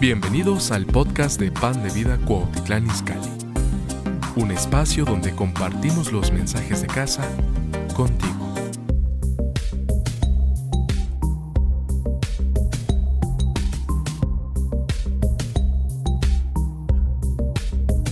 Bienvenidos 0.00 0.70
al 0.70 0.86
podcast 0.86 1.40
de 1.40 1.50
Pan 1.50 1.82
de 1.82 1.90
Vida 1.92 2.16
Cuautitlán 2.24 2.86
Izcalli, 2.86 3.32
un 4.36 4.52
espacio 4.52 5.04
donde 5.04 5.34
compartimos 5.34 6.12
los 6.12 6.30
mensajes 6.30 6.82
de 6.82 6.86
casa 6.86 7.28
contigo. 7.96 8.54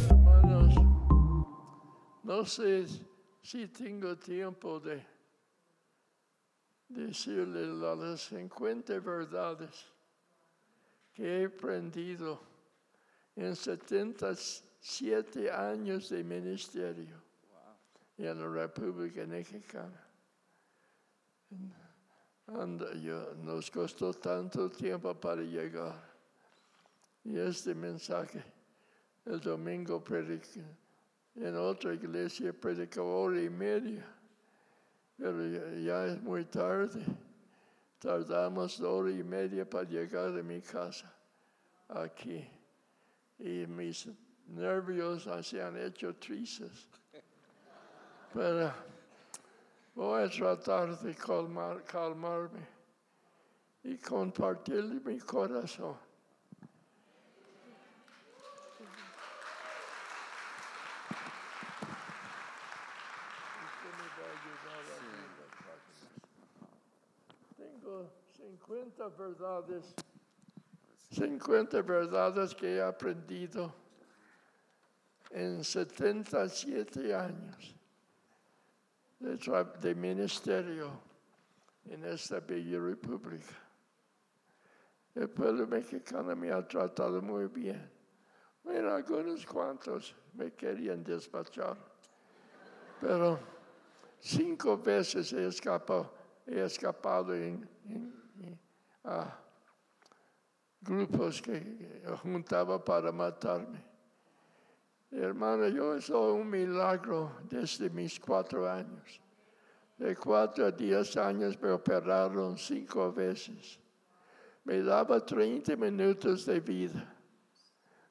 Hermanos, 0.08 0.74
no 2.24 2.44
sé 2.46 2.86
si 3.42 3.68
tengo 3.68 4.18
tiempo 4.18 4.80
de 4.80 5.06
decirle 6.88 7.68
las 7.68 8.22
50 8.22 8.98
verdades 8.98 9.95
que 11.16 11.24
he 11.42 11.46
aprendido 11.46 12.38
en 13.36 13.56
77 13.56 15.50
años 15.50 16.10
de 16.10 16.22
ministerio 16.22 17.16
en 18.18 18.38
la 18.38 18.48
República 18.48 19.24
Mexicana. 19.26 19.98
Anda, 22.48 22.92
yo- 22.94 23.34
nos 23.42 23.70
costó 23.70 24.12
tanto 24.12 24.70
tiempo 24.70 25.14
para 25.14 25.40
llegar. 25.42 25.96
Y 27.24 27.38
este 27.38 27.74
mensaje 27.74 28.44
el 29.24 29.40
domingo 29.40 30.04
prediqué 30.04 30.62
en 31.34 31.56
otra 31.56 31.92
iglesia 31.94 32.52
predicó 32.52 33.02
hora 33.04 33.40
y 33.42 33.50
media, 33.50 34.06
pero 35.16 35.46
ya, 35.46 35.70
ya 35.78 36.06
es 36.06 36.22
muy 36.22 36.44
tarde. 36.44 37.02
Tardamos 37.98 38.80
hora 38.80 39.10
y 39.10 39.22
media 39.22 39.68
para 39.68 39.84
llegar 39.84 40.28
a 40.28 40.42
mi 40.42 40.60
casa 40.60 41.12
aquí 41.88 42.46
y 43.38 43.66
mis 43.66 44.08
nervios 44.46 45.28
se 45.42 45.62
han 45.62 45.76
hecho 45.76 46.14
tristes. 46.14 46.86
Pero 48.32 48.72
voy 49.94 50.22
a 50.22 50.28
tratar 50.28 50.98
de 50.98 51.14
calmar, 51.14 51.82
calmarme 51.84 52.66
y 53.82 53.96
compartir 53.98 54.84
mi 55.04 55.18
corazón. 55.18 55.96
Usted 63.64 63.90
me 63.92 64.08
va 64.16 64.24
a 64.26 64.32
ayudar 64.36 64.82
a 64.82 64.96
abrir 64.96 65.30
las 65.38 65.52
páginas. 65.64 66.26
Tengo 67.56 67.94
50 68.56 69.08
verdades, 69.10 69.94
50 71.10 71.82
verdades 71.82 72.54
que 72.54 72.76
he 72.76 72.82
aprendido 72.82 73.72
en 75.30 75.62
77 75.62 77.14
años 77.14 77.74
de, 79.20 79.36
de 79.80 79.94
ministerio 79.94 80.90
en 81.84 82.04
esta 82.04 82.40
bella 82.40 82.80
república. 82.80 83.54
El 85.14 85.28
pueblo 85.28 85.66
mexicano 85.66 86.34
me 86.34 86.50
ha 86.50 86.66
tratado 86.66 87.20
muy 87.22 87.46
bien. 87.48 87.90
Bueno, 88.64 88.90
algunos 88.94 89.44
cuantos 89.46 90.14
me 90.34 90.52
querían 90.52 91.04
despachar 91.04 91.76
pero 92.98 93.38
cinco 94.18 94.78
veces 94.78 95.30
he 95.34 95.46
escapado, 95.46 96.10
he 96.46 96.62
escapado 96.64 97.34
en- 97.34 97.68
en, 98.40 98.58
ah, 99.04 99.38
grupos 100.80 101.40
que 101.42 102.02
juntaba 102.22 102.82
para 102.84 103.12
matarme. 103.12 103.84
Hermano, 105.10 105.68
yo 105.68 106.00
soy 106.00 106.40
un 106.40 106.50
milagro 106.50 107.32
desde 107.48 107.88
mis 107.90 108.18
cuatro 108.18 108.68
años. 108.68 109.20
De 109.96 110.14
cuatro 110.14 110.66
a 110.66 110.70
diez 110.70 111.16
años 111.16 111.60
me 111.60 111.70
operaron 111.70 112.58
cinco 112.58 113.12
veces. 113.12 113.78
Me 114.64 114.82
daba 114.82 115.24
30 115.24 115.76
minutos 115.76 116.44
de 116.44 116.60
vida 116.60 117.16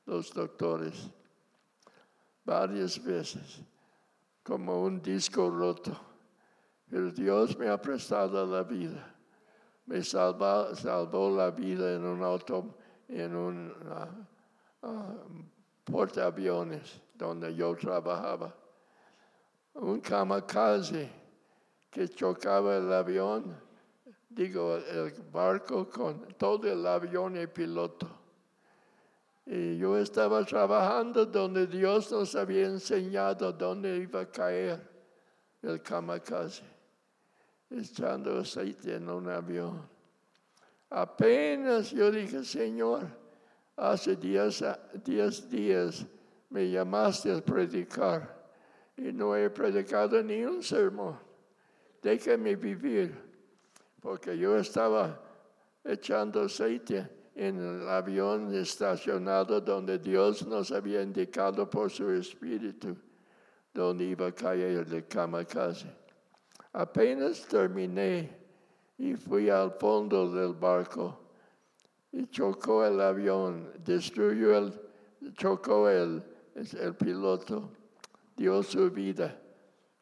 los 0.06 0.32
doctores, 0.34 1.10
varias 2.44 3.04
veces 3.04 3.62
como 4.44 4.84
un 4.84 5.02
disco 5.02 5.50
roto. 5.50 6.00
Pero 6.88 7.12
Dios 7.12 7.58
me 7.58 7.68
ha 7.68 7.82
prestado 7.82 8.46
la 8.46 8.62
vida. 8.62 9.15
Me 9.86 10.02
salva- 10.02 10.74
salvó 10.76 11.30
la 11.36 11.52
vida 11.52 11.94
en 11.96 12.04
un 12.06 12.24
auto, 12.24 12.76
en 13.08 13.36
un 13.36 13.74
ah, 14.82 15.14
portaaviones 15.84 17.02
donde 17.14 17.54
yo 17.56 17.76
trabajaba. 17.76 18.54
Un 19.76 20.00
kamikaze 20.00 21.10
que 21.92 22.08
chocaba 22.10 22.78
el 22.78 22.92
avión, 22.92 23.56
digo, 24.30 24.78
el 24.78 25.14
barco 25.32 25.88
con 25.90 26.28
todo 26.38 26.68
el 26.72 26.86
avión 26.86 27.38
y 27.38 27.48
piloto. 27.48 28.08
Y 29.46 29.78
yo 29.78 29.96
estaba 29.98 30.44
trabajando 30.44 31.26
donde 31.26 31.68
Dios 31.68 32.12
nos 32.12 32.36
había 32.36 32.66
enseñado 32.66 33.54
dónde 33.54 33.98
iba 33.98 34.22
a 34.22 34.26
caer 34.26 34.82
el 35.62 35.82
kamikaze, 35.82 36.64
echando 37.80 38.40
aceite 38.40 38.96
en 38.96 39.10
un 39.10 39.30
avión. 39.30 39.88
Apenas 40.90 41.92
yo 41.92 42.12
dije, 42.12 42.44
Señor, 42.44 43.08
hace 43.76 44.16
diez, 44.16 44.64
días 45.50 46.06
me 46.50 46.70
llamaste 46.70 47.32
a 47.32 47.42
predicar 47.42 48.34
y 48.96 49.12
no 49.12 49.36
he 49.36 49.50
predicado 49.50 50.22
ni 50.24 50.44
un 50.46 50.64
sermón. 50.64 51.18
Déjame 52.02 52.56
vivir, 52.56 53.14
porque 54.00 54.38
yo 54.38 54.58
estaba 54.58 55.20
echando 55.84 56.44
aceite 56.44 57.10
en 57.36 57.60
el 57.60 57.90
avión 57.90 58.54
estacionado 58.56 59.60
donde 59.60 59.98
Dios 60.00 60.46
nos 60.48 60.72
había 60.72 61.02
indicado 61.02 61.70
por 61.70 61.92
su 61.92 62.10
espíritu 62.12 62.96
donde 63.76 64.06
iba 64.06 64.28
a 64.28 64.32
caer 64.32 64.88
el 64.90 65.06
kamikaze. 65.06 66.05
Apenas 66.76 67.48
terminé 67.48 68.30
y 68.98 69.16
fui 69.16 69.50
al 69.50 69.72
fondo 69.72 70.30
del 70.30 70.54
barco 70.54 71.18
y 72.12 72.28
chocó 72.28 72.84
el 72.84 73.00
avión, 73.00 73.72
destruyó 73.78 74.58
el, 74.58 74.74
chocó 75.36 75.88
el, 75.88 76.22
el 76.54 76.96
piloto, 76.96 77.72
dio 78.36 78.62
su 78.62 78.92
vida. 78.92 79.40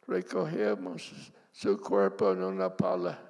Recogemos 0.08 1.32
su 1.52 1.80
cuerpo 1.80 2.32
en 2.32 2.42
una 2.42 2.76
pala. 2.76 3.20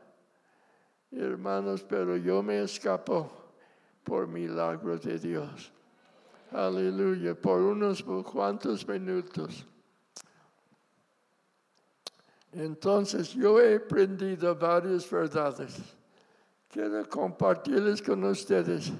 Hermanos, 1.10 1.84
pero 1.86 2.16
yo 2.16 2.42
me 2.42 2.62
escapó 2.62 3.30
por 4.02 4.26
milagro 4.26 4.96
de 4.96 5.18
Dios. 5.18 5.70
Aleluya, 6.50 7.34
por 7.34 7.60
unos 7.60 8.02
cuantos 8.02 8.88
minutos. 8.88 9.66
Entonces 12.54 13.34
yo 13.34 13.60
he 13.60 13.76
aprendido 13.76 14.54
varias 14.54 15.10
verdades. 15.10 15.76
Quiero 16.70 17.08
compartirles 17.08 18.00
con 18.00 18.22
ustedes. 18.24 18.92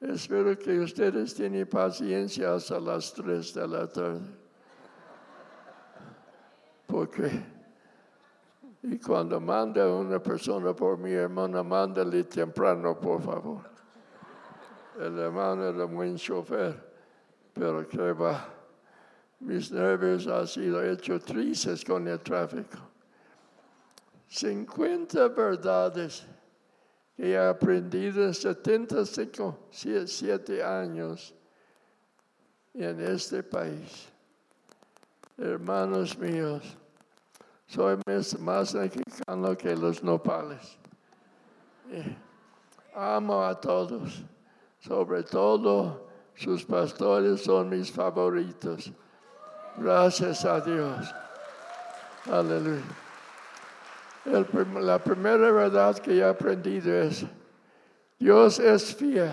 Espero 0.00 0.58
que 0.58 0.78
ustedes 0.78 1.34
tienen 1.34 1.66
paciencia 1.66 2.54
hasta 2.54 2.78
las 2.78 3.12
3 3.14 3.54
de 3.54 3.68
la 3.68 3.86
tarde. 3.86 4.20
Porque 6.86 7.58
y 8.82 8.98
cuando 8.98 9.40
manda 9.40 9.92
una 9.92 10.20
persona 10.20 10.72
por 10.72 10.98
mi 10.98 11.12
hermana, 11.12 11.62
mándale 11.62 12.24
temprano, 12.24 12.98
por 12.98 13.20
favor. 13.20 13.62
El 14.98 15.18
hermano 15.18 15.64
era 15.66 15.84
un 15.84 15.94
buen 15.94 16.16
chofer, 16.16 16.74
pero 17.52 17.86
que 17.86 18.12
va. 18.12 18.57
Mis 19.40 19.70
nervios 19.70 20.26
han 20.26 20.46
sido 20.46 20.82
hechos 20.82 21.24
tristes 21.24 21.84
con 21.84 22.06
el 22.08 22.18
tráfico. 22.20 22.78
50 24.28 25.28
verdades 25.28 26.26
que 27.16 27.30
he 27.30 27.38
aprendido 27.38 28.24
en 28.24 28.34
75, 28.34 29.58
7 29.70 30.62
años 30.62 31.34
en 32.74 33.00
este 33.00 33.42
país. 33.42 34.08
Hermanos 35.36 36.18
míos, 36.18 36.62
soy 37.66 37.96
más- 38.40 38.74
mexicano 38.74 39.56
que 39.56 39.74
los 39.76 40.02
nopales. 40.02 40.76
Eh, 41.90 42.16
Amo 42.94 43.44
a 43.44 43.54
todos, 43.60 44.22
sobre 44.80 45.22
todo 45.22 46.08
sus 46.34 46.64
pastores 46.64 47.42
son 47.44 47.68
mis 47.68 47.90
favoritos. 47.92 48.90
Gracias 49.80 50.44
a 50.44 50.60
Dios. 50.60 51.14
Aleluya. 52.30 52.82
La 54.24 54.98
primera 54.98 55.52
verdad 55.52 55.96
que 55.98 56.16
he 56.16 56.24
aprendido 56.24 56.92
es, 56.92 57.24
Dios 58.18 58.58
es 58.58 58.94
fiel. 58.94 59.32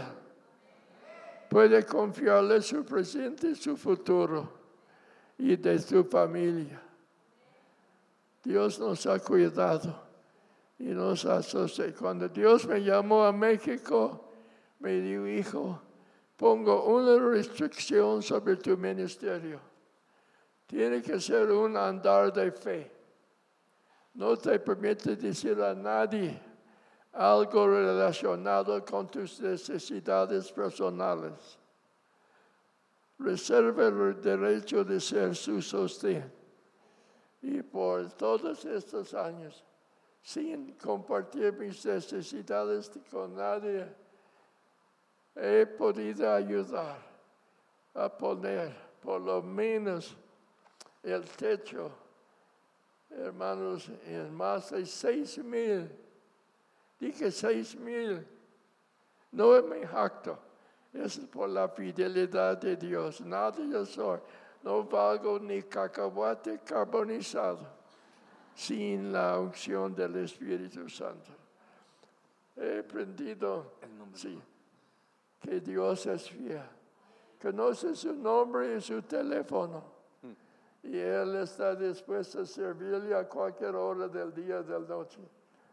puede 1.49 1.83
confiarle 1.85 2.61
su 2.61 2.85
presente 2.85 3.49
y 3.49 3.55
su 3.55 3.75
futuro 3.75 4.49
y 5.37 5.55
de 5.55 5.79
su 5.79 6.03
familia. 6.05 6.81
Dios 8.43 8.79
nos 8.79 9.05
ha 9.07 9.19
cuidado 9.19 9.99
y 10.77 10.85
nos 10.85 11.25
ha 11.25 11.41
sostenido. 11.41 11.97
Cuando 11.97 12.29
Dios 12.29 12.67
me 12.67 12.81
llamó 12.83 13.25
a 13.25 13.31
México, 13.31 14.29
me 14.79 15.01
dijo, 15.01 15.27
hijo, 15.27 15.81
pongo 16.37 16.83
una 16.85 17.17
restricción 17.31 18.21
sobre 18.21 18.57
tu 18.57 18.77
ministerio. 18.77 19.74
Tiene 20.67 21.01
que 21.01 21.19
ser 21.19 21.51
un 21.51 21.77
andar 21.77 22.33
de 22.33 22.51
fe. 22.51 22.91
No 24.15 24.35
te 24.37 24.59
permite 24.59 25.15
decir 25.15 25.61
a 25.61 25.73
nadie 25.73 26.39
algo 27.13 27.67
relacionado 27.67 28.83
con 28.83 29.07
tus 29.07 29.39
necesidades 29.39 30.51
personales. 30.51 31.57
Reserva 33.19 33.87
el 33.87 34.21
derecho 34.21 34.83
de 34.83 34.99
ser 34.99 35.35
su 35.35 35.61
sostén. 35.61 36.31
Y 37.41 37.61
por 37.61 38.11
todos 38.13 38.65
estos 38.65 39.13
años, 39.13 39.63
sin 40.21 40.73
compartir 40.73 41.53
mis 41.53 41.85
necesidades 41.85 42.91
con 43.11 43.35
nadie, 43.35 43.85
he 45.35 45.65
podido 45.65 46.33
ayudar 46.33 46.97
a 47.93 48.09
poner 48.09 48.75
por 49.01 49.21
lo 49.21 49.41
menos 49.41 50.15
el 51.05 51.23
techo, 51.23 51.91
hermanos, 53.09 53.89
en 54.05 54.33
más 54.33 54.71
de 54.71 54.85
seis 54.85 55.37
mil. 55.37 55.89
Dije 56.99 57.31
seis 57.31 57.75
mil. 57.75 58.25
No 59.31 59.61
me 59.63 59.85
jacto. 59.85 60.39
Es 60.93 61.19
por 61.19 61.49
la 61.49 61.67
fidelidad 61.67 62.57
de 62.57 62.75
Dios. 62.75 63.21
Nada 63.21 63.57
yo 63.69 63.85
soy. 63.85 64.19
No 64.63 64.83
valgo 64.83 65.39
ni 65.39 65.61
cacahuate 65.61 66.59
carbonizado 66.59 67.67
sin 68.55 69.11
la 69.11 69.39
unción 69.39 69.93
del 69.93 70.15
Espíritu 70.15 70.89
Santo. 70.89 71.31
He 72.55 72.79
aprendido 72.79 73.73
sí, 74.13 74.41
que 75.41 75.59
Dios 75.59 76.05
es 76.07 76.29
fiel. 76.29 76.63
Conoce 77.39 77.93
su 77.93 78.13
nombre 78.13 78.77
y 78.77 78.81
su 78.81 79.01
teléfono. 79.01 79.94
Y 80.85 80.99
Él 80.99 81.35
está 81.37 81.75
dispuesto 81.75 82.41
a 82.41 82.45
servirle 82.45 83.15
a 83.15 83.27
cualquier 83.27 83.75
hora 83.75 84.07
del 84.07 84.31
día 84.33 84.59
y 84.59 84.63
de 84.63 84.79
la 84.79 84.87
noche. 84.87 85.19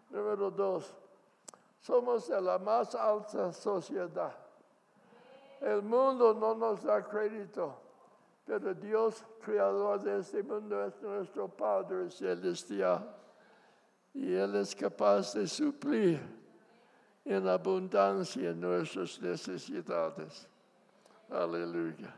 Número 0.08 0.50
dos, 0.50 0.94
somos 1.80 2.28
de 2.28 2.40
la 2.40 2.58
más 2.58 2.94
alta 2.94 3.52
sociedad. 3.52 4.34
El 5.60 5.82
mundo 5.82 6.32
no 6.32 6.54
nos 6.54 6.82
da 6.82 7.06
crédito, 7.06 7.78
pero 8.46 8.72
Dios, 8.72 9.22
creador 9.44 10.00
de 10.00 10.18
este 10.18 10.42
mundo, 10.42 10.82
es 10.82 11.00
nuestro 11.02 11.46
Padre 11.46 12.10
celestial. 12.10 13.14
Y 14.14 14.32
Él 14.32 14.56
es 14.56 14.74
capaz 14.74 15.34
de 15.34 15.46
suplir 15.46 16.20
en 17.24 17.46
abundancia 17.46 18.52
nuestras 18.54 19.20
necesidades. 19.20 20.48
Aleluya. 21.30 22.14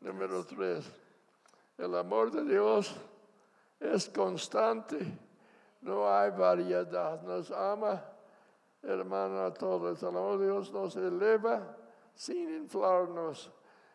Número 0.00 0.44
tres, 0.44 0.90
el 1.84 1.96
amor 1.96 2.30
de 2.30 2.44
Dios 2.44 2.94
es 3.80 4.08
constante, 4.08 5.18
no 5.80 6.08
hay 6.08 6.30
variedad. 6.30 7.20
Nos 7.22 7.50
ama, 7.50 8.00
hermano, 8.82 9.40
a 9.40 9.52
todos. 9.52 10.00
El 10.00 10.10
amor 10.10 10.38
de 10.38 10.46
Dios 10.46 10.72
nos 10.72 10.94
eleva 10.94 11.76
sin 12.14 12.54
inflarnos 12.54 13.50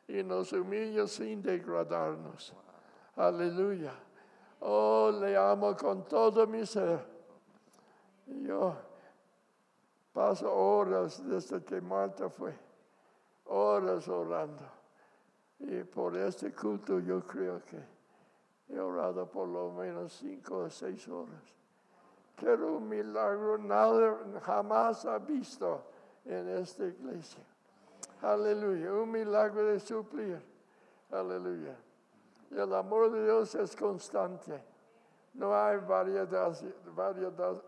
y 0.05 0.21
nos 0.21 0.51
humilla 0.51 1.07
sin 1.07 1.41
degradarnos. 1.41 2.53
Aleluya. 3.15 3.93
Oh, 4.59 5.09
le 5.21 5.37
amo 5.37 5.73
con 5.77 6.03
todo 6.03 6.45
mi 6.45 6.65
ser. 6.65 6.99
Yo 8.25 8.75
paso 10.11 10.53
horas 10.53 11.25
desde 11.25 11.63
que 11.63 11.79
Marta 11.79 12.29
fue, 12.29 12.53
horas 13.45 14.05
orando. 14.09 14.76
Y 15.59 15.83
por 15.83 16.15
este 16.15 16.53
culto 16.53 16.99
yo 16.99 17.21
creo 17.21 17.61
que 17.63 17.79
he 18.69 18.79
orado 18.79 19.29
por 19.29 19.47
lo 19.47 19.71
menos 19.71 20.13
cinco 20.13 20.57
o 20.59 20.69
seis 20.69 21.07
horas. 21.07 21.41
Pero 22.39 22.77
un 22.77 22.87
milagro 22.87 23.57
nada 23.57 24.17
jamás 24.41 25.05
ha 25.05 25.17
visto 25.17 25.83
en 26.25 26.47
esta 26.49 26.85
iglesia. 26.85 27.43
Aleluya. 28.21 28.93
Un 28.93 29.11
milagro 29.11 29.65
de 29.65 29.79
suplir. 29.79 30.39
Aleluya. 31.11 31.75
El 32.51 32.73
amor 32.73 33.11
de 33.11 33.23
Dios 33.23 33.55
es 33.55 33.75
constante. 33.75 34.63
No 35.33 35.55
hay 35.55 35.77
variedad. 35.77 36.55
variedad, 36.95 37.61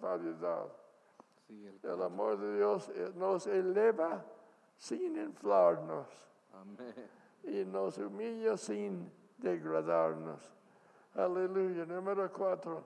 variedad. 0.00 0.66
el, 1.82 2.02
amor 2.02 2.38
de 2.38 2.56
Dios 2.56 2.90
nos 3.14 3.46
eleva 3.46 4.24
sin 4.76 5.16
inflarnos. 5.16 6.06
Y 7.44 7.64
nos 7.64 7.98
humilla 7.98 8.56
sin 8.56 9.10
degradarnos. 9.38 10.40
Aleluya. 11.14 11.84
Número 11.86 12.30
cuatro. 12.32 12.84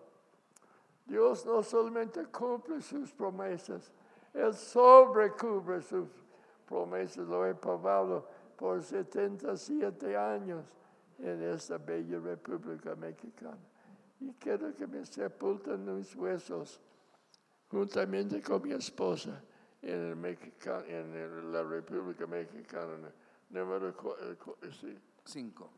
Dios 1.07 1.45
no 1.45 1.63
solamente 1.63 2.25
cumple 2.27 2.81
sus 2.81 3.13
promesas, 3.13 3.93
Él 4.33 4.55
sobrecubre 4.55 5.83
sus 5.83 6.09
promesas. 6.67 7.27
Lo 7.29 7.47
he 7.47 7.55
probado 7.55 8.27
por 8.57 8.83
77 8.83 10.17
años 10.17 10.65
en 11.19 11.43
esta 11.43 11.79
bella 11.79 12.19
República 12.19 12.95
Mexicana. 12.95 13.59
Y 14.21 14.33
quiero 14.35 14.75
que 14.75 14.87
me 14.87 15.05
sepulten 15.05 15.97
mis 15.97 16.17
huesos 16.17 16.81
juntamente 17.69 18.41
con 18.41 18.63
mi 18.63 18.73
esposa 18.73 19.43
en, 19.83 20.25
en 20.25 21.53
la 21.53 21.63
República 21.63 22.27
Mexicana. 22.27 23.13
Número 23.55 23.95
eh, 24.21 24.99
cinco. 25.25 25.71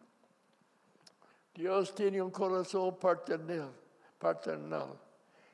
Dios 1.55 1.95
tiene 1.95 2.23
un 2.23 2.31
corazón 2.31 2.99
paternal, 2.99 3.71
paternal. 4.19 4.99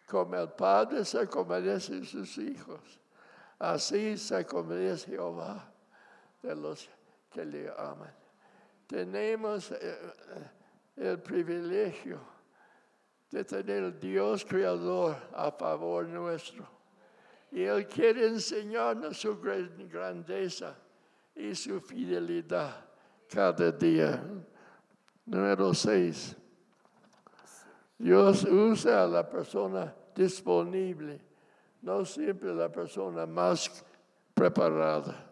Como 0.06 0.36
el 0.36 0.48
Padre 0.50 1.04
se 1.04 1.26
compadece 1.26 1.98
de 1.98 2.06
sus 2.06 2.38
hijos, 2.38 3.00
así 3.58 4.16
se 4.16 4.46
compadece 4.46 5.10
Jehová 5.10 5.68
de 6.40 6.54
los 6.54 6.88
que 7.28 7.44
le 7.44 7.68
aman. 7.76 8.14
Tenemos 8.86 9.72
eh, 9.72 9.78
eh, 9.80 10.50
el 10.98 11.20
privilegio 11.20 12.20
de 13.32 13.44
tener 13.44 13.82
el 13.82 13.98
Dios 13.98 14.44
creador 14.44 15.16
a 15.34 15.50
favor 15.50 16.06
nuestro. 16.06 16.68
Y 17.50 17.64
Él 17.64 17.88
quiere 17.88 18.28
enseñarnos 18.28 19.16
su 19.16 19.40
grandeza 19.40 20.76
y 21.34 21.54
su 21.54 21.80
fidelidad 21.80 22.84
cada 23.28 23.72
día. 23.72 24.22
Número 25.24 25.72
seis. 25.74 26.36
Dios 27.98 28.44
usa 28.44 29.04
a 29.04 29.06
la 29.06 29.28
persona 29.28 29.94
disponible, 30.14 31.20
no 31.82 32.04
siempre 32.04 32.52
la 32.52 32.68
persona 32.68 33.26
más 33.26 33.84
preparada. 34.34 35.30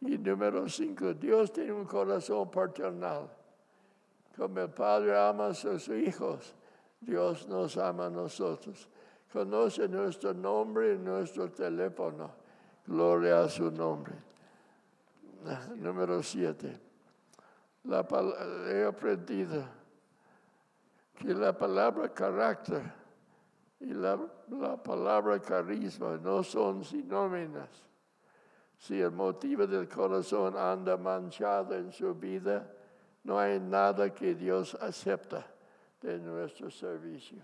Y 0.00 0.18
número 0.18 0.68
cinco, 0.68 1.12
Dios 1.14 1.52
tiene 1.52 1.72
un 1.72 1.84
corazón 1.84 2.50
paternal. 2.50 3.30
Como 4.36 4.60
el 4.60 4.70
Padre 4.70 5.16
ama 5.16 5.48
a 5.48 5.54
sus 5.54 5.88
hijos, 5.88 6.54
Dios 7.00 7.46
nos 7.46 7.76
ama 7.76 8.06
a 8.06 8.10
nosotros. 8.10 8.88
Conoce 9.32 9.88
nuestro 9.88 10.34
nombre 10.34 10.94
y 10.94 10.98
nuestro 10.98 11.50
teléfono. 11.50 12.30
Gloria 12.86 13.42
a 13.42 13.48
su 13.48 13.70
nombre. 13.70 14.14
Número 15.76 16.22
siete. 16.22 16.78
La, 17.84 18.06
he 18.68 18.84
aprendido 18.84 19.64
que 21.18 21.34
la 21.34 21.52
palabra 21.56 22.08
carácter 22.08 22.82
y 23.80 23.92
la, 23.92 24.18
la 24.48 24.80
palabra 24.80 25.40
carisma 25.40 26.16
no 26.16 26.44
son 26.44 26.84
sinónimas. 26.84 27.68
Si 28.78 29.00
el 29.00 29.10
motivo 29.10 29.66
del 29.66 29.88
corazón 29.88 30.56
anda 30.56 30.96
manchado 30.96 31.74
en 31.74 31.90
su 31.90 32.14
vida, 32.14 32.68
no 33.24 33.38
hay 33.38 33.58
nada 33.58 34.12
que 34.12 34.34
Dios 34.34 34.76
acepta 34.80 35.46
de 36.00 36.18
nuestro 36.18 36.70
servicio. 36.70 37.38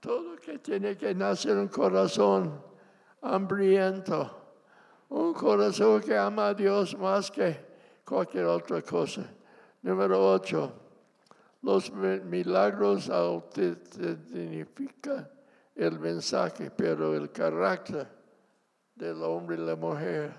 Todo 0.00 0.36
que 0.36 0.58
tiene 0.58 0.96
que 0.96 1.14
nacer 1.14 1.56
un 1.56 1.68
corazón 1.68 2.60
hambriento 3.22 4.41
un 5.12 5.32
corazón 5.34 6.00
que 6.00 6.16
ama 6.16 6.48
a 6.48 6.54
Dios 6.54 6.96
más 6.96 7.30
que 7.30 7.54
cualquier 8.04 8.46
otra 8.46 8.80
cosa. 8.80 9.28
Número 9.82 10.32
ocho, 10.32 10.72
los 11.60 11.92
milagros 11.92 13.10
autentifican 13.10 15.28
el 15.74 15.98
mensaje, 15.98 16.70
pero 16.70 17.14
el 17.14 17.30
carácter 17.30 18.08
del 18.94 19.22
hombre 19.22 19.56
y 19.56 19.60
la 19.60 19.76
mujer 19.76 20.32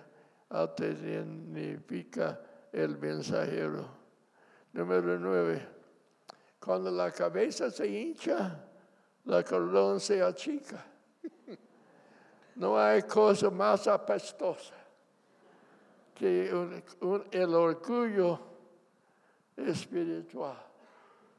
autentifica 0.50 2.42
el 2.72 2.98
mensajero. 2.98 3.86
Número 4.72 5.20
nueve, 5.20 5.68
cuando 6.60 6.89
la 6.89 7.12
cabeza 7.12 7.70
se 7.70 7.88
hincha, 7.88 8.60
la 9.25 9.44
cordón 9.44 10.00
se 10.00 10.24
achica. 10.24 10.84
No 12.56 12.78
hay 12.78 13.02
cosa 13.04 13.50
más 13.50 13.88
apestosa 13.88 14.76
que 16.14 16.50
el 17.32 17.56
orgullo 17.56 18.40
espiritual. 19.58 20.58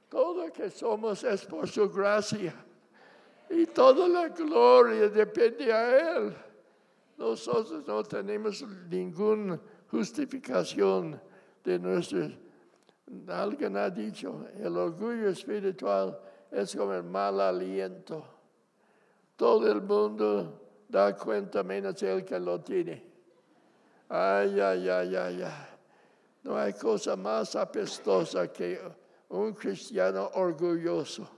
Todo 0.08 0.52
que 0.52 0.70
somos 0.70 1.24
es 1.24 1.44
por 1.44 1.68
su 1.68 1.88
gracia 1.90 2.54
y 3.48 3.66
toda 3.66 4.08
la 4.08 4.28
gloria 4.28 5.08
depende 5.08 5.72
a 5.72 6.16
Él. 6.16 6.36
Nosotros 7.16 7.86
no 7.86 8.02
tenemos 8.02 8.64
ninguna 8.88 9.60
justificación 9.90 11.20
de 11.62 11.78
nuestro. 11.78 12.28
Alguien 13.28 13.76
ha 13.76 13.90
dicho, 13.90 14.46
el 14.56 14.76
orgullo 14.76 15.28
espiritual 15.28 16.18
es 16.50 16.74
como 16.74 16.94
el 16.94 17.04
mal 17.04 17.40
aliento. 17.40 18.24
Todo 19.36 19.70
el 19.70 19.82
mundo 19.82 20.63
da 20.94 21.12
cuenta 21.16 21.64
menos 21.64 22.00
el 22.04 22.24
que 22.24 22.38
lo 22.38 22.60
tiene. 22.60 23.02
Ay, 24.08 24.60
ay, 24.60 24.88
ay, 24.88 25.16
ay, 25.16 25.42
ay. 25.42 25.66
No 26.44 26.56
hay 26.56 26.72
cosa 26.74 27.16
más 27.16 27.56
apestosa 27.56 28.46
que 28.52 28.80
un 29.30 29.54
cristiano 29.54 30.30
orgulloso. 30.34 31.28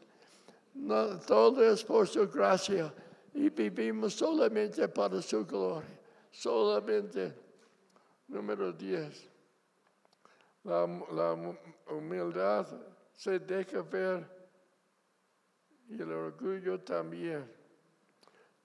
No, 0.74 1.18
todo 1.20 1.64
es 1.64 1.82
por 1.82 2.06
su 2.06 2.28
gracia 2.28 2.92
y 3.32 3.48
vivimos 3.48 4.12
solamente 4.12 4.86
para 4.88 5.22
su 5.22 5.46
gloria. 5.46 5.98
Solamente. 6.30 7.32
Número 8.28 8.72
10. 8.72 9.28
La, 10.64 10.86
la 11.12 11.56
humildad 11.94 12.66
se 13.14 13.38
deja 13.38 13.80
ver 13.80 14.28
y 15.88 16.02
el 16.02 16.12
orgullo 16.12 16.78
también. 16.80 17.55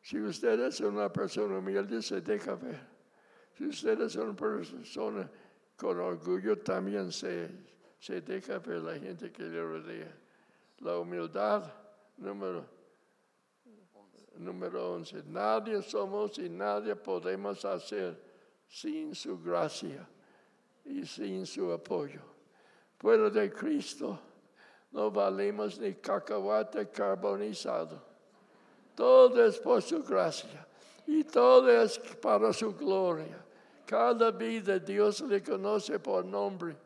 Si 0.01 0.19
usted 0.19 0.59
es 0.61 0.79
una 0.81 1.11
persona 1.11 1.57
humilde, 1.59 2.01
se 2.01 2.21
deja 2.21 2.55
ver. 2.55 2.79
Si 3.57 3.67
usted 3.67 4.01
es 4.01 4.15
una 4.15 4.35
persona 4.35 5.29
con 5.75 5.99
orgullo, 5.99 6.57
también 6.59 7.11
se, 7.11 7.49
se 7.99 8.21
deja 8.21 8.59
ver 8.59 8.81
la 8.81 8.97
gente 8.97 9.31
que 9.31 9.43
le 9.43 9.61
rodea. 9.61 10.17
La 10.79 10.97
humildad, 10.97 11.71
número, 12.17 12.65
número 14.37 14.93
11. 14.93 15.23
Nadie 15.27 15.81
somos 15.83 16.39
y 16.39 16.49
nadie 16.49 16.95
podemos 16.95 17.63
hacer 17.63 18.19
sin 18.67 19.13
su 19.13 19.39
gracia 19.39 20.07
y 20.85 21.05
sin 21.05 21.45
su 21.45 21.71
apoyo. 21.71 22.21
Fuera 22.97 23.29
de 23.29 23.51
Cristo 23.51 24.19
no 24.91 25.11
valemos 25.11 25.79
ni 25.79 25.93
cacahuate 25.93 26.89
carbonizado. 26.89 28.10
Todo 29.01 29.43
es 29.43 29.57
por 29.57 29.81
su 29.81 30.03
gracia 30.03 30.63
y 31.07 31.23
todo 31.23 31.71
es 31.71 31.97
para 31.97 32.53
su 32.53 32.71
gloria. 32.75 33.43
Cada 33.83 34.29
vida 34.29 34.77
Dios 34.77 35.21
le 35.21 35.41
conoce 35.41 35.97
por 35.97 36.23
nombre 36.23 36.77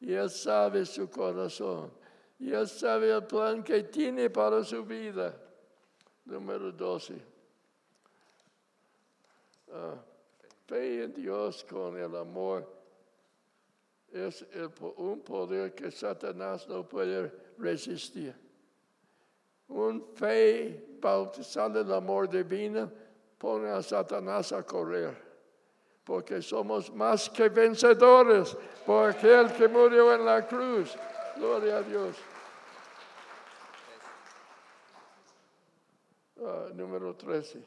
y 0.00 0.14
Él 0.14 0.30
sabe 0.30 0.86
su 0.86 1.10
corazón 1.10 1.92
y 2.38 2.54
Él 2.54 2.66
sabe 2.66 3.12
el 3.12 3.24
plan 3.24 3.62
que 3.62 3.82
tiene 3.82 4.30
para 4.30 4.64
su 4.64 4.82
vida. 4.82 5.36
Número 6.24 6.72
12. 6.72 7.20
Ah, 9.74 9.96
fe 10.66 11.04
en 11.04 11.12
Dios 11.12 11.66
con 11.68 11.98
el 11.98 12.16
amor 12.16 12.66
es 14.10 14.42
un 14.96 15.20
poder 15.20 15.74
que 15.74 15.90
Satanás 15.90 16.66
no 16.66 16.88
puede 16.88 17.30
resistir. 17.58 18.41
Un 19.72 20.04
fe 20.14 20.98
bautizada 21.00 21.80
en 21.80 21.90
amor 21.90 22.28
divino 22.28 22.90
pone 23.38 23.70
a 23.70 23.82
Satanás 23.82 24.52
a 24.52 24.62
correr, 24.62 25.16
porque 26.04 26.42
somos 26.42 26.92
más 26.92 27.30
que 27.30 27.48
vencedores 27.48 28.54
por 28.84 29.10
aquel 29.10 29.50
que 29.52 29.66
murió 29.68 30.14
en 30.14 30.24
la 30.26 30.46
cruz. 30.46 30.94
Gloria 31.36 31.78
a 31.78 31.82
Dios. 31.82 32.16
Ah, 36.44 36.68
número 36.74 37.14
13. 37.14 37.64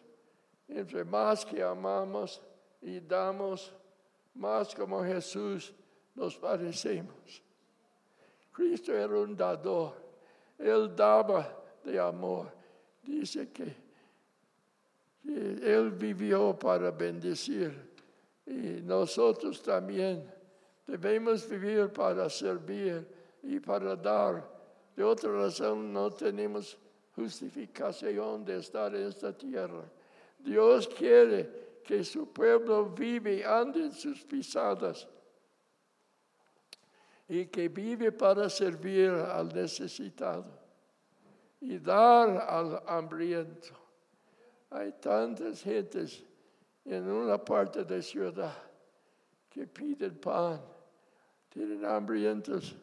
Entre 0.68 1.04
más 1.04 1.44
que 1.44 1.64
amamos 1.64 2.42
y 2.82 3.00
damos, 3.00 3.74
más 4.36 4.76
como 4.76 5.04
Jesús 5.04 5.74
nos 6.14 6.38
parecemos. 6.38 7.42
Cristo 8.52 8.94
era 8.94 9.18
un 9.18 9.36
dador. 9.36 9.94
Él 10.58 10.96
daba 10.96 11.65
de 11.86 12.00
amor. 12.00 12.52
Dice 13.04 13.50
que, 13.50 13.76
Él 15.24 15.92
vivió 15.92 16.58
para 16.58 16.92
bendecir. 16.92 17.94
Y 18.46 18.82
nosotros 18.82 19.62
también 19.62 20.32
debemos 20.86 21.48
vivir 21.50 21.90
para 21.90 22.30
servir 22.30 23.08
y 23.42 23.60
para 23.60 23.96
dar. 23.96 24.48
De 24.96 25.04
otra 25.04 25.32
razón 25.32 25.92
no 25.92 26.12
tenemos 26.12 26.78
justificación 27.16 28.46
de 28.46 28.58
estar 28.58 28.94
en 28.96 29.08
esta 29.08 29.36
tierra. 29.36 29.84
Dios 30.40 30.88
quiere 30.88 31.82
que 31.84 32.04
su 32.04 32.32
pueblo 32.32 32.90
vive, 32.90 33.44
ande 33.46 33.86
en 33.86 33.92
sus 33.94 34.24
pisadas 34.24 35.08
y 37.28 37.48
que 37.48 37.68
vive 37.70 38.12
para 38.12 38.48
servir 38.50 39.10
al 39.10 39.50
necesitado 39.50 40.65
y 41.66 41.80
dar 41.80 42.30
al 42.48 42.84
hambriento. 42.86 43.74
Hay 44.70 44.92
tantas 45.02 45.64
gentes 45.64 46.24
en 46.86 47.10
una 47.10 47.44
parte 47.44 47.84
de 47.84 48.04
ciudad 48.04 48.56
que 49.50 49.66
piden 49.66 50.16
pan, 50.20 50.62
tienen 51.50 51.84
hambrientos. 51.84 52.76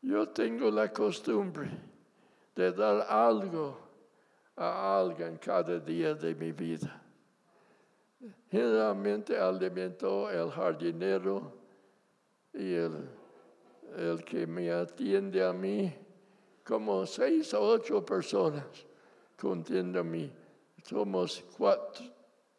Yo 0.00 0.26
tengo 0.30 0.70
la 0.70 0.90
costumbre 0.90 1.68
de 2.54 2.72
dar 2.72 3.06
algo 3.10 3.78
a 4.56 4.98
alguien 4.98 5.36
cada 5.36 5.78
día 5.78 6.14
de 6.14 6.34
mi 6.34 6.52
vida. 6.52 7.02
Generalmente 8.50 9.36
alimento 9.36 10.30
el 10.30 10.50
jardinero, 10.50 11.52
y 12.54 12.74
el, 12.74 13.08
el 13.96 14.24
que 14.24 14.46
me 14.46 14.70
atiende 14.72 15.44
a 15.44 15.52
mí, 15.52 15.92
como 16.70 17.04
seis 17.04 17.52
o 17.54 17.60
ocho 17.60 18.00
personas 18.06 18.62
que 19.36 19.48
a 19.48 20.02
mí. 20.04 20.30
Somos 20.84 21.42
cuatro, 21.58 22.06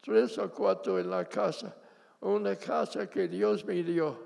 tres 0.01 0.37
o 0.37 0.51
cuatro 0.51 0.99
en 0.99 1.09
la 1.09 1.23
casa, 1.23 1.73
una 2.19 2.57
casa 2.57 3.09
que 3.09 3.29
Dios 3.29 3.63
me 3.63 3.81
dio. 3.81 4.17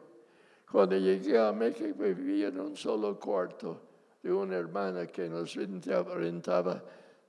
Cuando 0.72 0.98
llegué 0.98 1.38
a 1.38 1.52
México 1.52 2.00
vivía 2.00 2.48
en 2.48 2.60
un 2.60 2.76
solo 2.76 3.20
cuarto 3.20 3.80
de 4.24 4.34
una 4.34 4.56
hermana 4.56 5.06
que 5.06 5.30
nos 5.30 5.54
rentaba 5.54 6.82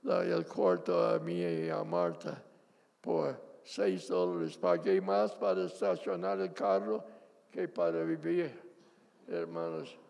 el 0.03 0.45
cuarto 0.47 1.09
a 1.09 1.19
mí 1.19 1.39
y 1.39 1.69
a 1.69 1.83
Marta 1.83 2.43
por 2.99 3.39
seis 3.63 4.07
dólares. 4.07 4.57
Pagué 4.57 4.99
más 4.99 5.31
para 5.35 5.65
estacionar 5.65 6.39
el 6.39 6.53
carro 6.53 7.03
que 7.51 7.67
para 7.67 8.03
vivir, 8.03 8.51
hermanos. 9.27 10.06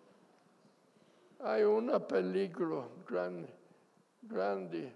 Hay 1.40 1.64
un 1.64 1.88
peligro 2.08 2.90
grande, 3.08 3.48
grande 4.22 4.92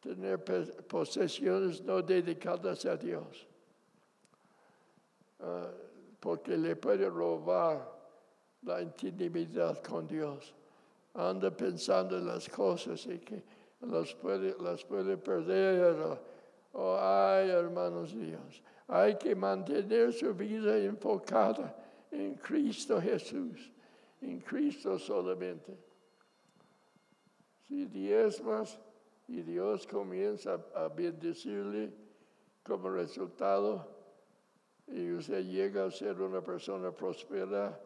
tener 0.00 0.38
posesiones 0.88 1.82
no 1.82 2.02
dedicadas 2.02 2.84
a 2.86 2.96
Dios, 2.96 3.46
ah, 5.40 5.70
porque 6.18 6.56
le 6.56 6.74
puede 6.76 7.08
robar 7.08 8.00
la 8.62 8.82
intimidad 8.82 9.82
con 9.82 10.06
Dios. 10.06 10.54
Anda 11.14 11.50
pensando 11.50 12.18
en 12.18 12.26
las 12.26 12.48
cosas 12.48 13.04
y 13.06 13.18
que 13.18 13.42
las 13.80 14.14
puede, 14.14 15.16
perder. 15.16 16.18
oh, 16.72 16.96
ay, 17.00 17.50
hermanos 17.50 18.12
Dios. 18.14 18.62
Hay 18.86 19.16
que 19.16 19.34
mantener 19.34 20.12
su 20.12 20.34
vida 20.34 20.76
enfocada 20.78 21.74
en 22.10 22.34
Cristo 22.34 23.00
Jesús, 23.00 23.70
en 24.20 24.40
Cristo 24.40 24.98
solamente. 24.98 25.76
Si 27.68 27.86
más 28.42 28.78
y 29.28 29.42
Dios 29.42 29.86
comienza 29.86 30.60
a 30.74 30.88
bendecirle 30.88 31.92
como 32.64 32.90
resultado 32.90 33.86
y 34.88 35.12
usted 35.12 35.44
llega 35.44 35.84
a 35.84 35.90
ser 35.90 36.20
una 36.20 36.40
persona 36.40 36.90
próspera, 36.90 37.80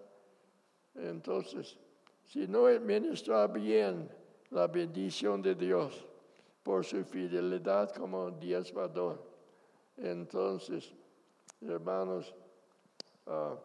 entonces, 0.94 1.76
si 2.26 2.46
no 2.48 2.66
administra 2.66 3.46
bien 3.46 4.08
la 4.50 4.66
bendición 4.66 5.42
de 5.42 5.54
Dios 5.54 6.06
por 6.62 6.84
su 6.84 7.04
fidelidad 7.04 7.94
como 7.94 8.30
diezmador, 8.30 9.22
entonces 9.98 10.94
Hermanos, 11.66 12.34
ah, 13.26 13.56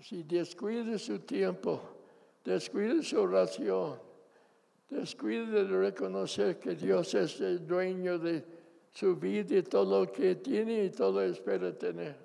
si 0.00 0.22
descuida 0.22 0.98
su 0.98 1.20
tiempo, 1.20 1.80
descuida 2.44 3.02
su 3.02 3.20
oración, 3.20 3.98
descuida 4.88 5.64
de 5.64 5.64
reconocer 5.64 6.58
que 6.58 6.74
Dios 6.74 7.14
es 7.14 7.40
el 7.40 7.66
dueño 7.66 8.18
de 8.18 8.44
su 8.90 9.16
vida 9.16 9.56
y 9.56 9.62
todo 9.62 10.04
lo 10.04 10.12
que 10.12 10.36
tiene 10.36 10.84
y 10.84 10.90
todo 10.90 11.22
espera 11.22 11.76
tener. 11.76 12.16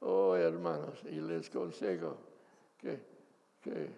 Oh, 0.00 0.34
hermanos, 0.34 1.02
y 1.04 1.20
les 1.20 1.48
consejo 1.48 2.16
que, 2.78 3.00
que 3.62 3.90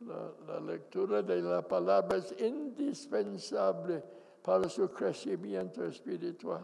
la, 0.00 0.32
la 0.46 0.60
lectura 0.60 1.22
de 1.22 1.40
la 1.40 1.66
palabra 1.66 2.18
es 2.18 2.34
indispensable 2.40 4.02
para 4.42 4.68
su 4.68 4.90
crecimiento 4.90 5.84
espiritual. 5.84 6.62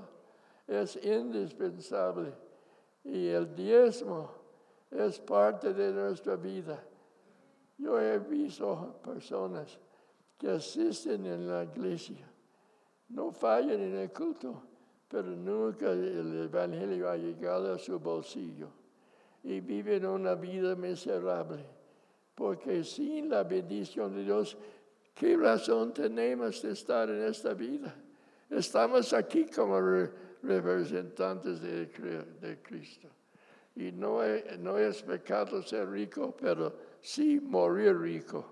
Es 0.67 0.97
indispensable. 1.03 2.33
Y 3.05 3.29
el 3.29 3.55
diezmo 3.55 4.40
es 4.91 5.21
parte 5.21 5.73
de 5.73 5.93
nuestra 5.93 6.37
vida. 6.37 6.83
Yo 7.79 7.99
he 8.01 8.19
visto 8.19 9.01
personas 9.03 9.79
que 10.37 10.51
asisten 10.51 11.27
en 11.27 11.49
la 11.49 11.65
iglesia, 11.65 12.29
no 13.09 13.31
fallan 13.31 13.81
en 13.81 13.97
el 13.97 14.13
culto, 14.13 14.63
pero 15.09 15.29
nunca 15.29 15.91
el 15.91 16.45
Evangelio 16.45 17.09
ha 17.09 17.17
llegado 17.17 17.75
a 17.75 17.79
su 17.79 17.99
bolsillo 17.99 18.69
y 19.43 19.61
viven 19.61 20.07
una 20.07 20.35
vida 20.35 20.75
miserable, 20.75 21.65
porque 22.35 22.85
sin 22.85 23.29
la 23.29 23.43
bendición 23.45 24.15
de 24.15 24.25
Dios, 24.25 24.57
¿qué 25.15 25.37
razón 25.37 25.93
tenemos 25.95 26.63
de 26.63 26.73
estar 26.73 27.09
en 27.09 27.23
esta 27.23 27.55
vida? 27.55 27.95
Estamos 28.49 29.13
aquí 29.13 29.47
como 29.47 29.81
representantes 30.43 31.61
de, 31.61 31.87
de 31.87 32.63
Cristo. 32.63 33.09
Y 33.77 33.93
no, 33.93 34.21
no 34.59 34.79
es 34.79 35.03
pecado 35.03 35.63
ser 35.63 35.89
rico, 35.91 36.35
pero 36.39 36.73
sí 37.01 37.41
morir 37.41 37.99
rico. 37.99 38.45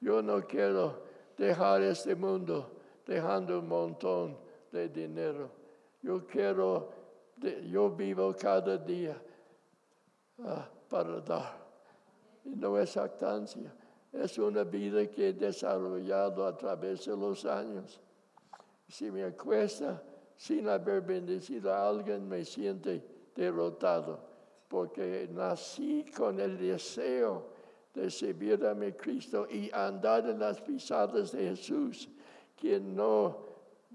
Yo 0.00 0.22
no 0.22 0.42
quiero 0.42 1.02
dejar 1.36 1.82
este 1.82 2.14
mundo 2.14 2.70
dejando 3.06 3.60
un 3.60 3.68
montón 3.68 4.36
de 4.70 4.88
dinero. 4.88 5.50
Yo 6.02 6.26
quiero, 6.26 6.90
yo 7.70 7.90
vivo 7.90 8.34
cada 8.38 8.76
día 8.76 9.16
ah, 10.44 10.68
para 10.88 11.20
dar. 11.20 11.62
Y 12.44 12.50
no 12.56 12.76
es 12.78 12.96
actancia, 12.96 13.72
es 14.12 14.36
una 14.38 14.64
vida 14.64 15.06
que 15.06 15.28
he 15.28 15.32
desarrollado 15.32 16.44
a 16.44 16.56
través 16.56 17.06
de 17.06 17.16
los 17.16 17.44
años. 17.44 18.00
Si 18.88 19.10
me 19.10 19.32
cuesta 19.32 20.02
sin 20.36 20.68
haber 20.68 21.02
bendecido 21.02 21.72
a 21.72 21.88
alguien, 21.88 22.28
me 22.28 22.44
siente 22.44 23.02
derrotado 23.34 24.31
porque 24.72 25.28
nací 25.30 26.02
con 26.16 26.40
el 26.40 26.56
deseo 26.56 27.44
de 27.92 28.10
servir 28.10 28.64
a 28.64 28.72
mi 28.72 28.90
Cristo 28.92 29.46
y 29.50 29.70
andar 29.70 30.26
en 30.30 30.38
las 30.38 30.62
pisadas 30.62 31.32
de 31.32 31.50
Jesús, 31.50 32.08
quien 32.58 32.96
no, 32.96 33.36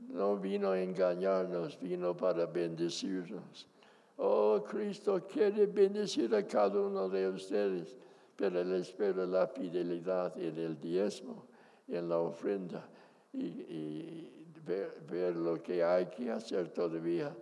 no 0.09 0.37
vino 0.37 0.69
a 0.69 0.79
engañarnos, 0.79 1.79
vino 1.79 2.15
para 2.15 2.45
bendecirnos. 2.45 3.67
Oh, 4.17 4.63
Cristo 4.63 5.25
quiere 5.25 5.65
bendecir 5.65 6.35
a 6.35 6.45
cada 6.45 6.79
uno 6.79 7.09
de 7.09 7.27
ustedes, 7.27 7.95
pero 8.35 8.61
Él 8.61 8.75
espera 8.75 9.25
la 9.25 9.47
fidelidad 9.47 10.37
en 10.37 10.59
el 10.59 10.79
diezmo, 10.79 11.47
en 11.87 12.07
la 12.07 12.19
ofrenda 12.19 12.87
y, 13.33 14.31
ver 15.09 15.35
lo 15.35 15.63
que 15.63 15.81
hay 15.81 16.05
que 16.07 16.29
hacer 16.29 16.67
todavía 16.69 17.35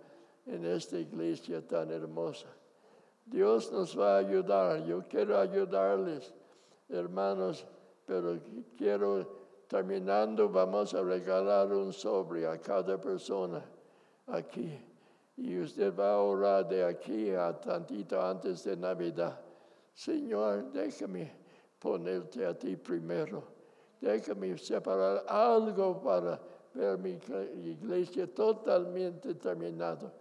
en 0.46 0.64
esta 0.64 0.96
iglesia 0.96 1.60
tan 1.60 1.90
hermosa. 1.90 2.46
Dios 3.26 3.72
nos 3.72 3.98
va 3.98 4.16
a 4.16 4.18
ayudar. 4.18 4.84
Yo 4.84 5.02
quiero 5.08 5.38
ayudarles, 5.38 6.32
hermanos, 6.88 7.66
pero 8.06 8.38
quiero, 8.78 9.26
terminando, 9.66 10.48
vamos 10.48 10.94
a 10.94 11.02
regalar 11.02 11.72
un 11.72 11.92
sobre 11.92 12.46
a 12.46 12.58
cada 12.58 13.00
persona 13.00 13.64
aquí. 14.28 14.78
Y 15.36 15.58
usted 15.58 15.94
va 15.94 16.12
a 16.12 16.20
orar 16.20 16.68
de 16.68 16.84
aquí 16.84 17.30
a 17.30 17.52
tantito 17.52 18.22
antes 18.22 18.64
de 18.64 18.76
Navidad. 18.76 19.38
Señor, 19.92 20.72
déjame 20.72 21.32
ponerte 21.78 22.46
a 22.46 22.54
ti 22.56 22.76
primero. 22.76 23.42
Déjame 24.00 24.56
separar 24.56 25.24
algo 25.26 26.00
para 26.00 26.40
ver 26.74 26.98
mi 26.98 27.18
iglesia 27.64 28.32
totalmente 28.32 29.34
terminada. 29.34 30.12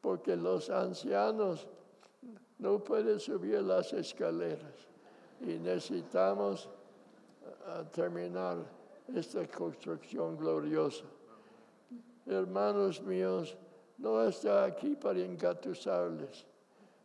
Porque 0.00 0.36
los 0.36 0.68
ancianos 0.68 1.66
no 2.64 2.78
puede 2.78 3.20
subir 3.20 3.60
las 3.60 3.92
escaleras 3.92 4.88
y 5.42 5.58
necesitamos 5.58 6.70
ah, 7.66 7.84
terminar 7.92 8.56
esta 9.14 9.46
construcción 9.46 10.34
gloriosa. 10.38 11.04
Hermanos 12.24 13.02
míos, 13.02 13.54
no 13.98 14.22
está 14.22 14.64
aquí 14.64 14.96
para 14.96 15.18
engatusarles, 15.18 16.46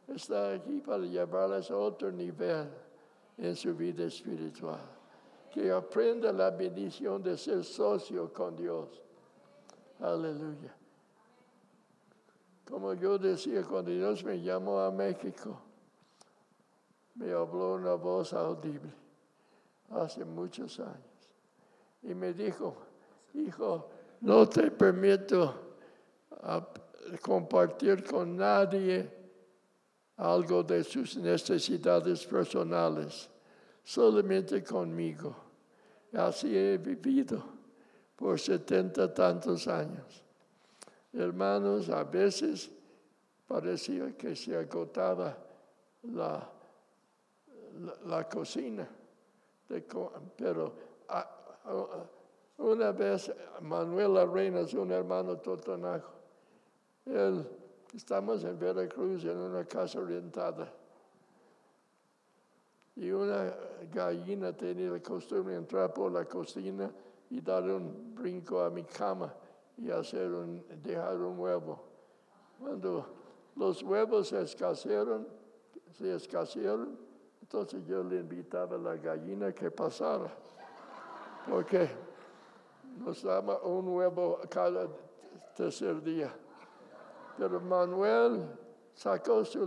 está 0.08 0.54
aquí 0.54 0.80
para 0.80 1.04
llevarles 1.04 1.69
a 1.69 1.76
otro 1.76 2.10
nivel 2.10 2.69
en 3.38 3.54
su 3.54 3.76
vida 3.76 4.06
espiritual. 4.06 4.80
Que 5.52 5.72
aprenda 5.72 6.32
la 6.32 6.52
bendición 6.52 7.22
de 7.22 7.38
ser 7.38 7.65
socio 7.65 8.32
con 8.32 8.56
Dios. 8.56 9.02
Aleluya. 10.00 10.79
Como 12.69 12.93
yo 12.93 13.17
decía, 13.17 13.63
cuando 13.63 13.89
Dios 13.91 14.23
me 14.23 14.39
llamó 14.39 14.79
a 14.79 14.91
México, 14.91 15.60
me 17.15 17.32
habló 17.32 17.73
una 17.73 17.95
voz 17.95 18.32
audible 18.34 18.93
hace 19.89 20.23
muchos 20.23 20.79
años. 20.79 21.34
Y 22.03 22.13
me 22.13 22.32
dijo, 22.34 22.77
hijo, 23.34 23.89
no 24.21 24.47
te 24.47 24.69
permito 24.69 25.75
compartir 27.21 28.03
con 28.03 28.38
nadie 28.38 29.17
algo 30.17 30.62
de 30.63 30.84
sus 30.84 31.17
necesidades 31.17 32.25
personales, 32.27 33.29
solamente 33.84 34.63
conmigo. 34.63 35.36
Así 36.13 36.55
he 36.55 36.77
vivido 36.77 37.43
por 38.15 38.39
setenta 38.39 39.12
tantos 39.12 39.67
años. 39.67 40.29
Hermanos, 41.13 41.89
a 41.89 42.04
veces 42.04 42.69
parecía 43.48 44.15
que 44.15 44.36
se 44.36 44.56
agotaba 44.56 45.36
la, 46.04 46.50
la, 48.06 48.30
cocina, 48.30 48.88
pero 50.38 50.74
una 52.58 52.91
vez 52.91 53.34
Manuel 53.62 54.17
Arenas, 54.17 54.74
un 54.74 54.91
hermano 54.91 55.38
totonajo, 55.38 56.12
él, 57.06 57.48
estamos 57.95 58.43
en 58.43 58.60
Veracruz 58.60 59.24
en 59.24 59.38
una 59.38 59.65
casa 59.65 60.00
orientada 60.00 60.72
y 62.95 63.10
una 63.10 63.56
gallina 63.91 64.52
tenía 64.54 64.91
la 64.91 65.00
costumbre 65.00 65.54
de 65.54 65.60
entrar 65.60 65.91
por 65.91 66.12
la 66.12 66.26
cocina 66.26 66.91
y 67.30 67.41
dar 67.41 67.63
un 67.63 68.13
brinco 68.13 68.62
a 68.62 68.69
mi 68.69 68.84
cama 68.84 69.34
y 69.82 69.92
hacer 69.92 70.32
un, 70.32 70.63
dejar 70.84 71.18
un 71.18 71.39
huevo. 71.39 71.80
Cuando 72.60 73.06
los 73.56 73.82
huevos 73.84 74.28
se 74.30 74.42
escasearon, 74.42 75.28
se 75.92 76.15
escasearon, 76.15 76.98
entonces 77.42 77.86
yo 77.86 78.04
le 78.04 78.18
invitaba 78.18 78.76
a 78.76 78.80
la 78.80 78.96
gallina 78.96 79.52
que 79.54 79.72
pasara, 79.72 80.32
porque 81.50 81.89
nos 82.98 83.24
daba 83.24 83.62
un 83.63 83.88
huevo 83.88 84.39
cada 84.50 84.88
tercer 85.56 86.02
día. 86.04 86.34
Pero 87.38 87.62
Manuel 87.62 88.46
sacó 88.94 89.46
su, 89.46 89.65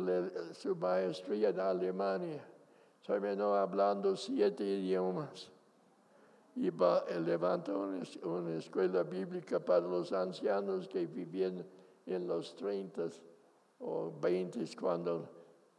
su 0.53 0.77
maestría 0.77 1.49
en 1.49 1.61
Alemania, 1.61 2.45
terminó 3.07 3.55
hablando 3.55 4.15
siete 4.15 4.63
idiomas 4.63 5.51
y 6.57 6.71
levanta 6.71 7.73
una, 7.73 8.03
una, 8.25 8.57
escuela 8.57 9.03
bíblica 9.03 9.59
para 9.59 9.81
los 9.81 10.13
ancianos 10.13 10.87
que 10.87 11.07
vivían 11.07 11.65
en 12.07 12.27
los 12.27 12.55
30 12.57 13.09
o 13.79 14.13
20 14.21 14.61
cuando 14.79 15.29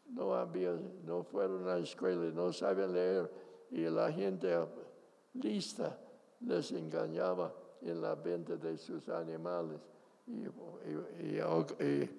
no 0.10 0.34
había, 0.34 0.76
no 1.06 1.24
fueron 1.24 1.64
a 1.68 1.76
la 1.76 1.80
escuela, 1.80 2.32
no 2.34 2.52
sabían 2.52 2.94
leer 2.94 3.30
y 3.72 3.82
la 3.82 4.12
gente 4.12 4.56
lista 5.34 5.98
les 6.42 6.72
engañaba 6.72 7.54
en 7.82 8.02
la 8.02 8.16
venta 8.16 8.56
de 8.56 8.78
sus 8.78 9.10
animales. 9.10 9.80
Y, 10.28 10.46
y 11.84 12.10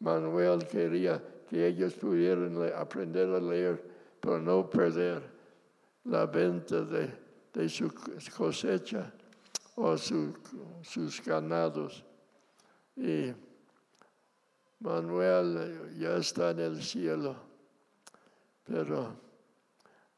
Manuel 0.00 0.66
quería 0.66 1.22
que 1.48 1.66
ellos 1.66 1.94
pudieran 1.94 2.56
aprender 2.74 3.28
a 3.28 3.40
leer, 3.40 3.82
pero 4.20 4.38
no 4.38 4.68
perder 4.68 5.22
la 6.04 6.26
venta 6.26 6.80
de 6.82 7.29
de 7.52 7.68
su 7.68 7.92
cosecha 8.36 9.12
o 9.76 9.96
sus 9.96 11.24
ganados. 11.24 12.04
Y 12.96 13.32
Manuel 14.80 15.96
ya 15.98 16.16
está 16.16 16.50
en 16.50 16.60
el 16.60 16.82
cielo, 16.82 17.36
pero 18.64 19.14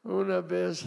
una 0.03 0.41
vez 0.41 0.85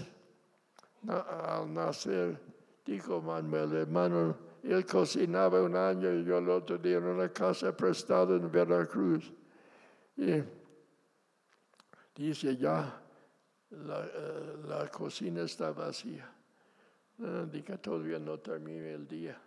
al 1.09 1.72
nacer, 1.72 2.40
dijo 2.85 3.20
Manuel, 3.20 3.72
hermano, 3.74 4.37
él 4.62 4.85
cocinaba 4.85 5.62
un 5.62 5.76
año 5.76 6.12
y 6.12 6.24
yo 6.24 6.38
el 6.38 6.48
otro 6.48 6.78
día 6.78 6.98
en 6.98 7.04
una 7.04 7.28
casa 7.32 7.76
prestada 7.76 8.35
en 8.35 8.50
Veracruz. 8.50 9.32
Y 10.16 10.42
dice 12.14 12.56
ya, 12.56 13.00
la, 13.70 14.04
eh, 14.04 14.56
la 14.66 14.88
cocina 14.88 15.42
está 15.42 15.70
vacía. 15.72 16.36
Diga, 17.18 17.79
todavía 17.79 18.18
no 18.18 18.38
termina 18.38 18.90
el 18.90 19.07
día. 19.07 19.40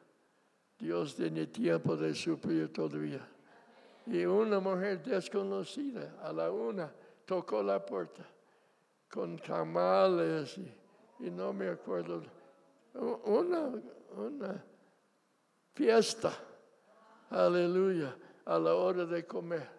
Dios 0.78 1.16
tiene 1.16 1.48
tiempo 1.48 1.96
de 1.96 2.16
suplir 2.16 2.72
todavía. 2.74 3.28
Y 4.06 4.26
una 4.26 4.60
mujer 4.60 5.04
desconocida 5.04 6.16
a 6.24 6.34
la 6.34 6.52
una 6.52 6.92
tocó 7.26 7.62
la 7.62 7.86
puerta 7.86 8.26
con 9.10 9.38
camales 9.38 10.58
y, 11.20 11.30
no 11.30 11.54
me 11.54 11.70
acuerdo. 11.70 12.24
Una, 13.26 13.72
una 14.16 14.64
fiesta, 15.74 16.34
aleluya, 17.30 18.16
a 18.46 18.58
la 18.58 18.74
hora 18.74 19.06
de 19.06 19.26
comer. 19.26 19.70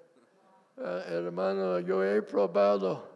Eh, 0.77 1.05
hermano, 1.09 1.81
yo 1.81 2.05
he 2.05 2.23
probado 2.23 3.09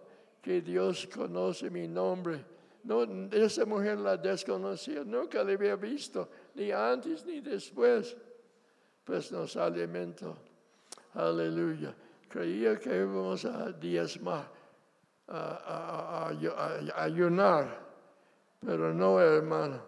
que 0.43 0.61
Dios 0.61 1.07
conoce 1.07 1.71
mi 1.71 1.87
nombre. 1.87 2.54
No, 2.85 3.03
esa 3.33 3.65
mujer 3.65 3.99
la 3.99 4.17
desconocía, 4.17 5.03
nunca 5.05 5.43
la 5.43 5.53
había 5.53 5.75
visto, 5.75 6.29
ni 6.55 6.71
antes 6.71 7.25
ni 7.25 7.41
después. 7.41 8.15
Pues 9.03 9.33
nos 9.33 9.57
alimentó. 9.57 10.37
Aleluya. 11.15 11.95
Creía 12.29 12.79
que 12.79 12.95
íbamos 12.95 13.45
a 13.45 13.71
diezmar, 13.73 14.49
a, 15.29 16.31
ayunar, 16.97 17.79
pero 18.65 18.93
no, 18.93 19.21
hermano. 19.21 19.81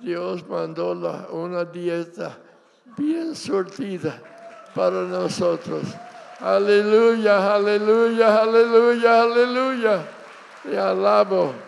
Dios 0.00 0.46
mandó 0.48 0.92
una 1.32 1.64
dieta 1.64 2.38
bien 2.96 3.34
surtida 3.34 4.22
para 4.74 5.02
nosotros. 5.02 5.82
Aleluya, 6.40 7.54
aleluya, 7.54 8.42
aleluya, 8.42 9.22
aleluya. 9.22 10.08
Y 10.70 10.76
alabo. 10.76 11.67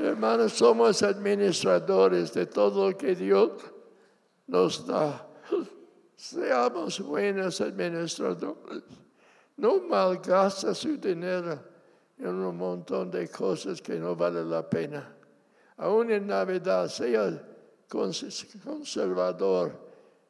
Hermanos, 0.00 0.54
somos 0.54 1.02
administradores 1.02 2.32
de 2.32 2.46
todo 2.46 2.90
lo 2.90 2.96
que 2.96 3.14
Dios 3.14 3.52
nos 4.46 4.86
da. 4.86 5.28
Seamos 6.16 7.00
buenos 7.00 7.60
administradores. 7.60 8.82
No 9.58 9.80
malgasta 9.80 10.74
su 10.74 10.96
dinero 10.96 11.60
en 12.18 12.28
un 12.28 12.56
montón 12.56 13.10
de 13.10 13.28
cosas 13.28 13.82
que 13.82 13.96
no 13.96 14.16
vale 14.16 14.42
la 14.42 14.68
pena. 14.68 15.14
Aún 15.76 16.10
en 16.10 16.26
Navidad, 16.26 16.88
sea 16.88 17.38
conservador 17.86 19.72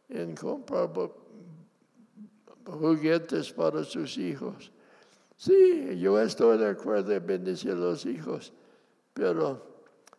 en 0.08 0.34
comprar 0.34 0.90
juguetes 2.66 3.52
para 3.52 3.84
sus 3.84 4.18
hijos. 4.18 4.72
Sí, 5.36 5.96
yo 6.00 6.20
estoy 6.20 6.58
de 6.58 6.70
acuerdo 6.70 7.12
en 7.12 7.24
bendecir 7.24 7.70
a 7.70 7.74
los 7.76 8.04
hijos, 8.04 8.52
pero 9.12 9.66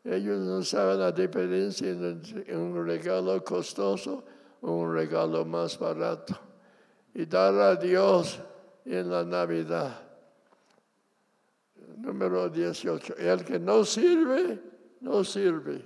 ellos 0.04 0.40
no 0.40 0.64
saben 0.64 1.00
la 1.00 1.12
diferencia 1.12 1.90
entre 1.90 2.56
un 2.56 2.86
regalo 2.86 3.44
costoso 3.44 4.24
un 4.62 4.94
regalo 4.94 5.44
más 5.44 5.78
barato 5.78 6.38
y 7.14 7.26
dar 7.26 7.54
a 7.56 7.76
Dios 7.76 8.40
en 8.86 9.10
la 9.10 9.24
Navidad. 9.24 10.02
Número 11.98 12.50
18. 12.50 13.16
El 13.18 13.44
que 13.44 13.60
no 13.60 13.84
sirve, 13.84 14.60
no 15.02 15.24
sirve. 15.24 15.84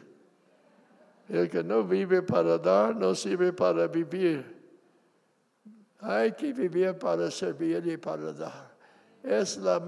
El 1.28 1.50
que 1.50 1.64
no 1.64 1.84
vive 1.84 2.22
para 2.22 2.58
dar, 2.58 2.96
no 2.96 3.16
sirve 3.16 3.52
para 3.52 3.88
vivir. 3.88 4.54
Hay 6.00 6.34
que 6.34 6.54
vivir 6.54 6.98
para 7.00 7.32
servir 7.32 7.86
y 7.88 7.98
para 7.98 8.32
dar. 8.32 8.76
Es 9.24 9.58
la 9.58 9.82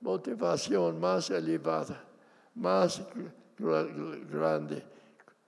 motivación 0.00 0.98
más 0.98 1.28
elevada, 1.30 2.02
más 2.56 3.02
grande. 4.30 4.82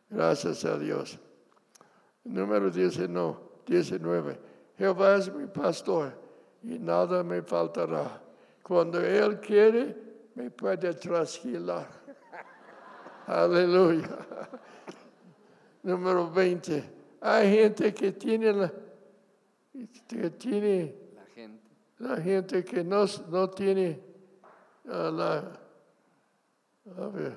Gracias 0.09 0.65
a 0.65 0.79
Dios. 0.79 1.19
Número 2.25 2.71
19. 2.71 4.39
Jehová 4.77 5.17
es 5.17 5.35
mi 5.35 5.47
pastor 5.47 6.13
y 6.63 6.79
nada 6.79 7.23
me 7.25 7.43
faltará. 7.43 8.23
Cuando 8.63 9.01
Él 9.01 9.41
quiere, 9.41 9.97
me 10.35 10.51
puede 10.51 10.93
trasquilar. 10.95 11.89
Aleluya. 13.27 14.09
Número 15.83 16.31
20. 16.31 16.99
Hay 17.21 17.51
gente 17.51 17.93
que 17.95 18.13
tiene 18.13 18.53
la, 18.53 18.73
que 20.07 20.31
tiene 20.31 20.95
la 21.15 21.25
gente, 21.35 21.71
la 21.99 22.17
gente 22.17 22.65
que 22.65 22.85
no, 22.85 23.05
no 23.29 23.51
tiene 23.51 24.01
uh, 24.85 25.11
la, 25.11 25.61
a 26.97 27.09
ver, 27.09 27.35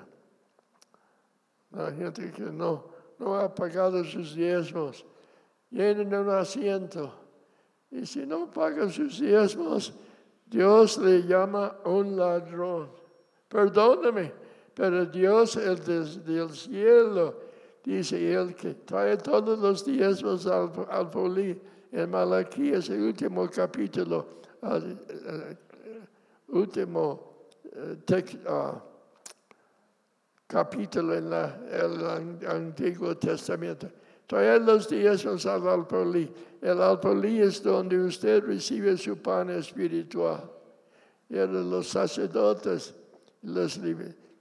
la 1.72 1.92
gente 1.92 2.32
que 2.32 2.44
no, 2.44 2.86
no 3.20 3.36
ha 3.36 3.54
pagado 3.54 4.04
sus 4.04 4.36
diezmos, 4.36 5.06
llenen 5.70 6.14
un 6.14 6.30
asiento. 6.30 7.14
Y 7.90 8.06
si 8.06 8.26
no 8.26 8.50
paga 8.50 8.90
sus 8.90 9.20
diezmos, 9.20 9.94
Dios 10.46 10.98
le 10.98 11.24
llama 11.24 11.76
un 11.86 12.16
ladrón. 12.16 12.90
Perdóname, 13.48 14.32
pero 14.74 15.06
Dios, 15.06 15.58
el 15.58 15.84
del 16.26 16.50
cielo, 16.52 17.36
dice 17.84 18.34
él 18.34 18.56
que 18.56 18.76
trae 18.76 19.18
todos 19.18 19.60
los 19.60 19.86
diezmos 19.86 20.48
al, 20.48 20.72
al 20.90 21.10
polí. 21.10 21.60
En 21.92 22.10
Malaquías, 22.10 22.90
el 22.90 23.02
último 23.02 23.50
capítulo, 23.50 24.26
último 26.48 27.48
uh, 27.66 28.91
capítulo 30.52 31.14
en 31.16 31.32
el 31.32 32.46
Antiguo 32.46 33.16
Testamento. 33.16 33.90
Traer 34.28 34.62
los 34.62 34.90
días 34.90 35.26
al 35.26 35.68
alpolí. 35.68 36.30
El 36.62 36.82
alpolí 36.82 37.40
es 37.40 37.64
donde 37.64 37.98
usted 37.98 38.44
recibe 38.44 38.98
su 38.98 39.18
pan 39.18 39.50
espiritual. 39.50 40.44
Eran 41.30 41.70
los 41.70 41.88
sacerdotes 41.88 42.94
los 43.44 43.80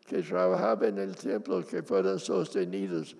que 0.04 0.22
trabajaban 0.22 0.88
en 0.88 0.98
el 0.98 1.16
templo 1.16 1.64
que 1.64 1.80
fueron 1.82 2.18
sostenidos 2.18 3.16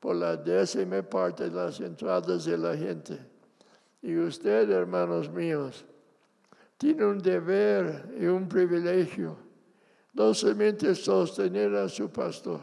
por 0.00 0.16
la 0.16 0.34
décima 0.34 1.02
parte 1.02 1.50
de 1.50 1.54
las 1.54 1.80
entradas 1.80 2.46
de 2.46 2.56
la 2.56 2.74
gente. 2.74 3.18
Y 4.00 4.16
usted, 4.16 4.70
hermanos 4.70 5.30
míos, 5.30 5.84
tiene 6.78 7.04
un 7.04 7.18
deber 7.18 8.16
y 8.18 8.24
un 8.24 8.48
privilegio 8.48 9.51
solamente 10.14 10.94
sostener 10.94 11.74
a 11.74 11.88
su 11.88 12.10
pastor 12.10 12.60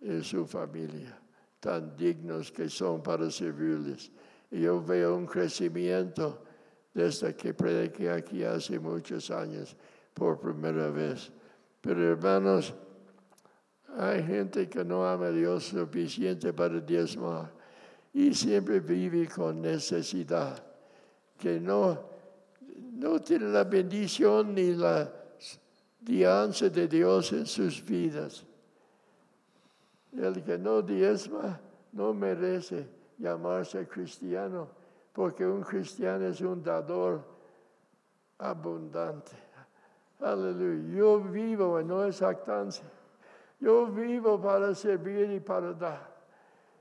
y 0.00 0.22
su 0.22 0.46
familia, 0.46 1.18
tan 1.58 1.96
dignos 1.96 2.50
que 2.50 2.68
son 2.68 3.02
para 3.02 3.30
servirles. 3.30 4.10
Y 4.50 4.62
yo 4.62 4.82
veo 4.82 5.16
un 5.16 5.26
crecimiento 5.26 6.42
desde 6.92 7.34
que 7.34 7.54
prediqué 7.54 8.10
aquí 8.10 8.42
hace 8.42 8.78
muchos 8.78 9.30
años 9.30 9.76
por 10.12 10.40
primera 10.40 10.90
vez. 10.90 11.30
Pero 11.80 12.12
hermanos, 12.12 12.74
hay 13.96 14.22
gente 14.22 14.68
que 14.68 14.84
no 14.84 15.06
ama 15.06 15.26
a 15.26 15.32
Dios 15.32 15.64
suficiente 15.64 16.52
para 16.52 16.80
diezmar 16.80 17.52
y 18.12 18.34
siempre 18.34 18.80
vive 18.80 19.28
con 19.28 19.62
necesidad, 19.62 20.62
que 21.38 21.60
no, 21.60 22.10
no 22.92 23.20
tiene 23.20 23.48
la 23.48 23.64
bendición 23.64 24.54
ni 24.54 24.74
la 24.74 25.19
guianza 26.00 26.68
de 26.68 26.88
Dios 26.88 27.32
en 27.32 27.46
sus 27.46 27.84
vidas. 27.84 28.44
El 30.16 30.42
que 30.42 30.58
no 30.58 30.82
diezma 30.82 31.60
no 31.92 32.12
merece 32.14 32.88
llamarse 33.18 33.86
cristiano, 33.86 34.68
porque 35.12 35.46
un 35.46 35.62
cristiano 35.62 36.26
es 36.26 36.40
un 36.40 36.62
dador 36.62 37.22
abundante. 38.38 39.32
Aleluya. 40.20 40.96
Yo 40.96 41.20
vivo 41.20 41.78
en 41.78 41.88
no 41.88 42.04
exactancia. 42.04 42.84
Yo 43.58 43.86
vivo 43.86 44.40
para 44.40 44.74
servir 44.74 45.30
y 45.32 45.40
para 45.40 45.72
dar. 45.72 46.10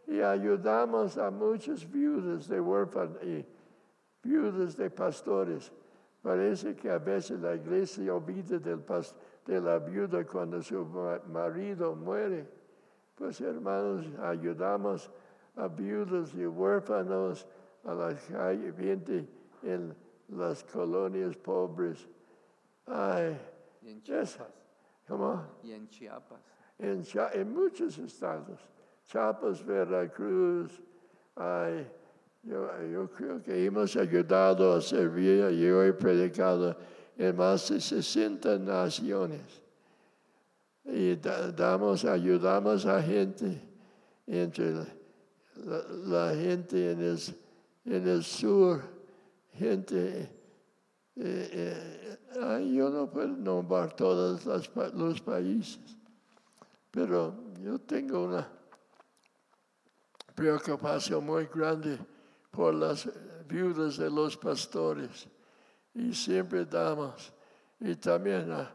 Y 0.08 0.22
ayudamos 0.22 1.18
a 1.18 1.30
muchos 1.30 1.90
viudas 1.90 2.48
de 2.48 2.60
huérfanos 2.60 3.22
y 3.24 3.46
viudas 4.24 4.76
de 4.76 4.90
pastores 4.90 5.72
Parece 6.22 6.76
que 6.76 6.90
a 6.90 6.98
veces 7.00 7.40
la 7.40 7.56
iglesia 7.56 8.14
olvida 8.14 8.60
del 8.60 8.84
de 9.46 9.62
la 9.62 9.80
viuda 9.80 10.26
cuando 10.26 10.62
su 10.62 10.86
marido 11.28 11.96
muere. 11.96 12.46
Pues 13.16 13.40
hermanos, 13.42 14.06
ayudamos 14.22 15.10
a 15.56 15.68
viudas 15.68 16.34
y 16.34 16.46
huérfanos 16.46 17.48
a 17.84 17.94
la 17.94 18.16
gente 18.16 19.28
en 19.64 19.96
las 20.30 20.64
colonias 20.66 21.36
pobres. 21.38 22.08
Ay, 22.86 23.38
Y 23.82 23.90
en 23.92 24.02
Chiapas. 24.02 24.48
¿cómo? 25.08 25.42
Y 25.64 25.72
en 25.72 25.88
Chiapas. 25.90 26.40
En, 26.78 27.02
Chia- 27.04 27.32
en 27.34 27.54
muchos 27.54 27.98
estados, 27.98 28.60
Chiapas, 29.06 29.66
Veracruz, 29.66 30.82
ay, 31.36 31.90
yo, 32.44 32.70
yo 32.92 33.10
creo 33.12 33.42
que 33.44 33.66
hemos 33.66 33.96
ayudado 33.96 34.74
a 34.74 34.82
servir, 34.82 35.50
yo 35.52 35.84
he 35.84 35.94
predicado 35.94 36.76
en 37.18 37.36
más 37.36 37.70
de 37.70 37.80
60 37.82 38.58
naciones. 38.60 39.42
Y 40.86 41.16
da- 41.18 41.52
damos, 41.52 42.06
ayudamos 42.06 42.86
a 42.86 43.02
gente, 43.02 43.62
entre 44.26 44.74
la, 46.06 46.34
gente 46.34 46.92
en 46.92 47.02
el, 47.02 47.20
en 47.86 48.08
el 48.08 48.24
sur, 48.24 48.82
gente, 49.54 50.30
eh, 51.18 52.18
eh, 52.38 52.72
yo 52.74 52.90
no 52.90 53.10
puedo 53.10 53.28
nombrar 53.28 53.94
todos 53.96 54.46
los 54.96 55.22
países. 55.22 55.80
Pero 56.90 57.36
yo 57.62 57.78
tengo 57.80 58.24
una 58.24 58.48
preocupación 60.34 61.26
muy 61.26 61.46
grande 61.54 62.00
por 62.52 62.74
las 62.74 63.08
viudas 63.48 63.98
de 63.98 64.10
los 64.10 64.38
pastores 64.38 65.28
y 65.94 66.14
siempre 66.14 66.66
damos. 66.66 67.34
Y 67.80 67.96
también 67.96 68.52
a, 68.52 68.74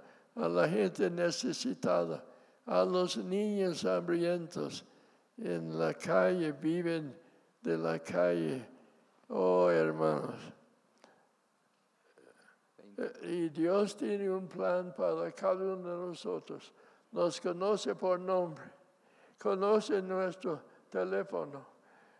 la 0.48 0.68
gente 0.68 1.10
necesitada, 1.10 2.24
a 2.66 2.84
los 2.84 3.16
niños 3.16 3.84
hambrientos 3.84 4.84
en 5.37 5.78
la 5.78 5.94
calle, 5.94 6.52
viven 6.52 7.16
de 7.62 7.78
la 7.78 7.98
calle. 7.98 8.66
Oh, 9.28 9.68
hermanos. 9.70 10.37
Y 13.22 13.48
Dios 13.48 13.96
tiene 13.96 14.30
un 14.30 14.46
plan 14.46 14.94
para 14.96 15.32
cada 15.32 15.74
uno 15.74 15.90
de 15.90 16.06
nosotros. 16.08 16.72
Nos 17.10 17.40
conoce 17.40 17.94
por 17.94 18.18
nombre, 18.20 18.64
conoce 19.38 20.00
nuestro 20.00 20.62
teléfono. 20.90 21.73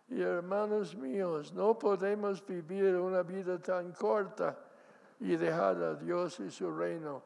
Y 0.09 0.21
hermanos 0.21 0.95
míos, 0.95 1.53
no 1.53 1.79
podemos 1.79 2.45
vivir 2.45 2.97
una 2.97 3.23
vida 3.23 3.59
tan 3.59 3.93
corta 3.93 4.59
y 5.21 5.37
dejar 5.37 5.83
a 5.83 5.95
Dios 5.95 6.41
y 6.41 6.51
su 6.51 6.71
reino 6.71 7.23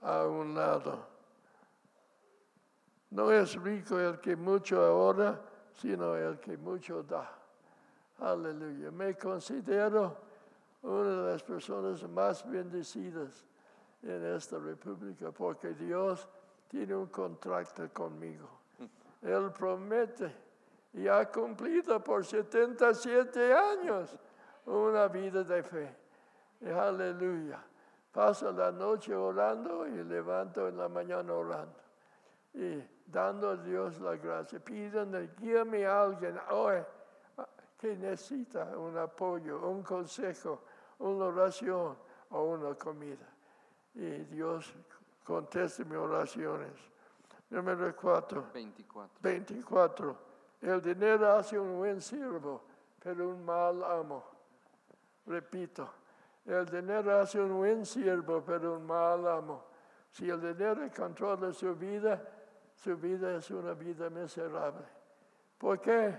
a 0.00 0.24
un 0.24 0.54
lado. 0.54 1.06
No 3.10 3.30
es 3.32 3.60
rico 3.60 3.98
el 3.98 4.20
que 4.20 4.36
mucho 4.36 4.80
ahorra, 4.84 5.40
sino 5.74 6.16
el 6.16 6.38
que 6.38 6.56
mucho 6.56 7.02
da. 7.02 7.30
Aleluya. 8.18 8.90
Me 8.90 9.16
considero 9.16 10.16
una 10.82 11.10
de 11.10 11.32
las 11.32 11.42
personas 11.42 12.08
más 12.08 12.48
bendecidas 12.48 13.44
en 14.02 14.24
esta 14.34 14.58
república 14.58 15.30
porque 15.32 15.74
Dios 15.74 16.28
tiene 16.68 16.94
un 16.94 17.06
contrato 17.06 17.88
conmigo. 17.92 18.48
Él 19.22 19.50
promete 19.52 20.49
y 20.92 21.06
ha 21.06 21.30
cumplido 21.30 22.02
por 22.02 22.24
77 22.24 23.54
años 23.54 24.18
una 24.66 25.08
vida 25.08 25.44
de 25.44 25.62
fe. 25.62 25.96
Aleluya. 26.66 27.64
Paso 28.12 28.50
la 28.52 28.72
noche 28.72 29.14
orando 29.14 29.86
y 29.86 30.02
levanto 30.02 30.66
en 30.66 30.76
la 30.76 30.88
mañana 30.88 31.32
orando. 31.32 31.78
Y 32.52 32.82
dando 33.06 33.50
a 33.50 33.56
Dios 33.56 34.00
la 34.00 34.16
gracia. 34.16 34.58
Pídanle, 34.58 35.30
guíame 35.38 35.86
a 35.86 36.02
alguien 36.02 36.38
hoy 36.50 36.82
que 37.78 37.96
necesita 37.96 38.76
un 38.76 38.98
apoyo, 38.98 39.68
un 39.68 39.82
consejo, 39.82 40.64
una 40.98 41.26
oración 41.26 41.96
o 42.30 42.42
una 42.42 42.74
comida. 42.74 43.26
Y 43.94 44.24
Dios 44.24 44.74
conteste 45.24 45.84
mis 45.84 45.96
oraciones. 45.96 46.72
Número 47.48 47.94
cuatro. 47.96 48.46
24. 48.52 49.18
24. 49.22 50.29
El 50.60 50.82
dinero 50.82 51.32
hace 51.32 51.58
un 51.58 51.78
buen 51.78 52.00
siervo, 52.00 52.62
pero 53.02 53.30
un 53.30 53.44
mal 53.44 53.82
amo. 53.82 54.24
Repito, 55.26 55.88
el 56.44 56.66
dinero 56.66 57.18
hace 57.18 57.40
un 57.40 57.56
buen 57.56 57.86
siervo, 57.86 58.42
pero 58.44 58.74
un 58.74 58.86
mal 58.86 59.26
amo. 59.26 59.64
Si 60.10 60.28
el 60.28 60.40
dinero 60.40 60.82
controla 60.94 61.52
su 61.52 61.74
vida, 61.74 62.20
su 62.74 62.96
vida 62.96 63.36
es 63.36 63.50
una 63.50 63.72
vida 63.74 64.10
miserable. 64.10 64.84
¿Por 65.56 65.80
qué? 65.80 66.14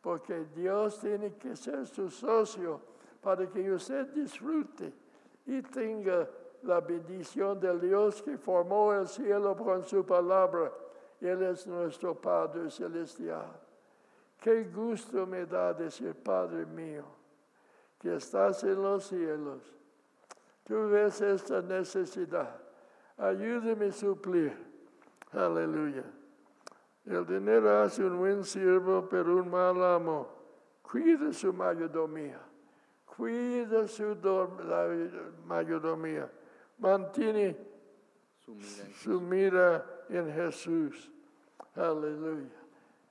Porque 0.00 0.46
Dios 0.54 1.00
tiene 1.00 1.34
que 1.36 1.56
ser 1.56 1.86
su 1.86 2.10
socio 2.10 2.80
para 3.20 3.46
que 3.48 3.70
usted 3.70 4.06
disfrute 4.08 4.92
y 5.46 5.62
tenga 5.62 6.28
la 6.62 6.80
bendición 6.80 7.58
del 7.60 7.80
Dios 7.80 8.22
que 8.22 8.36
formó 8.36 8.92
el 8.92 9.06
cielo 9.06 9.56
con 9.56 9.84
su 9.84 10.04
palabra. 10.04 10.72
Él 11.20 11.42
es 11.42 11.66
nuestro 11.66 12.14
Padre 12.14 12.70
Celestial. 12.70 13.67
Qué 14.40 14.64
gusto 14.64 15.26
me 15.26 15.44
da 15.46 15.72
decir, 15.74 16.14
Padre 16.14 16.64
mío, 16.64 17.04
que 17.98 18.14
estás 18.16 18.62
en 18.64 18.80
los 18.82 19.04
cielos. 19.08 19.62
Tú 20.64 20.88
ves 20.88 21.20
esta 21.20 21.60
necesidad. 21.60 22.54
Ayúdame 23.16 23.86
a 23.86 23.92
suplir. 23.92 24.52
Aleluya. 25.32 26.04
El 27.04 27.26
dinero 27.26 27.80
hace 27.82 28.04
un 28.04 28.18
buen 28.18 28.44
siervo, 28.44 29.08
pero 29.08 29.36
un 29.38 29.50
mal 29.50 29.82
amo. 29.82 30.28
Cuida 30.82 31.32
su 31.32 31.52
mayordomía. 31.52 32.38
Cuida 33.16 33.88
su 33.88 34.14
do- 34.14 34.56
la 34.64 34.86
mayordomía. 35.46 36.30
Mantiene 36.78 37.56
Su 38.44 38.54
mira 38.54 38.84
en 38.84 38.94
su 38.94 39.20
mira 39.20 39.84
en 40.10 40.32
Jesús. 40.32 41.10
Aleluya. 41.74 42.57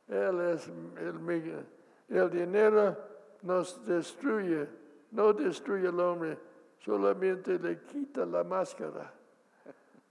Él 0.07 0.39
es 0.41 0.67
el, 0.67 1.65
el 2.09 2.29
dinero 2.29 2.97
nos 3.41 3.85
destruye, 3.85 4.67
no 5.11 5.33
destruye 5.33 5.87
al 5.87 5.99
hombre, 5.99 6.37
solamente 6.79 7.59
le 7.59 7.81
quita 7.81 8.25
la 8.25 8.43
máscara. 8.43 9.13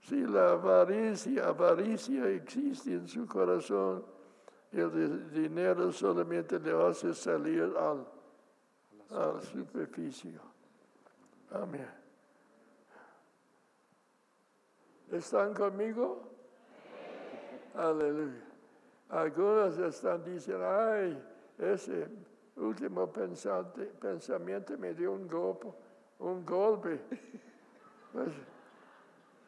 Si 0.01 0.21
la 0.25 0.51
avaricia, 0.51 1.47
avaricia 1.47 2.29
existe 2.29 2.93
en 2.93 3.07
su 3.07 3.25
corazón, 3.25 4.05
el 4.71 4.91
di- 5.31 5.41
dinero 5.41 5.91
solamente 5.91 6.59
le 6.59 6.71
hace 6.71 7.13
salir 7.13 7.63
al, 7.77 8.05
al 9.11 9.41
superficie. 9.41 10.37
Amén. 11.51 11.87
¿Están 15.11 15.53
conmigo? 15.53 16.21
Aleluya. 17.75 18.46
Algunos 19.09 19.77
están 19.77 20.23
diciendo, 20.23 20.65
ay, 20.67 21.21
ese 21.57 22.07
último 22.57 23.11
pensante- 23.11 23.85
pensamiento 23.99 24.77
me 24.77 24.93
dio 24.93 25.11
un 25.11 25.27
golpe, 25.27 25.67
un 26.19 26.45
golpe. 26.45 26.99
Pues, 28.13 28.29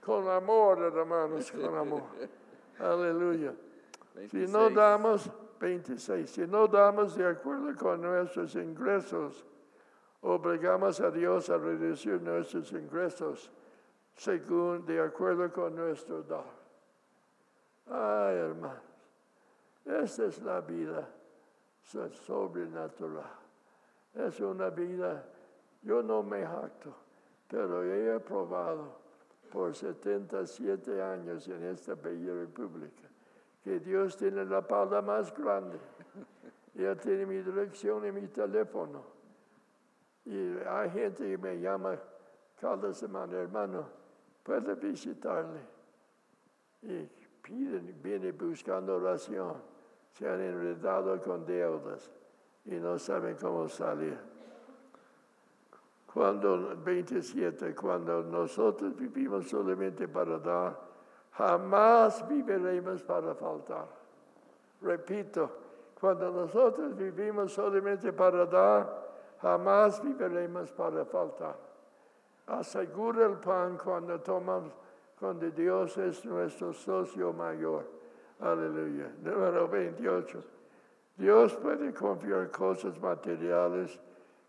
con 0.06 0.28
amor, 0.30 0.80
hermanos, 0.80 1.50
con 1.52 1.76
amor. 1.76 2.04
Aleluya. 2.78 3.54
Si 4.30 4.46
no 4.46 4.66
26. 4.70 4.76
damos, 4.76 5.32
26, 5.60 6.30
si 6.30 6.46
no 6.46 6.68
damos 6.68 7.16
de 7.16 7.26
acuerdo 7.26 7.76
con 7.78 8.02
nuestros 8.02 8.54
ingresos, 8.56 9.46
obligamos 10.22 11.00
a 11.00 11.10
Dios 11.10 11.50
a 11.50 11.58
reducir 11.58 12.22
nuestros 12.22 12.72
ingresos 12.74 13.50
según 14.14 14.86
de 14.86 15.00
acuerdo 15.02 15.52
con 15.52 15.74
nuestro 15.76 16.22
dar. 16.24 16.44
Ay, 17.88 18.36
hermanos, 18.36 18.84
esta 19.86 20.26
es 20.26 20.42
la 20.42 20.62
vida 20.62 21.08
so- 21.84 22.12
sobrenatural. 22.14 23.32
Es 24.14 24.40
una 24.40 24.70
vida, 24.70 25.24
yo 25.82 26.02
no 26.02 26.24
me 26.24 26.46
jacto, 26.46 26.96
pero 27.48 27.84
he 27.84 28.20
probado 28.20 29.00
por 29.52 29.76
77 29.76 31.02
años 31.02 31.48
en 31.48 31.64
esta 31.64 31.96
bella 31.96 32.34
república 32.34 33.08
que 33.64 33.80
Dios 33.80 34.16
tiene 34.18 34.46
la 34.46 34.62
palabra 34.66 35.02
más 35.02 35.34
grande. 35.36 35.78
Y 36.76 36.84
Él 36.84 36.98
tiene 36.98 37.26
mi 37.26 37.38
dirección 37.38 38.06
y 38.06 38.12
mi 38.12 38.28
teléfono. 38.28 39.04
Y 40.26 40.58
hay 40.66 40.90
gente 40.92 41.24
que 41.30 41.38
me 41.38 41.60
llama 41.60 41.98
cada 42.60 42.94
semana, 42.94 43.38
hermano, 43.38 43.90
puede 44.44 44.76
visitarle. 44.76 45.60
Piden, 47.50 47.96
viene 48.02 48.32
buscando 48.32 48.96
oración. 48.96 49.56
Se 50.12 50.30
han 50.30 50.40
enredado 50.40 51.20
con 51.20 51.46
deudas 51.46 52.12
y 52.66 52.76
no 52.76 53.00
saben 53.00 53.36
cómo 53.36 53.68
salir. 53.68 54.18
Cuando, 56.14 56.76
27, 56.78 57.76
cuando 57.76 58.24
nosotros 58.24 58.96
vivimos 58.96 59.48
solamente 59.48 60.08
para 60.08 60.38
dar, 60.40 60.80
jamás 61.32 62.28
viviremos 62.28 63.02
para 63.04 63.34
faltar. 63.34 63.88
Repito, 64.82 65.50
cuando 66.00 66.32
nosotros 66.32 66.96
vivimos 66.96 67.54
solamente 67.54 68.12
para 68.14 68.46
dar, 68.46 69.10
jamás 69.42 70.02
viviremos 70.04 70.72
para 70.72 71.06
faltar. 71.06 71.56
Asegura 72.48 73.28
el 73.28 73.38
pan 73.38 73.78
cuando 73.78 74.20
tomamos, 74.20 74.74
cuando 75.20 75.50
Dios 75.52 75.98
es 75.98 76.24
nuestro 76.24 76.72
socio 76.74 77.34
mayor. 77.34 77.86
Aleluya. 78.40 79.12
Número 79.22 79.68
28. 79.68 80.44
Dios 81.18 81.54
puede 81.58 81.94
confiar 81.94 82.50
cosas 82.50 82.98
materiales 83.00 84.00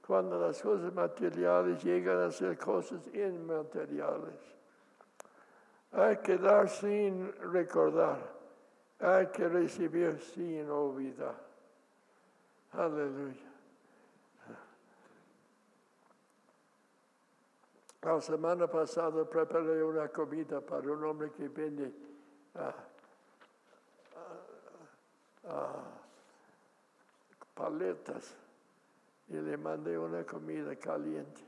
cuando 0.06 0.40
las 0.40 0.62
cosas 0.62 0.94
materiales 0.94 1.82
llegan 1.82 2.18
a 2.18 2.30
ser 2.30 2.56
cosas 2.56 3.00
inmateriales. 3.12 4.34
Hay 5.92 6.18
que 6.18 6.38
dar 6.38 6.68
sin 6.68 7.32
recordar. 7.52 8.18
Hay 9.00 9.26
que 9.28 9.48
recibir 9.48 10.20
sin 10.20 10.70
olvidar. 10.70 11.34
Aleluya. 12.72 13.49
La 18.02 18.18
semana 18.18 18.66
pasada 18.66 19.28
preparé 19.28 19.84
una 19.84 20.08
comida 20.08 20.60
para 20.62 20.90
un 20.90 21.04
hombre 21.04 21.30
que 21.32 21.50
ah, 22.54 22.74
ah, 24.16 25.48
ah, 25.48 25.82
paletas 27.54 28.34
y 29.28 29.34
le 29.34 29.56
mandé 29.58 29.98
una 29.98 30.24
comida 30.24 30.74
caliente. 30.76 31.42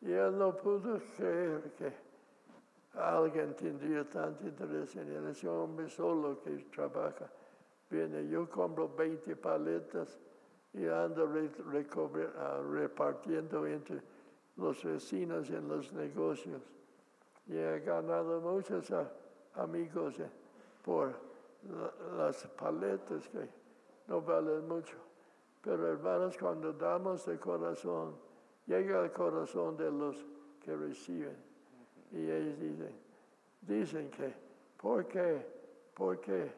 Y 0.00 0.10
él 0.10 0.36
no 0.36 0.56
pudo 0.56 1.00
creer 1.16 1.72
que 1.78 1.92
alguien 2.98 3.54
tendría 3.54 4.02
tanto 4.08 4.44
interés 4.44 4.96
en 4.96 5.12
él. 5.12 5.28
Es 5.28 5.44
un 5.44 5.50
hombre 5.50 5.88
solo 5.88 6.42
que 6.42 6.50
trabaja. 6.74 7.30
Viene, 7.88 8.26
yo 8.28 8.50
compro 8.50 8.88
20 8.88 9.36
paletas 9.36 10.18
y 10.72 10.86
ando 10.86 11.30
repartiendo 12.72 13.64
entre 13.64 14.02
los 14.56 14.82
vecinos 14.84 15.50
en 15.50 15.68
los 15.68 15.92
negocios. 15.92 16.62
Y 17.46 17.56
he 17.56 17.80
ganado 17.80 18.40
muchos 18.40 18.92
amigos 19.54 20.18
eh, 20.20 20.28
por 20.84 21.14
las 22.16 22.46
paletas 22.48 23.28
que 23.28 23.48
no 24.08 24.20
valen 24.20 24.66
mucho. 24.68 24.96
Pero 25.62 25.92
hermanos, 25.92 26.36
cuando 26.38 26.72
damos 26.72 27.24
de 27.26 27.38
corazón, 27.38 28.16
llega 28.66 29.00
al 29.00 29.12
corazón 29.12 29.76
de 29.76 29.90
los 29.90 30.24
que 30.60 30.76
reciben. 30.76 31.36
Y 32.10 32.30
ellos 32.30 32.58
dicen, 32.58 32.94
dicen 33.60 34.10
que, 34.10 34.34
¿por 34.76 35.06
qué? 35.06 35.46
Porque 35.94 36.52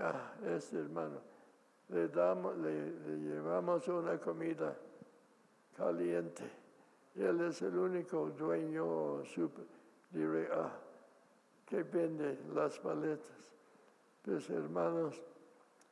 ah, 0.00 0.32
este 0.56 0.78
hermano, 0.78 1.18
le, 1.88 2.08
damos, 2.08 2.56
le, 2.58 2.92
llevamos 3.18 3.86
una 3.88 4.18
comida 4.18 4.76
caliente. 5.76 6.63
Él 7.14 7.40
es 7.42 7.62
el 7.62 7.78
único 7.78 8.30
dueño 8.30 9.24
super, 9.24 9.66
diré, 10.10 10.48
ah, 10.52 10.72
que 11.64 11.82
vende 11.84 12.38
las 12.52 12.78
paletas. 12.80 13.54
Pues 14.22 14.50
hermanos, 14.50 15.22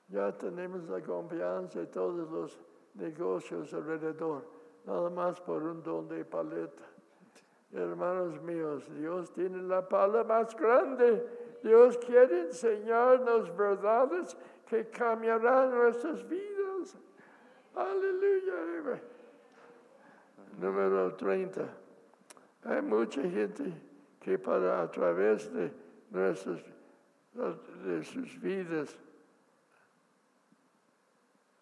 ya 0.09 0.37
tenemos 0.37 0.89
la 0.89 1.01
confianza 1.01 1.81
de 1.81 1.87
todos 1.87 2.29
los 2.29 2.59
negocios 2.95 3.73
alrededor, 3.73 4.45
nada 4.85 5.11
más 5.11 5.41
por 5.41 5.63
un 5.63 5.83
don 5.83 6.09
de 6.09 6.25
paleta. 6.25 6.83
Hermanos 7.73 8.43
míos, 8.43 8.85
Dios 8.99 9.33
tiene 9.33 9.63
la 9.63 9.89
palabra 9.89 10.25
más 10.25 10.55
grande. 10.57 11.25
Dios 11.63 11.97
quiere 11.99 12.43
enseñarnos 12.43 13.57
verdades 13.57 14.37
que 14.69 14.89
cambiarán 14.91 15.71
nuestras 15.71 16.27
vidas. 16.29 16.97
Aleluya. 17.75 19.01
Número 20.59 21.15
30. 21.15 21.69
Hay 22.65 22.83
mucha 22.83 23.23
gente 23.23 23.73
que 24.21 24.39
para 24.39 24.83
a 24.83 24.91
través 24.91 25.53
de 25.53 25.73
nuestras 26.11 26.61
de 27.85 28.05
sus 28.05 28.41
vidas 28.41 28.97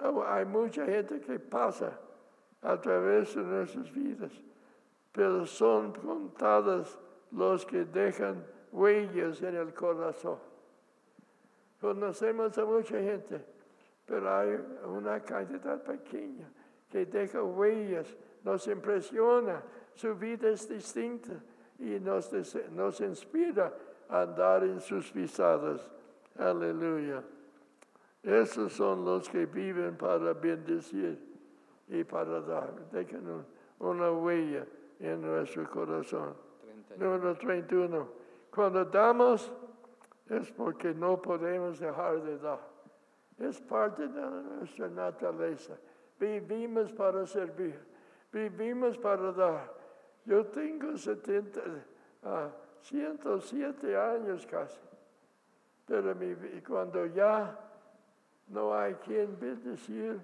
Oh, 0.03 0.23
hay 0.23 0.47
mucha 0.47 0.87
gente 0.87 1.21
que 1.21 1.39
pasa 1.39 1.93
a 2.63 2.81
través 2.81 3.35
de 3.35 3.43
nuestras 3.43 3.93
vidas, 3.93 4.33
pero 5.13 5.47
son 5.47 5.93
contadas 5.93 6.99
los 7.31 7.67
que 7.67 7.85
dejan 7.85 8.43
huellas 8.73 9.43
en 9.43 9.57
el 9.57 9.75
corazón. 9.75 10.39
Conocemos 11.81 12.57
a 12.57 12.65
mucha 12.65 12.99
gente, 12.99 13.45
pero 14.07 14.35
hay 14.35 14.59
una 14.87 15.21
cantidad 15.21 15.83
pequeña 15.83 16.51
que 16.91 17.05
deja 17.05 17.43
huellas, 17.43 18.07
nos 18.45 18.67
impresiona, 18.69 19.63
su 19.95 20.15
vida 20.15 20.49
es 20.49 20.69
distinta 20.69 21.33
y 21.79 21.99
nos, 22.01 22.31
nos 22.71 23.01
inspira 23.01 23.73
a 24.09 24.23
andar 24.23 24.65
en 24.65 24.81
sus 24.81 25.11
pisadas. 25.11 25.89
Aleluya. 26.39 27.23
Esos 28.23 28.73
son 28.73 29.05
los 29.05 29.29
que 29.29 29.47
viven 29.47 29.97
para 29.97 30.33
bendecir 30.35 31.19
y 31.89 32.05
para 32.05 32.41
dar. 32.41 32.91
Dejen 32.91 33.45
una 33.79 34.13
huella 34.13 34.67
en 34.99 35.23
nuestro 35.23 35.69
corazón. 35.71 36.35
Número 36.97 37.35
31. 37.35 38.09
Cuando 38.51 38.85
damos 38.85 39.53
es 40.29 40.51
porque 40.53 40.93
no 40.95 41.21
podemos 41.21 41.81
dejar 41.81 42.23
de 42.23 42.39
dar. 42.39 42.61
Es 43.39 43.61
parte 43.61 44.07
de 44.07 44.21
nuestra 44.21 44.89
naturaleza. 44.89 45.77
Vivimos 46.19 46.93
para 46.93 47.27
servir. 47.27 47.90
Vivimos 48.33 48.97
para 48.99 49.33
dar. 49.33 49.73
Yo 50.25 50.47
tengo 50.47 50.97
70, 50.97 51.61
107 52.83 53.97
ah, 53.97 54.13
años 54.13 54.47
casi. 54.47 54.79
Pero 55.87 56.15
cuando 56.67 57.07
ya 57.07 57.59
no 58.51 58.75
hay 58.75 58.95
quien 58.95 59.39
bendecir. 59.39 60.21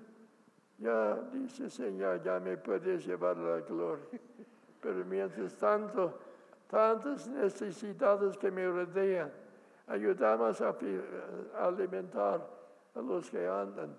Ya 0.78 1.14
dice 1.32 1.70
Señor, 1.70 2.22
ya 2.22 2.38
me 2.38 2.56
puedes 2.56 3.06
llevar 3.06 3.36
la 3.36 3.60
gloria. 3.60 4.04
Pero 4.80 5.04
mientras 5.06 5.54
tanto, 5.56 6.18
tantas 6.68 7.26
necesidades 7.28 8.36
que 8.36 8.50
me 8.50 8.66
rodean, 8.66 9.32
ayudamos 9.86 10.60
a, 10.60 10.76
alimentar 11.58 12.46
a 12.94 13.00
los 13.00 13.30
que 13.30 13.46
andan 13.46 13.96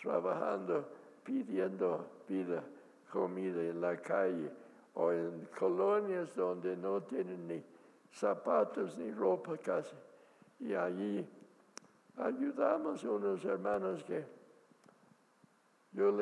trabajando, 0.00 0.86
pidiendo 1.24 2.06
vida, 2.28 2.62
comida 3.10 3.62
en 3.62 3.80
la 3.80 3.96
calle 3.96 4.50
o 4.94 5.12
en 5.12 5.48
colonias 5.58 6.34
donde 6.34 6.76
no 6.76 7.02
tienen 7.02 7.46
ni 7.46 7.62
zapatos 8.12 8.96
ni 8.98 9.10
ropa 9.10 9.56
casi. 9.58 9.94
Y 10.60 10.74
allí 10.74 11.26
ayudamos 12.16 13.04
a 13.04 13.10
unos 13.10 13.44
hermanos 13.44 14.02
que 14.04 14.24
yo 15.92 16.16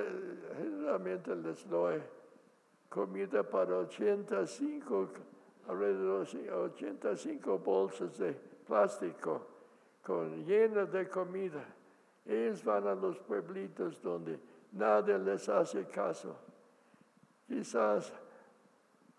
generalmente 0.57 1.35
les 1.35 1.69
doy 1.69 2.01
comida 2.89 3.43
para 3.43 3.77
85, 3.79 5.09
alrededor 5.69 6.29
de 6.29 6.53
85 6.53 7.59
bolsas 7.59 8.17
de 8.19 8.33
plástico 8.67 9.43
con 10.03 10.45
llenas 10.45 10.93
de 10.93 11.09
comida. 11.09 11.65
Ellos 12.25 12.63
van 12.65 12.87
a 12.87 12.95
los 12.95 13.19
pueblitos 13.19 14.01
donde 14.01 14.39
nadie 14.73 15.19
les 15.19 15.49
hace 15.49 15.85
caso. 15.87 16.37
Quizás 17.47 18.13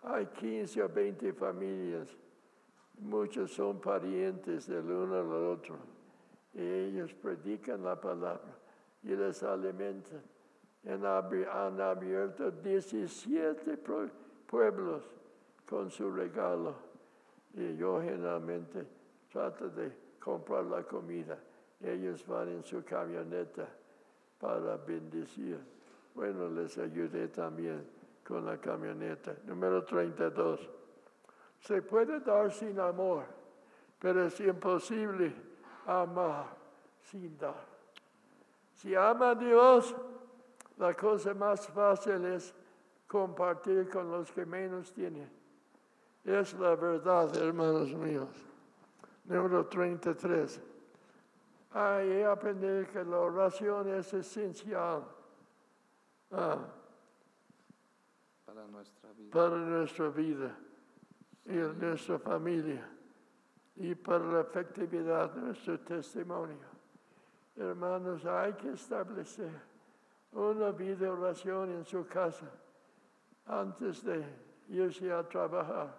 hay 0.02 0.26
15 0.26 0.82
o 0.82 0.88
20 0.88 1.32
familias, 1.32 2.08
muchos 2.98 3.52
son 3.52 3.80
parientes 3.80 4.66
del 4.66 4.90
uno 4.90 5.14
al 5.14 5.32
otro 5.32 5.96
ellos 6.56 7.12
predican 7.14 7.82
la 7.84 8.00
palabra 8.00 8.56
y 9.02 9.08
les 9.08 9.42
alimentan. 9.42 10.22
han 10.84 11.80
abierto 11.80 12.50
17 12.50 13.78
pueblos 14.46 15.02
con 15.68 15.90
su 15.90 16.10
regalo. 16.10 16.74
Y 17.54 17.76
yo 17.76 18.00
generalmente 18.00 18.86
trato 19.30 19.68
de 19.68 19.92
comprar 20.18 20.64
la 20.64 20.82
comida. 20.82 21.38
Ellos 21.80 22.26
van 22.26 22.48
en 22.48 22.64
su 22.64 22.82
camioneta 22.84 23.68
para 24.38 24.76
bendecir. 24.76 25.58
Bueno, 26.14 26.48
les 26.48 26.76
ayudé 26.78 27.28
también 27.28 27.84
con 28.26 28.44
la 28.44 28.58
camioneta. 28.58 29.36
Número 29.44 29.84
32. 29.84 30.68
Se 31.60 31.82
puede 31.82 32.20
dar 32.20 32.50
sin 32.50 32.78
amor, 32.80 33.24
pero 33.98 34.26
es 34.26 34.38
imposible 34.40 35.32
amar 35.86 36.46
sin 37.00 37.36
dar. 37.38 37.64
Si 38.74 38.94
ama 38.94 39.30
a 39.30 39.34
Dios, 39.34 39.94
la 40.76 40.94
cosa 40.94 41.32
más 41.34 41.66
fácil 41.68 42.24
es 42.26 42.54
compartir 43.06 43.88
con 43.88 44.10
los 44.10 44.30
que 44.32 44.44
menos 44.44 44.92
tienen. 44.92 45.30
Es 46.24 46.52
la 46.54 46.74
verdad, 46.74 47.34
hermanos 47.36 47.94
míos. 47.94 48.28
Número 49.24 49.66
33. 49.66 50.60
Ahí 51.72 52.10
he 52.10 52.24
aprendido 52.24 52.86
que 52.92 53.04
la 53.04 53.18
oración 53.18 53.88
es 53.88 54.12
esencial. 54.12 55.04
Ah, 56.30 56.58
para 59.30 59.56
nuestra 59.56 60.08
vida. 60.08 60.56
y 61.44 61.52
nuestra 61.52 62.18
familia 62.18 62.88
y 63.76 63.94
para 63.94 64.24
la 64.24 64.40
efectividad 64.40 65.30
de 65.30 65.40
nuestro 65.42 65.78
testimonio. 65.80 66.66
Hermanos, 67.54 68.24
hay 68.24 68.54
que 68.54 68.70
establecer 68.70 69.50
una 70.32 70.70
vida 70.70 70.96
de 70.96 71.08
oración 71.08 71.70
en 71.70 71.84
su 71.84 72.06
casa 72.06 72.50
antes 73.46 74.02
de 74.02 74.24
irse 74.70 75.12
a 75.12 75.22
trabajar 75.28 75.94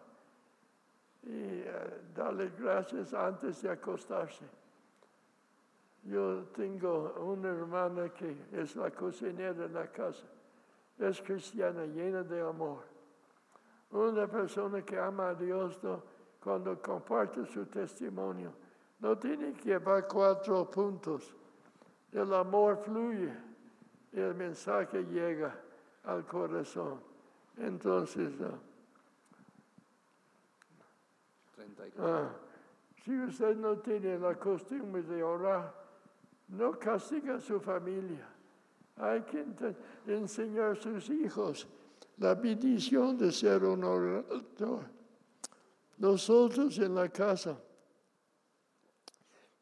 y 1.23 1.61
eh, 1.61 2.01
darle 2.15 2.51
gracias 2.59 3.13
antes 3.13 3.61
de 3.61 3.69
acostarse. 3.69 4.45
Yo 6.03 6.45
tengo 6.55 7.13
una 7.19 7.49
hermana 7.49 8.09
que 8.09 8.35
es 8.51 8.75
la 8.75 8.89
cocinera 8.89 9.65
en 9.65 9.73
la 9.73 9.91
casa. 9.91 10.25
Es 10.99 11.21
cristiana, 11.21 11.85
llena 11.85 12.23
de 12.23 12.41
amor. 12.41 12.83
Una 13.91 14.27
persona 14.27 14.81
que 14.81 14.97
ama 14.97 15.29
a 15.29 15.35
Dios 15.35 15.81
no, 15.83 16.03
cuando 16.39 16.81
comparte 16.81 17.45
su 17.45 17.65
testimonio 17.65 18.53
no 18.99 19.17
tiene 19.17 19.53
que 19.53 19.69
llevar 19.69 20.07
cuatro 20.07 20.69
puntos. 20.69 21.33
El 22.11 22.33
amor 22.33 22.77
fluye, 22.77 23.31
el 24.11 24.33
mensaje 24.33 25.03
llega 25.03 25.55
al 26.03 26.25
corazón. 26.25 26.99
Entonces, 27.57 28.33
34. 31.55 32.05
Ah, 32.05 32.29
si 33.03 33.19
usted 33.19 33.55
no 33.55 33.77
tiene 33.77 34.17
la 34.17 34.35
costumbre 34.35 35.01
de 35.03 35.23
orar, 35.23 35.73
no 36.49 36.77
castiga 36.77 37.35
a 37.35 37.39
su 37.39 37.59
familia. 37.59 38.27
Hay 38.99 39.21
que 39.21 39.45
enseñar 40.07 40.71
a 40.71 40.75
sus 40.75 41.09
hijos 41.09 41.67
la 42.17 42.33
bendición 42.33 43.17
de 43.17 43.31
ser 43.31 43.63
un 43.63 43.83
orador. 43.83 44.85
Nosotros 45.97 46.77
en 46.79 46.95
la 46.95 47.09
casa, 47.09 47.57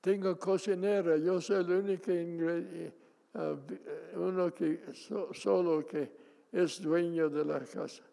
tengo 0.02 0.38
cocinera, 0.38 1.18
yo 1.18 1.42
soy 1.42 1.64
el 1.64 1.72
único 1.72 2.12
ah, 3.34 3.56
eh, 3.70 4.14
uno 4.16 4.54
que 4.54 4.94
so- 4.94 5.34
solo 5.34 5.86
que 5.86 6.12
es 6.52 6.82
dueño 6.82 7.30
de 7.30 7.44
la 7.44 7.60
casa. 7.62 8.04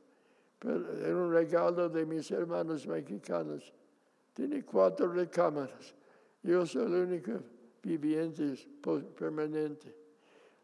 Pero 0.58 0.92
era 0.98 1.16
un 1.16 1.32
regalo 1.32 1.88
de 1.88 2.06
mis 2.06 2.30
hermanos 2.30 2.86
mexicanos. 2.86 3.72
Tiene 4.32 4.64
cuatro 4.64 5.12
recámaras. 5.12 5.94
Yo 6.42 6.64
soy 6.64 6.86
el 6.86 6.94
único 6.94 7.32
viviente 7.82 8.54
po- 8.80 9.00
permanente. 9.00 10.01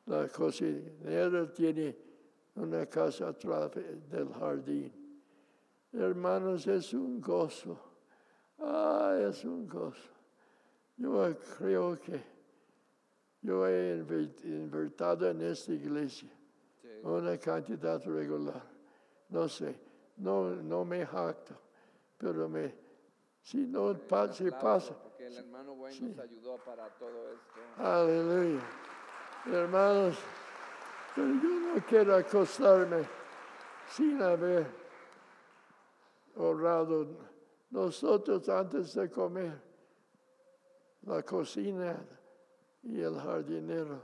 La 0.09 0.27
cocinera 0.29 1.53
tiene 1.53 1.95
una 2.57 2.87
casa 2.87 3.29
atrás 3.29 3.71
del 3.75 4.33
jardín. 4.33 4.91
Hermanos, 5.93 6.67
es 6.67 6.95
un 6.95 7.21
gozo. 7.21 7.79
Ah, 8.59 9.17
es 9.21 9.45
un 9.45 9.67
gozo. 9.69 10.09
Yo 10.97 11.37
creo 11.59 11.99
que 12.01 12.21
yo 13.43 13.67
he 13.69 13.99
inver- 14.03 14.45
invertido 14.45 15.31
en 15.31 15.43
esta 15.43 15.73
iglesia 15.73 16.29
Sí. 16.83 16.89
una 17.03 17.37
cantidad 17.39 18.03
regular. 18.05 18.63
No 19.29 19.47
sé, 19.49 19.79
no, 20.17 20.51
no 20.57 20.85
me 20.87 21.05
jacto, 21.07 21.55
pero 22.17 22.49
me, 22.49 22.75
si 23.43 23.67
no 23.67 23.93
pa- 24.09 24.29
pasa, 24.61 24.95
Porque 25.03 25.27
el 25.27 25.37
hermano 25.37 25.75
Wayne 25.75 25.97
Sí. 25.99 26.05
nos 26.07 26.19
ayudó 26.19 26.57
para 26.65 26.89
todo 26.99 27.31
esto. 27.31 27.61
aleluya. 27.77 28.61
Hermanos, 29.51 30.19
yo 31.17 31.25
no 31.25 31.83
quiero 31.89 32.17
acostarme 32.17 33.09
sin 33.91 34.21
haber 34.21 34.67
orado. 36.37 37.07
Nosotros 37.71 38.47
antes 38.49 38.95
de 38.95 39.11
comer, 39.11 39.59
la 41.03 41.23
cocina 41.23 41.97
y 42.83 43.01
el 43.01 43.19
jardinero, 43.19 44.03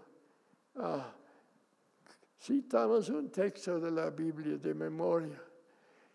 ah, 0.76 1.12
citamos 2.40 3.11
un 3.11 3.30
texto 3.30 3.78
de 3.78 3.90
la 3.90 4.09
Biblia 4.11 4.57
de 4.57 4.74
memoria 4.74 5.40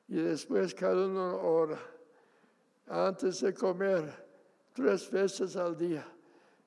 y 0.07 0.15
después 0.15 0.73
cada 0.73 1.05
uno 1.05 1.39
ora 1.39 1.79
antes 2.87 3.41
de 3.41 3.53
comer 3.53 4.11
tres 4.73 5.09
veces 5.11 5.55
al 5.55 5.77
día. 5.77 6.05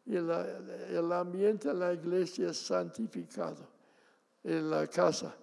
Y 0.05 0.15
la- 0.15 0.59
el 0.89 1.13
ambiente 1.13 1.71
en 1.71 1.79
la 1.79 1.93
iglesia 1.93 2.51
es 2.51 2.59
santificado. 2.59 3.67
En 4.43 4.69
la 4.71 4.87
casa 4.89 5.35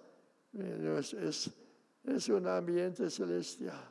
es, 0.52 2.28
un 2.28 2.46
ambiente 2.46 3.08
celestial. 3.08 3.88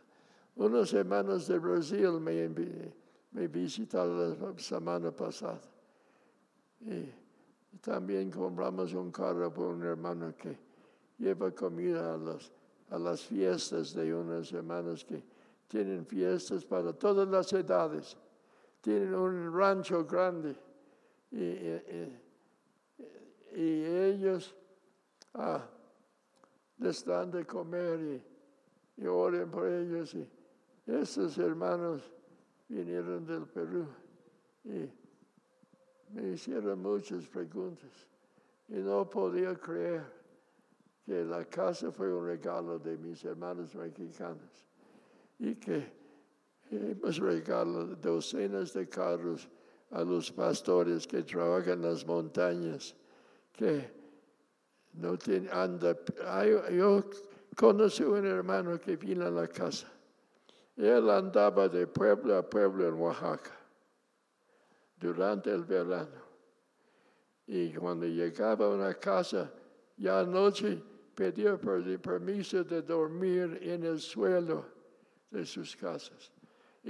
Unos 0.55 0.93
hermanos 0.93 1.47
de 1.47 1.57
Brasil 1.57 2.19
me, 2.19 3.47
visitaron 3.47 4.37
la 4.39 4.59
semana 4.59 5.11
pasada. 5.11 5.61
También 7.81 8.29
compramos 8.29 8.93
un 8.93 9.11
carro 9.11 9.53
por 9.53 9.67
un 9.67 9.83
hermano 9.83 10.35
que 10.35 10.57
lleva 11.17 11.51
comida 11.51 12.13
a, 12.13 12.95
a 12.95 12.99
las 12.99 13.21
fiestas 13.21 13.93
de 13.93 14.13
unos 14.13 14.51
hermanos 14.51 15.05
que 15.05 15.23
tienen 15.67 16.05
fiestas 16.05 16.65
para 16.65 16.91
todas 16.93 17.27
las 17.27 17.53
edades. 17.53 18.17
Tienen 18.81 19.13
un 19.13 19.53
rancho 19.53 20.05
grande 20.05 20.55
y, 21.31 21.69
ellos 23.55 24.55
ah, 25.33 25.67
les 26.77 27.03
dan 27.03 27.31
de 27.31 27.45
comer 27.45 27.99
y, 27.99 29.03
y 29.03 29.07
oren 29.07 29.49
por 29.51 29.67
ellos. 29.67 30.13
Y 30.13 30.27
estos 30.85 31.37
hermanos 31.37 32.01
vinieron 32.67 33.25
del 33.25 33.45
Perú 33.47 33.87
y 34.63 34.89
me 36.13 36.29
hicieron 36.29 36.81
muchas 36.81 37.27
preguntas 37.27 38.07
y 38.67 38.75
no 38.75 39.09
podía 39.09 39.55
creer 39.55 40.03
que 41.05 41.23
la 41.25 41.43
casa 41.45 41.91
fue 41.91 42.13
un 42.13 42.25
regalo 42.25 42.77
de 42.77 42.97
mis 42.97 43.23
hermanos 43.25 43.73
mexicanos 43.75 44.65
y 45.39 45.55
que 45.55 45.98
hemos 46.71 47.17
regalado 47.17 47.95
docenas 47.95 48.73
de 48.73 48.87
carros 48.87 49.47
a 49.91 50.03
los 50.03 50.31
pastores 50.31 51.07
que 51.07 51.23
trabajan 51.23 51.73
en 51.73 51.81
las 51.81 52.05
montañas, 52.05 52.95
que 53.53 53.89
no 54.93 55.17
tienen, 55.17 55.49
anda, 55.51 55.95
yo 56.71 57.03
conocí 57.55 58.03
un 58.03 58.25
hermano 58.25 58.79
que 58.79 58.95
vino 58.95 59.25
a 59.25 59.31
la 59.31 59.47
casa. 59.47 59.87
Él 60.75 61.09
andaba 61.09 61.67
de 61.67 61.87
pueblo 61.87 62.37
a 62.37 62.41
pueblo 62.47 62.87
en 62.87 62.93
Oaxaca 62.93 63.51
durante 64.97 65.51
el 65.51 65.63
verano. 65.65 66.29
Y 67.47 67.73
cuando 67.73 68.05
llegaba 68.05 68.65
a 68.65 68.69
una 68.69 68.93
casa, 68.93 69.51
ya 69.97 70.19
anoche 70.19 70.81
pedía 71.15 71.57
per- 71.57 71.99
permiso 71.99 72.63
de 72.63 72.81
dormir 72.81 73.59
en 73.61 73.83
el 73.83 73.99
suelo 73.99 74.65
de 75.29 75.45
sus 75.45 75.75
casas, 75.75 76.31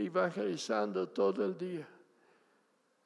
evangelizando 0.05 1.09
todo 1.09 1.45
el 1.45 1.57
día. 1.57 1.87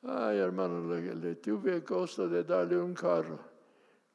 Ay, 0.03 0.37
hermano, 0.37 0.93
le, 0.93 1.15
le 1.15 1.35
tuve 1.35 1.75
el 1.75 1.81
gusto 1.81 2.27
de 2.27 2.43
darle 2.43 2.77
un 2.77 2.93
carro, 2.93 3.39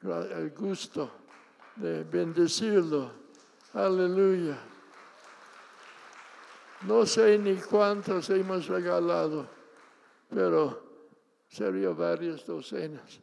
el 0.03 0.51
gusto 0.51 1.11
de 1.77 2.05
bendecirlo. 2.05 3.11
Aleluya. 3.73 4.59
No 6.83 7.05
sé 7.07 7.39
ni 7.39 7.57
cuántos 7.57 8.31
hemos 8.31 8.67
regalado, 8.67 9.49
pero 10.29 10.83
sería 11.49 11.91
varias 11.91 12.45
docenas. 12.45 13.21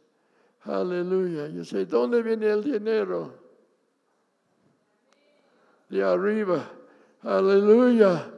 Aleluya. 0.64 1.48
Yo 1.48 1.64
sé, 1.64 1.86
¿dónde 1.86 2.22
viene 2.22 2.50
el 2.50 2.64
dinero? 2.64 3.32
De 5.88 6.02
arriba. 6.02 6.68
Aleluya. 7.22 8.32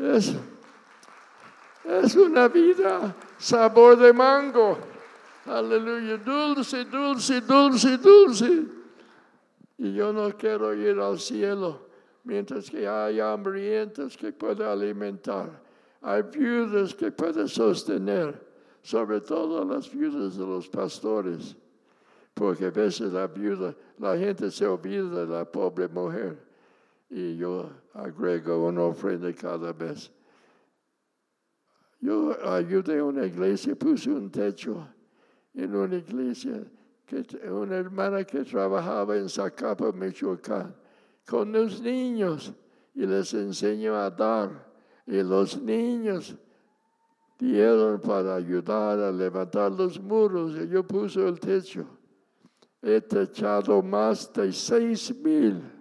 Es, 0.00 0.34
es 1.84 2.16
una 2.16 2.48
vida 2.48 3.14
sabor 3.36 3.98
de 3.98 4.14
mango. 4.14 4.78
Aleluya. 5.44 6.16
Dulce, 6.16 6.86
dulce, 6.86 7.42
dulce, 7.42 7.98
dulce. 7.98 8.64
Y 9.76 9.92
yo 9.92 10.10
no 10.10 10.34
quiero 10.38 10.74
ir 10.74 10.98
al 10.98 11.18
cielo 11.18 11.86
mientras 12.24 12.70
que 12.70 12.88
hay 12.88 13.20
hambrientos 13.20 14.16
que 14.16 14.32
pueda 14.32 14.72
alimentar. 14.72 15.50
Hay 16.00 16.22
viudas 16.22 16.94
que 16.94 17.12
puede 17.12 17.46
sostener, 17.46 18.42
sobre 18.80 19.20
todo 19.20 19.62
las 19.66 19.90
viudas 19.90 20.38
de 20.38 20.46
los 20.46 20.66
pastores, 20.66 21.54
porque 22.32 22.66
a 22.66 22.70
veces 22.70 23.12
la 23.12 23.26
viuda, 23.26 23.74
la 23.98 24.16
gente 24.16 24.50
se 24.50 24.66
olvida 24.66 25.26
de 25.26 25.26
la 25.26 25.44
pobre 25.44 25.88
mujer 25.88 26.49
y 27.10 27.36
yo 27.36 27.68
agrego 27.92 28.66
una 28.66 28.84
ofrenda 28.84 29.32
cada 29.34 29.72
vez. 29.72 30.10
Yo 32.00 32.34
ayudé 32.48 33.00
a 33.00 33.04
una 33.04 33.26
iglesia, 33.26 33.74
puse 33.74 34.10
un 34.10 34.30
techo 34.30 34.86
en 35.52 35.74
una 35.74 35.96
iglesia 35.96 36.64
que 37.04 37.26
una 37.50 37.76
hermana 37.76 38.24
que 38.24 38.44
trabajaba 38.44 39.16
en 39.16 39.28
Zacapa, 39.28 39.90
Michoacán, 39.92 40.74
con 41.26 41.52
los 41.52 41.82
niños 41.82 42.52
y 42.94 43.04
les 43.04 43.34
enseñó 43.34 43.96
a 43.96 44.08
dar. 44.08 44.70
Y 45.06 45.22
los 45.22 45.60
niños 45.60 46.36
dieron 47.36 48.00
para 48.00 48.36
ayudar 48.36 49.00
a 49.00 49.10
levantar 49.10 49.72
los 49.72 50.00
muros 50.00 50.56
y 50.56 50.68
yo 50.68 50.86
puse 50.86 51.26
el 51.26 51.40
techo. 51.40 51.84
He 52.80 53.00
techado 53.00 53.82
más 53.82 54.32
de 54.32 54.52
seis 54.52 55.12
mil 55.16 55.79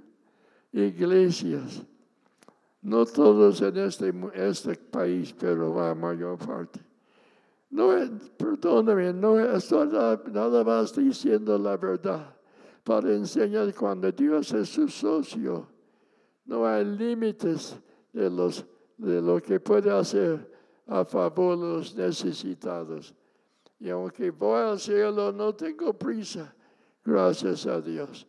iglesias. 0.72 1.84
No 2.82 3.06
todos 3.06 3.62
en 3.62 3.78
este, 3.78 4.14
este 4.34 4.76
país, 4.76 5.34
pero 5.38 5.76
la 5.76 5.94
mayor 5.94 6.38
parte. 6.38 6.80
No, 7.70 7.90
perdóname, 8.38 9.14
no 9.14 9.40
estoy 9.40 9.88
na- 9.90 10.20
nada 10.32 10.64
más 10.64 10.96
diciendo 10.96 11.58
la 11.58 11.78
verdad 11.78 12.36
para 12.84 13.14
enseñar 13.14 13.74
cuando 13.76 14.12
Dios 14.12 14.52
es 14.54 14.70
su 14.70 14.88
socio. 14.88 15.68
No 16.46 16.66
hay 16.66 16.84
límites 16.86 17.78
de, 18.12 18.30
los, 18.30 18.66
de 18.98 19.22
lo 19.22 19.40
que 19.40 19.60
puede 19.60 19.92
hacer 19.92 20.50
a 20.88 21.06
favor 21.06 21.60
de 21.60 21.68
los 21.68 21.96
necesitados. 21.96 23.14
Y 23.80 23.90
aunque 23.90 24.32
voy 24.32 24.62
al 24.62 24.80
cielo, 24.80 25.32
no 25.32 25.54
tengo 25.54 25.94
prisa, 25.94 26.52
gracias 27.06 27.68
a 27.68 27.80
Dios. 27.80 28.26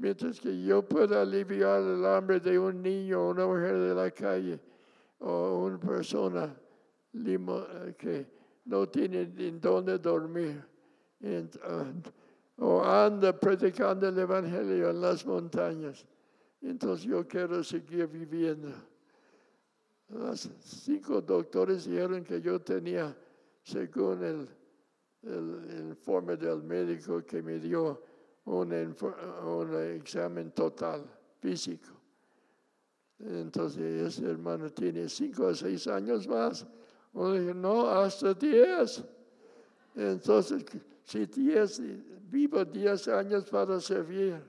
Mientras 0.00 0.40
que 0.40 0.62
yo 0.62 0.82
pueda 0.82 1.20
aliviar 1.20 1.82
el 1.82 2.06
hambre 2.06 2.40
de 2.40 2.58
un 2.58 2.82
niño 2.82 3.20
o 3.20 3.30
una 3.32 3.46
mujer 3.46 3.76
de 3.76 3.94
la 3.94 4.10
calle 4.10 4.58
o 5.18 5.66
una 5.66 5.78
persona 5.78 6.56
que 7.98 8.26
no 8.64 8.88
tiene 8.88 9.30
en 9.36 9.60
dónde 9.60 9.98
dormir 9.98 10.64
o 12.56 12.82
anda 12.82 13.38
predicando 13.38 14.08
el 14.08 14.18
Evangelio 14.18 14.88
en 14.88 15.02
las 15.02 15.26
montañas. 15.26 16.06
Entonces 16.62 17.04
yo 17.04 17.28
quiero 17.28 17.62
seguir 17.62 18.06
viviendo. 18.06 18.70
Los 20.08 20.48
cinco 20.60 21.20
doctores 21.20 21.84
dijeron 21.84 22.24
que 22.24 22.40
yo 22.40 22.58
tenía, 22.58 23.14
según 23.62 24.48
el 25.24 25.90
informe 25.90 26.38
del 26.38 26.62
médico 26.62 27.22
que 27.22 27.42
me 27.42 27.58
dio, 27.58 28.00
un, 28.44 28.72
un 28.72 29.74
examen 29.94 30.50
total 30.52 31.04
físico. 31.40 31.88
Entonces 33.18 34.18
ese 34.18 34.30
hermano 34.30 34.70
tiene 34.70 35.08
cinco 35.08 35.46
o 35.46 35.54
seis 35.54 35.86
años 35.86 36.26
más. 36.26 36.66
Uno 37.12 37.54
no, 37.54 37.88
hasta 37.88 38.32
diez. 38.34 39.04
Entonces, 39.94 40.64
si 41.04 41.26
diez, 41.26 41.82
vivo 42.30 42.64
diez 42.64 43.08
años 43.08 43.44
para 43.50 43.80
servir 43.80 44.40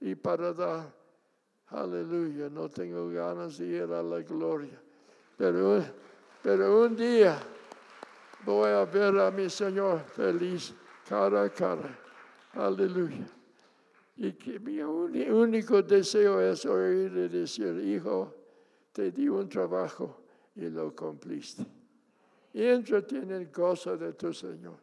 y 0.00 0.14
para 0.14 0.52
dar. 0.52 0.94
Aleluya, 1.68 2.48
no 2.48 2.68
tengo 2.68 3.08
ganas 3.10 3.58
de 3.58 3.66
ir 3.66 3.82
a 3.82 4.02
la 4.02 4.20
gloria. 4.22 4.80
Pero, 5.36 5.84
pero 6.42 6.84
un 6.84 6.96
día 6.96 7.38
voy 8.44 8.70
a 8.70 8.84
ver 8.84 9.18
a 9.18 9.30
mi 9.30 9.50
Señor 9.50 10.00
feliz, 10.00 10.74
cara 11.08 11.42
a 11.42 11.50
cara. 11.50 11.98
Aleluya. 12.54 13.35
Y 14.18 14.32
que 14.32 14.58
mi 14.58 14.80
único 14.80 15.82
deseo 15.82 16.40
es 16.40 16.64
oírle 16.64 17.28
decir, 17.28 17.78
hijo, 17.84 18.34
te 18.92 19.10
di 19.12 19.28
un 19.28 19.48
trabajo 19.48 20.22
y 20.54 20.70
lo 20.70 20.94
cumpliste. 20.96 21.64
Y 22.54 22.62
entrate 22.64 23.18
en 23.18 23.30
el 23.32 23.50
gozo 23.52 23.96
de 23.96 24.14
tu 24.14 24.32
Señor. 24.32 24.78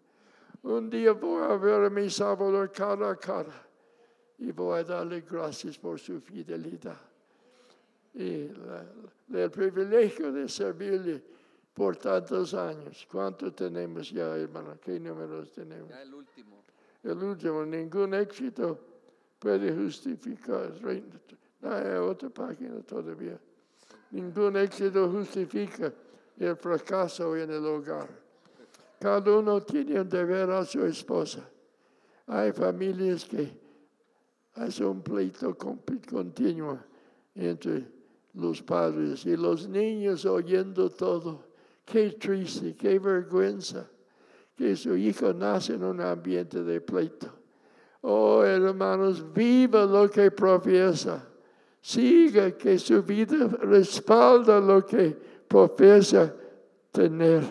Un 0.62 0.90
día 0.90 1.14
voy 1.14 1.42
a 1.42 1.56
ver 1.58 1.86
a 1.86 1.90
mi 1.90 2.10
Salvador 2.10 2.72
cara 2.72 3.10
a 3.10 3.16
cara 3.16 3.68
y 4.38 4.52
voy 4.52 4.80
a 4.80 4.84
darle 4.84 5.22
gracias 5.22 5.78
por 5.80 6.00
su 6.00 6.22
fidelidad. 6.22 6.98
Y 8.14 8.50
la- 8.50 8.86
la- 9.30 9.44
el 9.46 9.50
privilegio 9.50 10.32
de 10.32 10.48
servirle 10.48 11.24
por 11.74 11.98
tantos 11.98 12.54
años. 12.54 13.08
¿Cuánto 13.12 13.52
tenemos 13.52 14.12
ya, 14.12 14.38
hermano? 14.38 14.78
¿Qué 14.80 15.00
números 15.00 15.52
tenemos? 15.52 15.90
Ya 15.90 16.04
el 16.04 16.14
último. 16.14 16.64
El 17.02 17.24
último, 17.24 17.66
ningún 17.66 18.14
éxito 18.14 18.80
puede 19.44 19.76
justificar. 19.76 20.72
Hay 21.62 21.98
otra 21.98 22.30
página 22.30 22.80
todavía. 22.82 23.38
Ningún 24.12 24.56
éxito 24.56 25.10
justifica 25.10 25.92
el 26.40 26.56
fracaso 26.56 27.36
en 27.36 27.52
el 27.52 27.66
hogar. 27.66 28.08
Cada 29.00 29.38
uno 29.38 29.62
tiene 29.62 30.00
un 30.00 30.08
deber 30.08 30.50
a 30.52 30.64
su 30.64 30.86
esposa. 30.86 31.42
Hay 32.28 32.54
familias 32.54 33.26
que 33.26 33.52
hay 34.56 34.84
un 34.84 35.02
pleito 35.02 35.58
con- 35.58 35.82
continuo 36.10 36.80
entre 37.36 37.86
los 38.36 38.62
padres 38.62 39.26
y 39.26 39.36
los 39.36 39.68
niños 39.68 40.26
oyendo 40.26 40.90
todo. 40.90 41.44
Qué 41.86 42.12
triste, 42.12 42.76
qué 42.76 42.98
vergüenza 42.98 43.86
que 44.56 44.74
su 44.78 44.96
hijo 44.96 45.34
nace 45.34 45.74
en 45.74 45.84
un 45.84 46.00
ambiente 46.00 46.64
de 46.64 46.80
pleito. 46.80 47.43
Oh, 48.06 48.44
hermanos, 48.44 49.24
viva 49.34 49.86
lo 49.86 50.10
que 50.10 50.30
profesa. 50.30 51.26
Siga 51.82 52.52
que 52.52 52.78
su 52.78 53.02
vida 53.02 53.48
respalda 53.62 54.60
lo 54.60 54.86
que 54.86 55.12
profesa 55.48 56.34
tener 56.92 57.44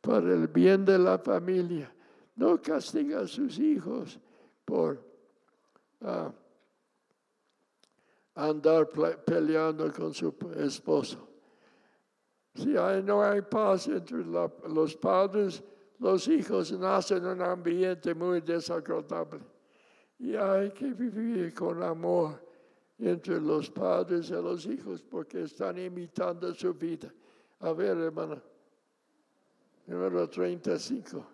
para 0.00 0.32
el 0.34 0.48
bien 0.48 0.84
de 0.84 0.98
la 0.98 1.18
familia. 1.18 1.92
No 2.34 2.60
castiga 2.60 3.20
a 3.20 3.26
sus 3.28 3.58
hijos 3.60 4.18
por 4.64 4.98
ah, 6.02 6.32
andar 8.34 8.88
peleando 9.24 9.92
con 9.92 10.12
su 10.12 10.34
esposo. 10.56 11.28
Si 12.54 12.76
hay- 12.76 13.02
no 13.02 13.22
hay 13.22 13.40
paz 13.42 13.86
entre 13.86 14.24
los 14.24 14.96
padres, 14.96 15.62
los 15.98 16.26
hijos 16.28 16.72
nacen 16.72 17.18
en 17.18 17.26
un 17.26 17.42
ambiente 17.42 18.14
muy 18.14 18.40
desagradable. 18.40 19.55
Y 20.18 20.34
hay 20.34 20.70
que 20.70 20.92
vivir 20.92 21.52
con 21.54 21.82
amor 21.82 22.40
entre 22.98 23.40
los 23.40 23.70
padres 23.70 24.30
y 24.30 24.32
los 24.32 24.64
hijos 24.66 25.02
porque 25.02 25.42
están 25.42 25.78
imitando 25.78 26.54
su 26.54 26.72
vida. 26.72 27.12
A 27.60 27.72
ver, 27.72 27.96
hermano, 27.98 28.40
número 29.86 30.28
35. 30.28 31.26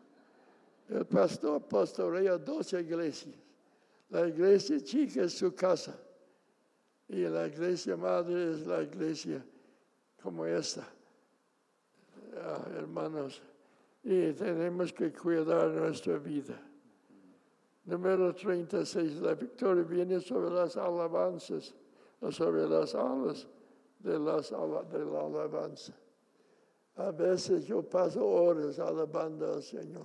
El 0.89 1.07
pastor 1.07 1.63
pastorea 1.63 2.37
dos 2.39 2.73
iglesias. 2.73 3.35
La 4.11 4.27
iglesia 4.27 4.81
chica 4.81 5.23
es 5.23 5.39
su 5.39 5.55
casa 5.55 5.99
y 7.09 7.23
la 7.23 7.47
iglesia 7.47 7.97
madre 7.97 8.53
es 8.53 8.67
la 8.67 8.83
iglesia 8.83 9.45
como 10.23 10.45
esta. 10.45 10.87
Ah, 12.37 12.67
hermanos, 12.77 13.41
y 14.03 14.33
tenemos 14.33 14.93
que 14.93 15.13
cuidar 15.13 15.69
nuestra 15.71 16.19
vida. 16.19 16.61
Número 17.85 18.33
36, 18.35 19.21
la 19.21 19.35
victoria 19.35 19.83
viene 19.83 20.21
sobre 20.21 20.51
las 20.51 20.77
alabanzas, 20.77 21.75
sobre 22.31 22.69
las 22.69 22.95
alas 22.95 23.47
de, 23.99 24.19
las, 24.19 24.51
de 24.51 25.05
la 25.05 25.21
alabanza. 25.27 25.93
A 26.97 27.11
veces 27.11 27.67
yo 27.67 27.83
paso 27.83 28.25
horas 28.25 28.79
alabando 28.79 29.55
al 29.55 29.63
Señor 29.63 30.05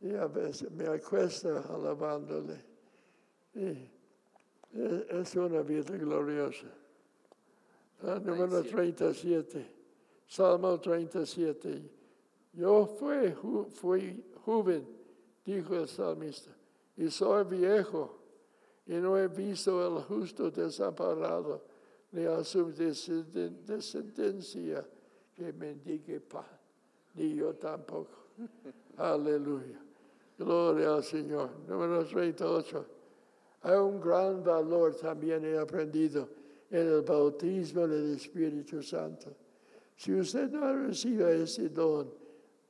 y 0.00 0.14
a 0.14 0.26
veces 0.26 0.70
me 0.70 0.86
acuesto 0.86 1.62
alabándole. 1.68 2.56
Y 3.54 3.90
es- 5.10 5.36
una 5.36 5.60
vida 5.60 5.96
gloriosa. 5.98 6.66
Ah, 8.04 8.18
número 8.24 8.62
37, 8.62 9.66
Salmo 10.26 10.80
37. 10.80 11.82
Yo 12.54 12.86
fui, 12.86 13.30
ju- 13.32 13.66
fui 13.70 14.24
joven, 14.44 14.86
dijo 15.44 15.74
el 15.74 15.86
salmista, 15.88 16.50
y 17.02 17.10
soy 17.10 17.44
viejo, 17.44 18.16
y 18.86 18.94
no 18.94 19.18
he 19.18 19.26
visto 19.26 19.84
el 19.84 20.04
justo 20.04 20.50
desamparado, 20.52 21.64
ni 22.12 22.24
a 22.26 22.44
su 22.44 22.72
descenden- 22.72 23.64
descendencia 23.64 24.86
que 25.34 25.52
mendigue 25.52 26.20
pan, 26.20 26.44
ni 27.14 27.34
yo 27.34 27.54
tampoco. 27.54 28.28
Aleluya. 28.98 29.80
Gloria 30.38 30.94
al 30.94 31.02
Señor. 31.02 31.50
Número 31.68 32.04
38. 32.04 32.86
Hay 33.62 33.76
un 33.76 34.00
gran 34.00 34.44
valor 34.44 34.94
también 34.94 35.44
he 35.44 35.58
aprendido 35.58 36.28
en 36.70 36.86
el 36.86 37.02
bautismo 37.02 37.86
del 37.88 38.14
Espíritu 38.14 38.80
Santo. 38.82 39.34
Si 39.96 40.14
usted 40.14 40.50
no 40.50 40.86
recibe 40.86 41.42
ese 41.42 41.68
don, 41.68 42.12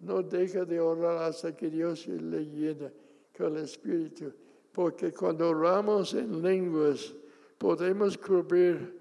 no 0.01 0.22
deja 0.22 0.64
de 0.64 0.80
orar 0.80 1.18
hasta 1.22 1.55
que 1.55 1.68
Dios 1.68 2.07
le 2.07 2.47
llene 2.47 3.02
con 3.37 3.57
el 3.57 3.64
Espíritu. 3.64 4.33
Porque 4.72 5.12
cuando 5.12 5.51
oramos 5.51 6.14
en 6.14 6.41
lenguas, 6.43 7.12
podemos 7.59 8.16
cubrir 8.16 8.99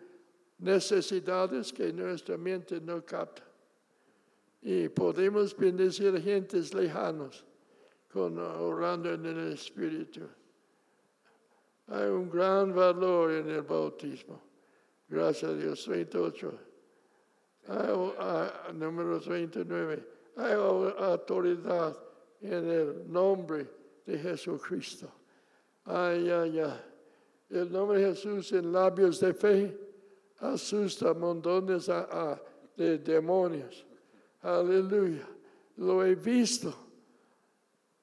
necesidades 0.60 1.72
que 1.74 1.92
nuestra 1.94 2.38
mente 2.38 2.80
no 2.82 3.04
capta. 3.06 3.44
Y 4.62 4.90
podemos 4.90 5.56
bendecir 5.58 6.20
gentes 6.22 6.74
lejanos 6.74 7.44
con 8.12 8.38
orando 8.38 9.14
en 9.14 9.26
el 9.26 9.54
Espíritu. 9.54 10.22
Hay 11.88 12.10
un 12.10 12.30
gran 12.30 12.74
valor 12.76 13.32
en 13.32 13.50
el 13.50 13.62
bautismo. 13.64 14.40
Gracias 15.10 15.52
a 15.52 15.56
Dios. 15.56 15.88
28. 15.88 16.54
Hay, 17.68 18.74
número 18.74 19.20
29. 19.20 20.04
Hay 20.38 20.54
au- 20.54 20.96
autoridad 20.98 21.98
en 22.42 22.70
el 22.70 23.12
nombre 23.12 23.68
de 24.06 24.18
Jesucristo. 24.18 25.08
Ay, 25.86 26.30
ay, 26.30 26.60
ay. 26.60 26.82
El 27.50 27.72
nombre 27.72 28.00
de 28.00 28.10
Jesús 28.16 28.52
en 28.54 28.72
labios 28.72 29.20
de 29.20 29.34
fe 29.34 29.78
asusta 30.40 31.14
montones 31.14 31.90
a- 31.90 32.32
a- 32.34 32.42
de 32.78 32.98
demonios. 33.00 33.86
Aleluya. 34.42 35.28
Lo 35.78 36.04
he 36.06 36.16
visto. 36.16 36.74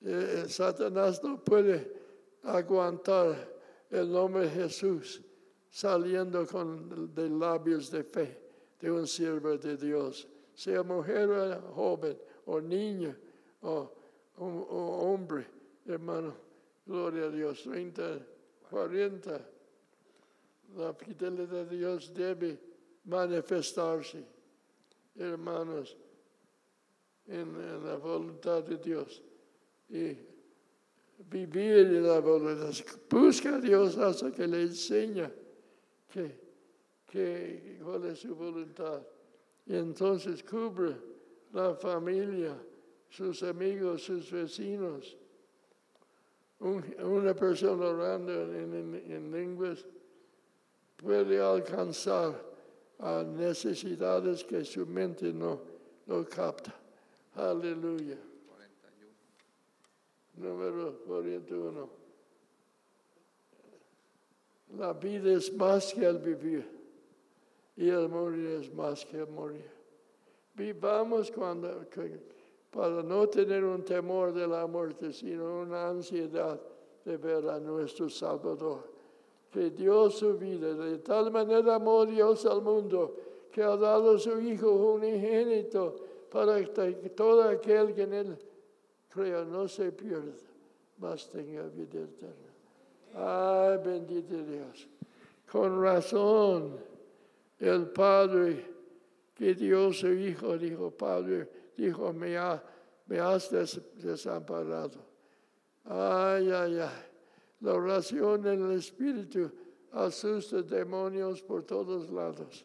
Eh, 0.00 0.44
Satanás 0.48 1.22
no 1.24 1.42
puede 1.42 1.90
aguantar 2.44 3.34
el 3.90 4.10
nombre 4.12 4.42
de 4.44 4.50
Jesús 4.50 5.20
saliendo 5.70 6.46
con 6.46 7.12
de 7.14 7.28
labios 7.28 7.90
de 7.90 8.04
fe 8.04 8.38
de 8.80 8.90
un 8.90 9.06
siervo 9.06 9.56
de 9.58 9.76
Dios, 9.76 10.28
sea 10.54 10.82
mujer 10.82 11.28
o 11.30 11.72
joven 11.74 12.16
o 12.46 12.60
niño 12.60 13.14
o 13.62 13.92
hombre, 14.40 15.46
hermano. 15.92 16.34
Gloria 16.86 17.26
a 17.26 17.30
Dios. 17.30 17.62
30, 17.62 18.26
40. 18.70 19.40
La 20.76 20.92
fidelidad 20.94 21.66
de 21.66 21.76
Dios 21.76 22.12
debe 22.14 22.58
manifestarse, 23.04 24.22
hermanos, 25.16 25.96
en, 27.26 27.84
la 27.84 27.96
voluntad 27.96 28.62
de 28.62 28.76
Dios. 28.76 29.22
Y 29.88 30.16
vivir 31.30 31.78
en 31.78 32.06
la 32.06 32.20
voluntad. 32.20 32.72
Busca 33.08 33.56
a 33.56 33.60
Dios 33.60 33.96
hasta 33.98 34.30
que 34.30 34.46
le 34.46 34.62
enseña 34.62 35.30
que, 36.12 36.38
que, 37.06 37.78
cuál 37.82 38.04
es 38.06 38.20
su 38.20 38.34
voluntad. 38.34 39.02
Y 39.66 39.76
entonces 39.76 40.42
cubre 40.42 40.96
la 41.52 41.74
familia, 41.74 42.56
sus 43.08 43.42
amigos, 43.42 44.02
sus 44.02 44.30
vecinos. 44.30 45.16
Un- 46.60 46.84
una 47.00 47.34
persona 47.34 47.86
orando 47.86 48.32
en, 48.32 48.74
en- 48.74 49.12
en 49.12 49.30
lenguas 49.30 49.84
puede 50.96 51.40
alcanzar 51.40 52.34
a 52.98 53.22
necesidades 53.22 54.42
que 54.42 54.64
su 54.64 54.84
mente 54.84 55.32
no, 55.32 55.60
no 56.06 56.24
capta. 56.28 56.74
Aleluya. 57.36 58.16
41. 60.36 60.48
Número 60.48 60.98
41. 61.06 61.88
La 64.76 64.92
vida 64.92 65.32
es 65.32 65.52
más 65.54 65.94
que 65.94 66.04
el 66.04 66.18
vivir 66.18 66.68
y 67.76 67.88
el 67.88 68.08
morir 68.08 68.60
es 68.62 68.74
más 68.74 69.04
que 69.06 69.18
el 69.20 69.28
morir. 69.28 69.70
Vivamos 70.54 71.30
cuando, 71.30 71.86
para 72.70 73.02
no 73.02 73.28
tener 73.28 73.64
un 73.64 73.84
temor 73.84 74.32
de 74.32 74.46
la 74.46 74.66
muerte, 74.66 75.12
sino 75.12 75.60
una 75.60 75.88
ansiedad 75.88 76.60
de 77.04 77.16
ver 77.16 77.48
a 77.48 77.58
nuestro 77.58 78.08
Salvador, 78.10 78.84
que 79.50 79.70
dio 79.70 80.10
su 80.10 80.36
vida. 80.36 80.74
De 80.74 80.98
tal 80.98 81.30
manera 81.30 81.76
amó 81.76 82.04
Dios 82.04 82.44
al 82.44 82.62
mundo, 82.62 83.16
que 83.50 83.62
ha 83.62 83.76
dado 83.76 84.18
su 84.18 84.38
Hijo 84.40 84.70
unigénito 84.70 85.96
para 86.30 86.62
que 86.62 87.10
todo 87.10 87.44
aquel 87.44 87.94
que 87.94 88.02
en 88.02 88.12
él 88.12 88.38
crea 89.08 89.44
no 89.44 89.66
se 89.66 89.90
pierda, 89.90 90.34
mas 90.98 91.28
tenga 91.30 91.62
vida 91.68 92.00
eterna. 92.00 92.48
Ay, 93.14 93.78
bendito 93.82 94.36
Dios. 94.36 94.86
Con 95.50 95.82
razón, 95.82 96.76
el 97.58 97.86
Padre 97.88 98.64
que 99.34 99.54
dio 99.54 99.92
su 99.92 100.08
Hijo 100.08 100.58
dijo, 100.58 100.90
Padre, 100.90 101.48
dijo, 101.84 102.12
me, 102.12 102.36
ha- 102.36 102.62
me 103.06 103.18
has 103.20 103.48
des- 103.50 103.80
desamparado. 103.94 104.98
Ay, 105.84 106.50
ay, 106.50 106.78
ay. 106.80 107.04
La 107.60 107.74
oración 107.74 108.46
en 108.46 108.70
el 108.70 108.78
Espíritu 108.78 109.50
asusta 109.92 110.62
demonios 110.62 111.42
por 111.42 111.62
todos 111.64 112.10
lados. 112.10 112.64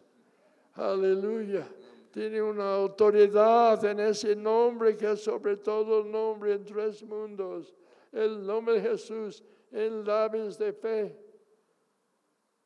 Aleluya. 0.73 1.67
Tiene 2.11 2.41
una 2.41 2.75
autoridad 2.75 3.83
en 3.85 3.99
ese 3.99 4.35
nombre 4.35 4.95
que 4.95 5.11
es 5.11 5.23
sobre 5.23 5.57
todo 5.57 6.03
nombre 6.03 6.53
en 6.53 6.63
tres 6.65 7.03
mundos. 7.03 7.73
El 8.11 8.45
nombre 8.45 8.75
de 8.75 8.81
Jesús 8.89 9.43
en 9.71 10.05
labios 10.05 10.57
de 10.59 10.73
fe 10.73 11.19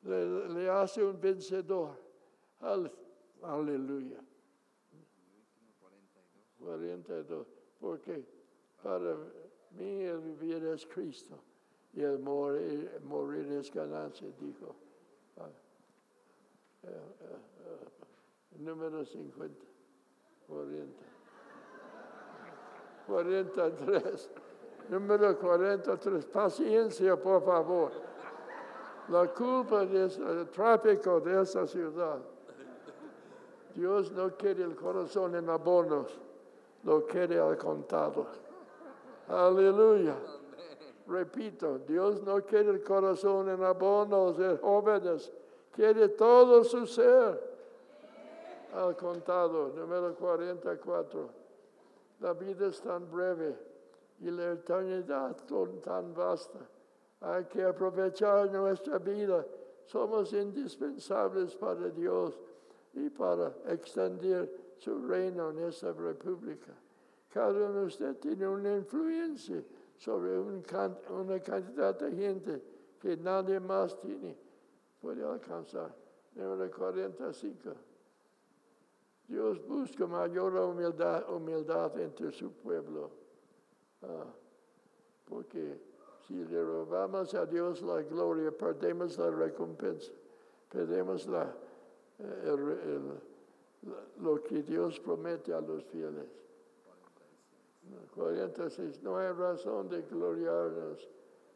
le, 0.02 0.50
le 0.50 0.70
hace 0.70 1.04
un 1.04 1.20
vencedor. 1.20 1.96
Ale- 2.60 2.92
Aleluya. 3.42 4.20
42. 6.68 7.48
Porque 7.80 8.24
para 8.84 9.16
mí 9.72 10.04
el 10.04 10.20
vivir 10.20 10.66
es 10.66 10.86
Cristo 10.86 11.38
y 11.94 12.02
el 12.02 12.20
morir, 12.20 13.00
morir 13.04 13.52
es 13.54 13.74
ganancia, 13.74 14.28
dijo. 14.40 14.76
Ah, 15.38 15.50
eh, 16.84 16.88
eh, 16.90 17.38
eh, 17.66 18.60
número 18.60 19.06
50, 19.06 19.56
40. 20.48 21.04
43. 23.08 24.30
Número 24.90 25.40
43. 25.40 26.26
Paciencia, 26.26 27.16
por 27.16 27.44
favor. 27.44 27.92
La 29.10 29.34
culpa 29.34 29.86
del 29.86 30.50
tráfico 30.50 31.22
de 31.22 31.42
esa 31.42 31.66
ciudad. 31.66 32.20
Dios 33.74 34.12
no 34.12 34.36
quiere 34.36 34.64
el 34.64 34.76
corazón 34.76 35.36
en 35.36 35.50
abonos, 35.50 36.20
lo 36.88 37.06
quiere 37.06 37.38
al 37.38 37.58
contado. 37.58 38.26
Aleluya. 39.28 40.16
Repito, 41.06 41.80
Dios 41.80 42.24
no 42.24 42.42
quiere 42.46 42.70
el 42.70 42.82
corazón 42.82 43.50
en 43.50 43.62
abonos 43.62 44.38
de 44.38 44.58
jóvenes, 44.58 45.32
quiere 45.72 46.08
todo 46.10 46.64
su 46.64 46.88
ser 46.88 47.58
al 48.74 48.96
contado. 48.96 49.74
Número 49.76 50.16
44. 50.16 51.30
La 52.22 52.32
vida 52.32 52.68
es 52.68 52.82
tan 52.82 53.12
breve 53.12 53.58
y 54.22 54.32
la 54.32 54.54
eternidad 54.54 55.36
tan 55.84 56.14
vasta. 56.14 56.60
Hay 57.20 57.44
que 57.46 57.64
aprovechar 57.66 58.50
nuestra 58.50 58.98
vida. 58.98 59.46
Somos 59.86 60.32
indispensables 60.32 61.54
para 61.58 61.90
Dios 61.90 62.40
y 62.94 63.10
para 63.10 63.52
extender 63.66 64.67
su 64.78 65.08
reino 65.08 65.50
en 65.52 65.60
esta 65.60 65.92
república. 65.92 66.74
Cada 67.30 67.52
uno 67.52 67.82
de 67.82 67.86
ustedes 67.86 68.20
tiene 68.20 68.48
una 68.48 68.76
influencia 68.76 69.64
sobre 69.98 70.40
una 70.40 71.40
cantidad 71.40 71.98
de 72.00 72.12
gente 72.12 72.64
que 73.00 73.18
nadie 73.18 73.60
más 73.60 74.00
tiene, 74.00 74.38
puede 75.02 75.24
alcanzar. 75.24 75.94
Número 76.36 76.72
45. 76.72 77.74
Dios 79.28 79.66
busca 79.68 80.08
mayor 80.08 80.56
humildad, 80.56 81.30
humildad 81.30 82.00
entre 82.00 82.32
su 82.32 82.52
pueblo. 82.54 83.10
Ah, 84.04 84.34
porque 85.26 85.82
si 86.28 86.46
le 86.46 86.64
robamos 86.64 87.34
a 87.34 87.46
Dios 87.46 87.82
la 87.82 88.02
gloria, 88.04 88.52
perdemos 88.52 89.18
la 89.18 89.32
recompensa, 89.32 90.12
perdemos 90.70 91.26
la, 91.28 91.54
eh, 92.20 93.00
lo 94.20 94.42
que 94.44 94.64
Dios 94.64 95.00
promete 95.00 95.54
a 95.54 95.62
los 95.62 95.84
fieles. 95.86 96.28
46. 98.16 99.02
No 99.04 99.18
hay 99.18 99.32
razón 99.32 99.90
de 99.90 100.02
gloriarnos, 100.02 101.08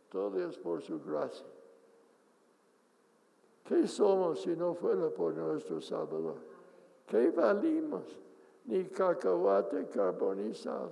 todo 0.09 0.47
es 0.47 0.57
por 0.57 0.82
su 0.82 1.01
gracia. 1.01 1.45
¿Qué 3.65 3.88
somos 3.88 4.41
si 4.41 4.55
no 4.55 4.73
fuera 4.73 5.09
por 5.09 5.34
nuestro 5.34 5.82
Salvador? 5.82 6.36
¿Qué 7.07 7.29
valimos? 7.32 8.03
Ni 8.65 8.86
cacahuate 8.86 9.88
carbonizado. 9.88 10.91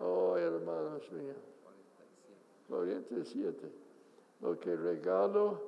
Oh, 0.00 0.36
hermanos 0.36 1.10
míos. 1.12 1.36
47. 2.68 3.72
Lo 4.40 4.58
que 4.58 4.76
regalo, 4.76 5.60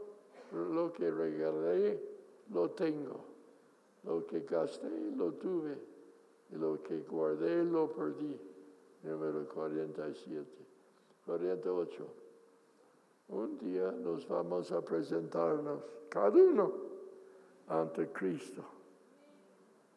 lo 0.52 0.92
que 0.92 1.10
regalé, 1.10 2.00
lo 2.52 2.70
tengo. 2.70 3.29
Lo 4.04 4.26
que 4.26 4.40
gasté, 4.40 4.88
lo 5.16 5.32
tuve. 5.34 5.78
Y 6.50 6.56
lo 6.56 6.82
que 6.82 7.00
guardé, 7.02 7.64
lo 7.64 7.90
perdí. 7.90 8.38
Número 9.02 9.46
47. 9.48 10.46
48. 11.24 12.06
Un 13.28 13.58
día 13.58 13.92
nos 13.92 14.26
vamos 14.26 14.72
a 14.72 14.80
presentarnos, 14.82 15.82
cada 16.08 16.36
uno, 16.36 16.72
ante 17.68 18.08
Cristo. 18.08 18.62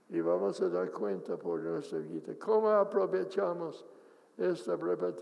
Y 0.10 0.22
vamos 0.22 0.62
a 0.62 0.70
dar 0.70 0.92
cuenta 0.92 1.36
por 1.38 1.60
nuestra 1.62 1.98
vida. 2.00 2.36
¿Cómo 2.38 2.70
aprovechamos 2.70 3.84
esta 4.38 4.76
breve 4.76 5.14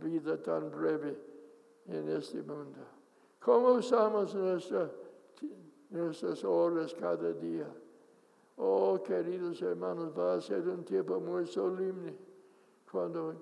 vida 0.00 0.36
tan 0.42 0.70
breve 0.70 1.16
en 1.86 2.08
este 2.08 2.42
mundo. 2.42 2.78
¿Cómo 3.40 3.72
usamos 3.72 4.34
nuestra- 4.34 4.90
nuestras 5.90 6.44
horas 6.44 6.94
cada 6.94 7.32
día? 7.32 7.66
Oh, 8.56 9.02
queridos 9.02 9.62
hermanos, 9.62 10.12
va 10.16 10.34
a 10.34 10.40
ser 10.40 10.68
un 10.68 10.84
tiempo 10.84 11.18
muy 11.20 11.46
solemne 11.46 12.14
cuando 12.90 13.34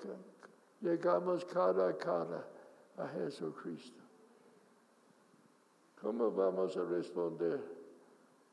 llegamos 0.80 1.44
cara 1.44 1.88
a 1.88 1.96
cara 1.96 2.46
a 2.96 3.08
Jesucristo. 3.08 4.00
¿Cómo 6.00 6.30
vamos 6.30 6.76
a 6.76 6.84
responder? 6.84 7.61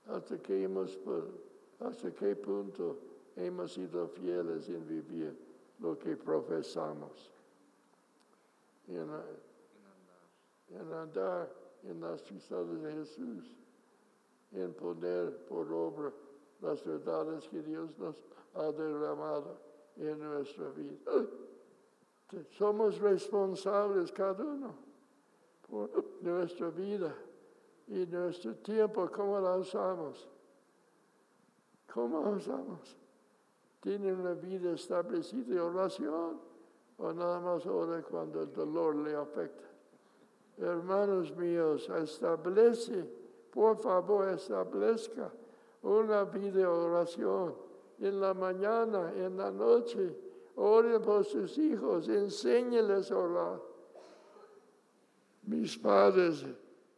¿Hasta 0.07 0.37
qué, 0.39 0.63
hemos, 0.63 0.97
hasta 1.79 2.11
qué 2.11 2.35
punto 2.35 2.97
hemos 3.35 3.73
sido 3.73 4.07
fieles 4.07 4.67
en 4.69 4.85
vivir 4.87 5.37
lo 5.79 5.97
que 5.97 6.17
profesamos? 6.17 7.31
En, 8.87 9.09
andar 10.93 11.53
en 11.83 12.01
las 12.01 12.21
pisadas 12.23 12.81
de 12.81 12.91
Jesús, 12.93 13.55
en 14.51 14.73
poner 14.73 15.45
por 15.45 15.71
obra 15.71 16.11
las 16.61 16.83
verdades 16.83 17.47
que 17.49 17.61
Dios 17.61 17.97
nos 17.97 18.15
ha 18.55 18.71
derramado 18.71 19.57
en 19.97 20.19
nuestra 20.19 20.69
vida. 20.69 20.97
Somos 22.51 22.99
responsables 22.99 24.11
cada 24.11 24.43
uno 24.43 24.75
por 25.69 25.89
nuestra 26.21 26.69
vida 26.69 27.15
y 27.87 28.05
nuestro 28.05 28.55
tiempo, 28.55 29.09
cómo 29.11 29.39
la 29.39 29.57
usamos. 29.57 30.27
¿Cómo 31.93 32.21
la 32.21 32.29
usamos? 32.31 32.97
¿Tienen 33.79 34.19
una 34.19 34.33
vida 34.33 34.73
establecida 34.73 35.53
de 35.53 35.59
oración 35.61 36.39
o 36.97 37.13
nada 37.13 37.39
más 37.39 37.65
ora 37.65 38.01
cuando 38.03 38.41
el 38.41 38.51
dolor 38.51 38.95
le 38.95 39.15
afecta? 39.15 39.63
Hermanos 40.57 41.35
míos, 41.37 41.89
establece, 41.89 43.05
por 43.51 43.77
favor, 43.77 44.27
establezca 44.29 45.31
una 45.87 46.23
vida 46.25 46.69
oración 46.69 47.55
en 47.99 48.19
la 48.19 48.33
mañana, 48.33 49.13
en 49.15 49.37
la 49.37 49.49
noche. 49.51 50.15
Oren 50.55 51.01
por 51.01 51.23
sus 51.23 51.57
hijos, 51.57 52.07
enséñeles 52.09 53.11
a 53.11 53.17
orar. 53.17 53.61
Mis 55.43 55.77
padres 55.77 56.45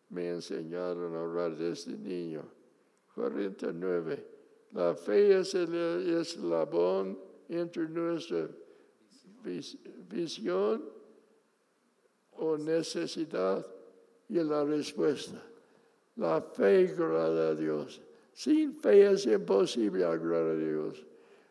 me 0.10 0.30
enseñaron 0.30 1.16
a 1.16 1.22
orar 1.22 1.56
desde 1.56 1.96
niño. 1.98 2.44
49. 3.16 4.26
La 4.72 4.94
fe 4.96 5.40
es 5.40 5.54
el 5.56 5.74
eslabón 6.18 7.20
entre 7.50 7.90
nuestra 7.90 8.48
vis- 9.44 9.78
visión 10.08 10.84
o 12.38 12.58
necesidad 12.58 13.66
y 14.30 14.36
la 14.36 14.64
respuesta. 14.64 15.42
La 16.16 16.42
fe 16.42 16.88
agrada 16.90 17.50
a 17.50 17.56
Dios. 17.56 18.02
Sin 18.40 18.74
fe 18.74 19.12
es 19.12 19.26
imposible 19.26 20.06
agradar 20.06 20.52
a 20.52 20.56
Dios. 20.56 21.06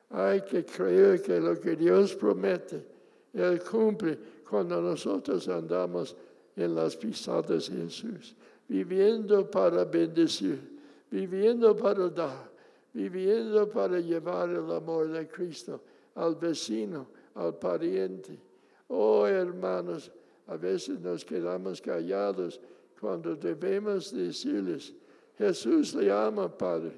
Hay 0.09 0.41
que 0.41 0.64
creer 0.64 1.20
que 1.20 1.39
lo 1.39 1.61
que 1.61 1.76
Dios 1.76 2.14
promete, 2.14 2.82
Él 3.34 3.62
cumple 3.62 4.18
cuando 4.49 4.80
nosotros 4.80 5.47
andamos 5.49 6.16
en 6.57 6.74
las 6.74 6.97
pisadas 6.97 7.68
de 7.68 7.82
Jesús, 7.82 8.34
viviendo 8.66 9.51
para 9.51 9.84
bendecir, 9.84 10.59
viviendo 11.11 11.76
para 11.76 12.09
dar, 12.09 12.51
viviendo 12.95 13.68
para 13.68 14.01
llevar 14.01 14.49
el 14.49 14.72
amor 14.72 15.09
de 15.09 15.28
Cristo 15.28 15.82
al 16.14 16.36
vecino, 16.36 17.07
al 17.34 17.55
pariente. 17.59 18.39
Oh 18.89 19.26
hermanos, 19.26 20.11
a 20.47 20.57
veces 20.57 20.99
nos 21.01 21.22
quedamos 21.22 21.82
callados 21.82 22.59
cuando 22.99 23.36
debemos 23.36 24.11
decirles, 24.11 24.95
Jesús 25.39 25.95
le 25.95 26.11
ama, 26.11 26.49
Padre, 26.49 26.93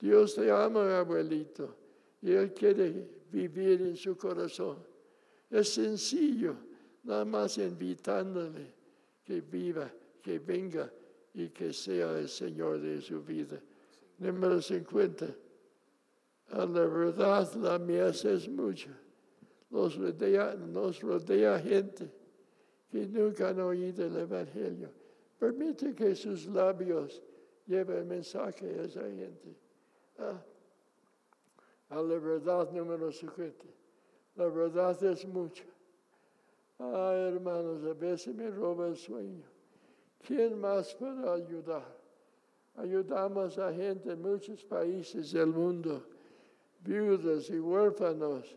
Dios 0.00 0.36
le 0.38 0.50
ama, 0.50 0.98
abuelito, 0.98 1.72
y 2.20 2.32
Él 2.32 2.52
quiere 2.52 3.08
vivir 3.30 3.80
en 3.82 3.96
su 3.96 4.16
corazón. 4.16 4.78
Es 5.48 5.68
sencillo, 5.74 6.56
nada 7.04 7.24
más 7.24 7.58
invitándole 7.58 8.74
que 9.24 9.40
viva, 9.40 9.88
que 10.20 10.40
venga 10.40 10.92
y 11.32 11.50
que 11.50 11.72
sea 11.72 12.18
el 12.18 12.28
Señor 12.28 12.80
de 12.80 13.00
su 13.00 13.22
vida. 13.22 13.60
Número 14.18 14.60
50. 14.60 15.26
A 16.50 16.66
la 16.66 16.86
verdad, 16.86 17.52
la 17.54 17.78
mies 17.78 18.24
es 18.24 18.48
mucha. 18.48 18.90
Nos 19.70 19.96
rodea, 19.96 20.54
nos 20.54 21.00
rodea 21.02 21.60
gente 21.60 22.10
que 22.90 23.06
nunca 23.06 23.50
han 23.50 23.60
oído 23.60 24.06
el 24.06 24.16
Evangelio. 24.16 24.90
Permite 25.38 25.94
que 25.94 26.16
sus 26.16 26.46
labios 26.46 27.22
lleven 27.66 27.98
el 27.98 28.04
mensaje 28.04 28.66
a 28.78 28.82
esa 28.84 29.02
gente. 29.02 29.56
Ah, 30.18 30.40
a 31.90 32.02
la 32.02 32.18
verdad 32.18 32.70
número 32.72 33.12
50. 33.12 33.64
La 34.36 34.46
verdad 34.48 35.02
es 35.04 35.26
mucha. 35.26 35.64
Ah, 36.78 37.12
hermanos, 37.32 37.82
a 37.84 37.94
veces 37.94 38.34
me 38.34 38.50
roba 38.50 38.88
el 38.88 38.96
sueño. 38.96 39.44
¿Quién 40.26 40.60
más 40.60 40.94
puede 40.94 41.28
ayudar? 41.28 41.96
Ayudamos 42.76 43.58
a 43.58 43.72
gente 43.72 44.12
en 44.12 44.20
muchos 44.20 44.62
países 44.64 45.32
del 45.32 45.46
mundo, 45.46 46.02
viudas 46.80 47.48
y 47.48 47.58
huérfanos. 47.58 48.54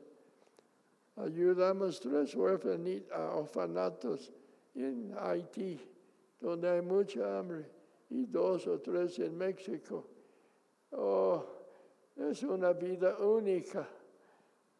Ayudamos 1.15 1.99
tres 1.99 2.35
huérfani- 2.35 3.05
a 3.11 3.35
orfanatos 3.35 4.31
en 4.75 5.13
Haití, 5.17 5.79
donde 6.39 6.67
hay 6.69 6.81
mucha 6.81 7.39
hambre, 7.39 7.65
y 8.09 8.25
dos 8.25 8.67
o 8.67 8.79
tres 8.79 9.19
en 9.19 9.37
México. 9.37 10.05
Oh, 10.91 11.43
es 12.15 12.43
una 12.43 12.73
vida 12.73 13.17
única. 13.19 13.87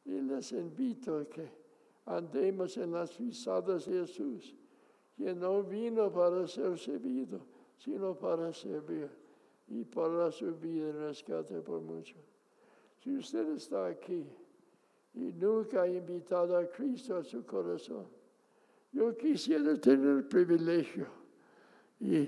Y 0.06 0.22
les 0.22 0.52
invito 0.54 1.20
a 1.20 1.26
que 1.26 1.48
andemos 2.06 2.78
en 2.78 2.92
las 2.92 3.12
pisadas 3.12 3.86
de 3.86 4.00
Jesús, 4.00 4.56
que 5.16 5.34
no 5.36 5.64
vino 5.64 6.12
para 6.12 6.48
ser 6.48 6.78
servido, 6.80 7.42
sino 7.78 8.18
para 8.18 8.52
servir 8.52 9.10
y 9.68 9.84
para 9.84 10.32
su 10.32 10.56
vida 10.56 10.90
en 10.90 11.00
rescate 11.00 11.62
por 11.62 11.82
mucho. 11.82 12.16
Si 12.98 13.16
usted 13.16 13.48
está 13.50 13.88
aquí 13.88 14.26
y 15.14 15.32
nunca 15.34 15.84
ha 15.84 15.88
invitado 15.88 16.58
a 16.58 16.66
Cristo 16.66 17.18
a 17.18 17.24
su 17.24 17.46
corazón, 17.46 18.08
yo 18.92 19.16
quisiera 19.16 19.80
tener 19.80 20.18
el 20.18 20.24
privilegio 20.26 21.06
y 22.00 22.28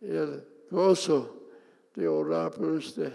el 0.00 0.44
gozo 0.70 1.48
de 1.94 2.08
orar 2.08 2.50
por 2.52 2.70
usted. 2.72 3.12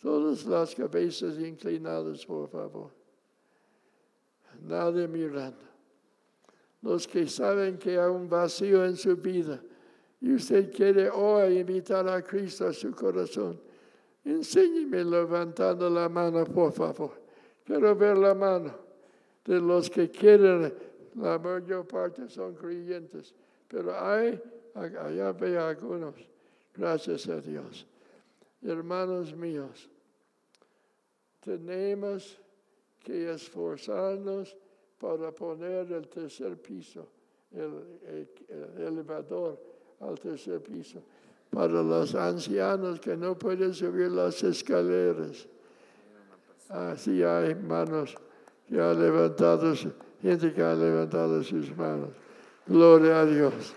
Todas 0.00 0.44
las 0.46 0.74
cabezas 0.74 1.38
inclinadas, 1.38 2.26
por 2.26 2.48
favor. 2.48 2.90
Nadie 4.62 5.06
mirando. 5.06 5.72
Los 6.82 7.06
que 7.06 7.28
saben 7.28 7.78
que 7.78 7.98
hay 7.98 8.10
un 8.10 8.28
vacío 8.28 8.84
en 8.84 8.96
su 8.96 9.16
vida 9.16 9.62
y 10.20 10.34
usted 10.34 10.72
quiere 10.72 11.10
hoy 11.10 11.58
invitar 11.58 12.08
a 12.08 12.22
Cristo 12.22 12.66
a 12.66 12.72
su 12.72 12.92
corazón, 12.92 13.60
enséñeme 14.24 15.04
levantando 15.04 15.88
la 15.90 16.08
mano, 16.08 16.44
por 16.44 16.72
favor. 16.72 17.12
Quiero 17.64 17.94
ver 17.94 18.18
la 18.18 18.34
mano 18.34 18.72
de 19.44 19.60
los 19.60 19.90
que 19.90 20.10
quieren, 20.10 20.72
la 21.16 21.38
mayor 21.38 21.86
parte 21.86 22.28
son 22.28 22.54
creyentes, 22.54 23.34
pero 23.68 23.98
hay, 23.98 24.40
allá 24.74 25.32
veo 25.32 25.60
algunos, 25.66 26.14
gracias 26.74 27.28
a 27.28 27.40
Dios. 27.40 27.86
Hermanos 28.62 29.34
míos, 29.34 29.88
tenemos 31.40 32.38
que 33.02 33.32
esforzarnos 33.32 34.56
para 34.98 35.32
poner 35.32 35.90
el 35.92 36.08
tercer 36.08 36.56
piso, 36.60 37.08
el, 37.50 37.98
el- 38.06 38.28
el 38.48 38.82
elevador 38.86 39.58
al 40.00 40.18
tercer 40.18 40.60
piso, 40.62 41.02
para 41.50 41.82
los 41.82 42.14
ancianos 42.14 43.00
que 43.00 43.16
no 43.16 43.36
pueden 43.38 43.74
subir 43.74 44.10
las 44.10 44.42
escaleras. 44.42 45.46
Así 46.68 47.22
hay 47.22 47.54
manos 47.56 48.14
que 48.68 48.80
han 48.80 48.98
levantado, 48.98 49.74
gente 50.22 50.52
que 50.54 50.62
ha 50.62 50.74
levantado 50.74 51.42
sus 51.42 51.76
manos. 51.76 52.10
Gloria 52.66 53.20
a 53.20 53.26
Dios. 53.26 53.74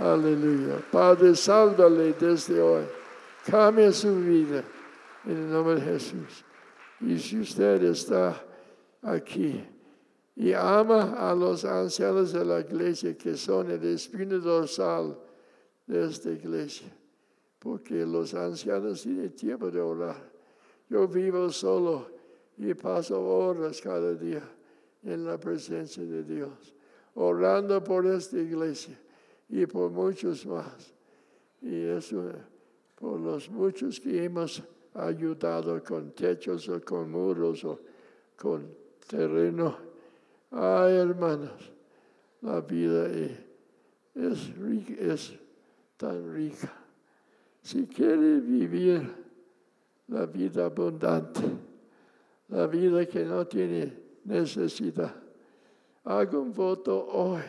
Aleluya. 0.00 0.80
Padre, 0.90 1.34
sálvale 1.34 2.14
desde 2.14 2.58
hoy. 2.58 2.84
Cambia 3.44 3.92
su 3.92 4.16
vida 4.16 4.64
en 5.26 5.36
el 5.36 5.50
nombre 5.50 5.74
de 5.74 5.82
Jesús. 5.82 6.42
Y 7.02 7.18
si 7.18 7.40
usted 7.40 7.84
está 7.84 8.42
aquí 9.02 9.62
y 10.34 10.54
ama 10.54 11.12
a 11.18 11.34
los 11.34 11.66
ancianos 11.66 12.32
de 12.32 12.46
la 12.46 12.60
iglesia 12.60 13.14
que 13.14 13.36
son 13.36 13.70
el 13.70 13.84
espino 13.84 14.38
dorsal 14.38 15.18
de 15.86 16.06
esta 16.06 16.30
iglesia, 16.30 16.88
porque 17.58 18.06
los 18.06 18.32
ancianos 18.32 19.02
tienen 19.02 19.36
tiempo 19.36 19.70
de 19.70 19.82
orar. 19.82 20.30
Yo 20.88 21.06
vivo 21.06 21.50
solo 21.50 22.08
y 22.56 22.72
paso 22.72 23.20
horas 23.20 23.78
cada 23.82 24.14
día 24.14 24.42
en 25.02 25.26
la 25.26 25.38
presencia 25.38 26.02
de 26.02 26.22
Dios, 26.22 26.74
orando 27.14 27.84
por 27.84 28.06
esta 28.06 28.38
iglesia 28.38 28.98
y 29.50 29.66
por 29.66 29.90
muchos 29.90 30.46
más. 30.46 30.94
Y 31.60 31.84
eso 31.84 32.32
por 32.94 33.18
los 33.20 33.50
muchos 33.50 33.98
que 34.00 34.24
hemos 34.24 34.62
ayudado 34.94 35.82
con 35.82 36.12
techos 36.12 36.68
o 36.68 36.80
con 36.80 37.10
muros 37.10 37.64
o 37.64 37.80
con 38.36 38.68
terreno. 39.06 39.76
Ay, 40.50 40.96
hermanos, 40.96 41.72
la 42.42 42.60
vida 42.60 43.08
es, 44.14 44.50
es 44.98 45.38
tan 45.96 46.34
rica. 46.34 46.72
Si 47.62 47.86
quiere 47.86 48.40
vivir 48.40 49.10
la 50.08 50.26
vida 50.26 50.66
abundante, 50.66 51.42
la 52.48 52.66
vida 52.66 53.06
que 53.06 53.24
no 53.24 53.46
tiene 53.46 53.92
necesidad, 54.24 55.14
haga 56.04 56.38
un 56.38 56.52
voto 56.52 57.06
hoy 57.06 57.42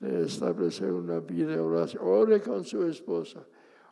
de 0.00 0.24
establecer 0.24 0.92
una 0.92 1.20
vida 1.20 1.52
de 1.52 1.60
oración. 1.60 2.02
Ore 2.04 2.40
con 2.40 2.64
su 2.64 2.82
esposa, 2.84 3.44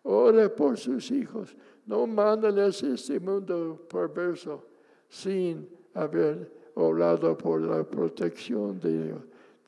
ore 0.02 0.48
por 0.48 0.76
sus 0.76 1.11
hijos. 1.11 1.54
No 1.86 2.06
mándeles 2.06 2.82
este 2.82 3.20
mundo 3.20 3.86
perverso 3.88 4.64
sin 5.09 5.68
haber 5.94 6.50
orado 6.74 7.36
por 7.36 7.61
la 7.61 7.84
protección 7.84 8.80
de, 8.80 9.14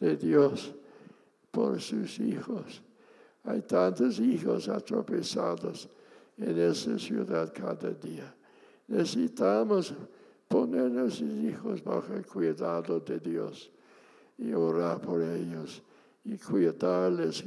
de 0.01 0.17
Dios, 0.17 0.75
por 1.51 1.81
sus 1.81 2.19
hijos. 2.21 2.83
Hay 3.45 3.63
tantos 3.63 4.19
hijos 4.19 4.69
atropezados 4.69 5.89
en 6.39 6.59
esta 6.59 6.99
ciudad 6.99 7.53
cada 7.53 7.91
día. 7.91 8.35
Necesitamos 8.89 9.95
poner 10.49 10.87
a 10.87 10.89
nuestros 10.89 11.31
hijos 11.31 11.83
bajo 11.83 12.15
el 12.15 12.27
cuidado 12.27 13.01
de 13.01 13.19
Dios 13.19 13.71
y 14.39 14.53
orar 14.53 15.01
por 15.01 15.23
ellos 15.23 15.83
y 16.25 16.37
cuidarles, 16.37 17.45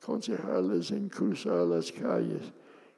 aconsejarles 0.00 0.90
en 0.90 1.08
cruzar 1.08 1.66
las 1.66 1.92
calles, 1.92 2.52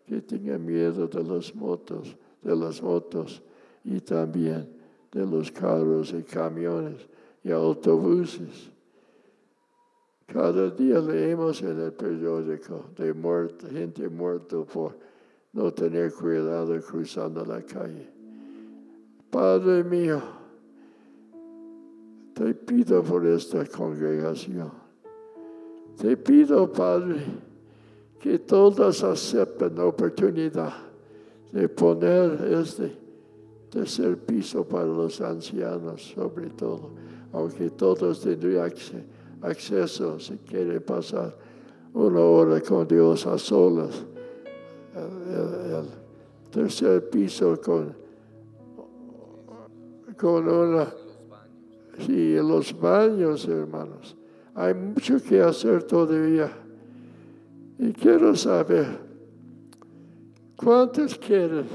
que 0.06 0.20
tengan 0.20 0.64
miedo 0.64 1.06
de 1.06 1.22
las 1.22 1.54
motos, 1.54 2.16
de 2.42 2.54
las 2.54 2.82
motos 2.82 3.42
y 3.84 4.00
también 4.00 4.68
de 5.10 5.26
los 5.26 5.50
carros 5.50 6.12
y 6.12 6.22
camiones 6.22 7.06
y 7.42 7.50
autobuses. 7.50 8.70
Cada 10.26 10.70
día 10.70 10.98
leemos 11.00 11.62
en 11.62 11.80
el 11.80 11.92
periódico 11.92 12.86
de 12.96 13.12
muerte, 13.12 13.68
gente 13.68 14.08
muerta 14.08 14.62
por 14.64 14.96
no 15.52 15.72
tener 15.72 16.12
cuidado 16.12 16.80
cruzando 16.80 17.44
la 17.44 17.62
calle. 17.62 18.08
Padre 19.30 19.84
mío, 19.84 20.20
te 22.34 22.52
pido 22.52 23.02
por 23.02 23.24
esta 23.26 23.64
congregación. 23.64 24.70
Te 25.96 26.16
pido, 26.16 26.70
Padre, 26.70 27.24
que 28.18 28.40
todas 28.40 29.02
acepten 29.04 29.76
la 29.76 29.86
oportunidad 29.86 30.72
de 31.52 31.68
poner 31.68 32.52
este 32.60 32.96
tercer 33.70 34.18
piso 34.18 34.64
para 34.64 34.86
los 34.86 35.20
ancianos, 35.20 36.12
sobre 36.14 36.50
todo, 36.50 36.90
aunque 37.32 37.70
todos 37.70 38.20
tendrían 38.20 38.72
acceso 39.40 40.18
si 40.18 40.36
quieren 40.38 40.82
pasar 40.82 41.36
una 41.92 42.20
hora 42.20 42.60
con 42.60 42.88
Dios 42.88 43.24
a 43.26 43.38
solas. 43.38 44.04
El, 44.94 45.86
tercer 46.50 47.08
piso 47.10 47.60
con, 47.60 47.96
con 50.16 50.48
una... 50.48 51.03
Sí, 51.98 52.34
los 52.36 52.78
baños, 52.78 53.46
hermanos. 53.46 54.16
Hay 54.54 54.74
mucho 54.74 55.22
que 55.22 55.40
hacer 55.40 55.82
todavía. 55.84 56.50
Y 57.78 57.92
quiero 57.92 58.34
saber, 58.36 58.86
¿cuántos 60.56 61.18
quieren 61.18 61.66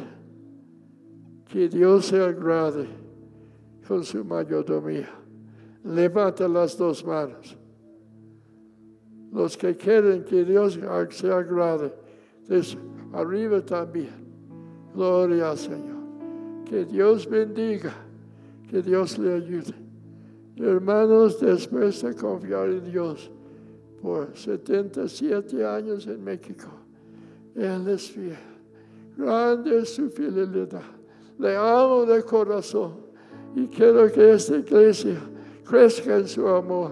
que 1.45 1.67
Dios 1.67 2.05
se 2.05 2.21
agrade 2.21 2.87
con 3.87 4.03
su 4.03 4.23
mayordomía? 4.23 5.09
Levanta 5.83 6.47
las 6.47 6.77
dos 6.77 7.05
manos. 7.05 7.57
Los 9.31 9.57
que 9.57 9.75
quieren 9.75 10.23
que 10.23 10.43
Dios 10.43 10.79
se 11.11 11.31
agrade, 11.31 11.93
arriba 13.13 13.61
también. 13.61 14.29
Gloria 14.93 15.51
al 15.51 15.57
Señor. 15.57 15.99
Que 16.65 16.85
Dios 16.85 17.29
bendiga, 17.29 17.93
que 18.69 18.81
Dios 18.81 19.17
le 19.17 19.33
ayude. 19.35 19.88
Hermanos, 20.59 21.39
después 21.39 22.01
de 22.01 22.13
confiar 22.13 22.67
en 22.67 22.91
Dios 22.91 23.31
por 24.01 24.35
77 24.35 25.65
años 25.65 26.05
en 26.05 26.21
México, 26.21 26.67
Él 27.55 27.87
es 27.87 28.11
fiel. 28.11 28.37
Grande 29.17 29.79
es 29.79 29.95
su 29.95 30.09
fidelidad. 30.09 30.83
Le 31.37 31.55
amo 31.55 32.05
de 32.05 32.21
corazón 32.23 32.95
y 33.55 33.67
quiero 33.67 34.11
que 34.11 34.33
esta 34.33 34.57
iglesia 34.57 35.17
crezca 35.63 36.17
en 36.17 36.27
su 36.27 36.45
amor, 36.45 36.91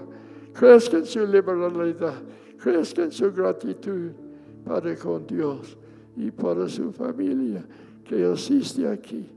crezca 0.53 0.97
en 0.97 1.05
su 1.05 1.25
liberalidad, 1.27 2.15
crezca 2.57 3.03
en 3.03 3.11
su 3.11 3.33
gratitud 3.33 4.11
para 4.65 4.95
con 4.95 5.27
Dios 5.27 5.77
y 6.15 6.31
para 6.31 6.69
su 6.69 6.93
familia 6.93 7.65
que 8.05 8.23
asiste 8.23 8.87
aquí, 8.87 9.29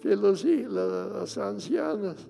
que 0.00 0.16
los, 0.16 0.42
las 0.44 1.36
ancianas 1.36 2.28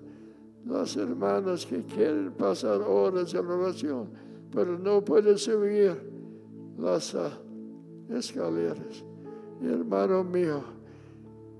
las 0.65 0.97
hermanas 0.97 1.65
que 1.65 1.83
quieren 1.83 2.31
pasar 2.31 2.81
horas 2.81 3.33
en 3.33 3.45
oración, 3.45 4.09
pero 4.51 4.77
no 4.77 5.03
pueden 5.03 5.37
subir 5.37 5.95
las 6.77 7.13
uh, 7.13 7.29
escaleras. 8.09 9.05
hermano 9.61 10.23
mío, 10.23 10.63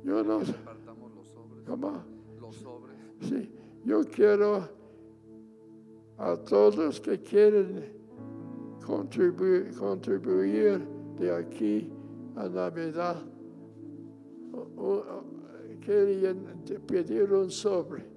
yo 0.03 0.24
no 0.24 0.39
los 0.39 0.47
sobres. 0.47 1.64
¿Cómo? 1.68 2.03
Los 2.41 2.56
sobres. 2.56 2.95
Sí, 3.22 3.51
yo 3.86 4.03
quiero 4.03 4.68
a 6.18 6.36
todos 6.38 6.99
que 6.99 7.22
quieren 7.22 7.93
contribuir, 8.86 9.74
contribuir 9.78 10.88
de 11.20 11.32
aquí 11.32 11.91
a 12.36 12.47
Navidad, 12.49 13.18
querían 15.82 16.64
pedir 16.88 17.32
un 17.32 17.51
sobre 17.51 18.14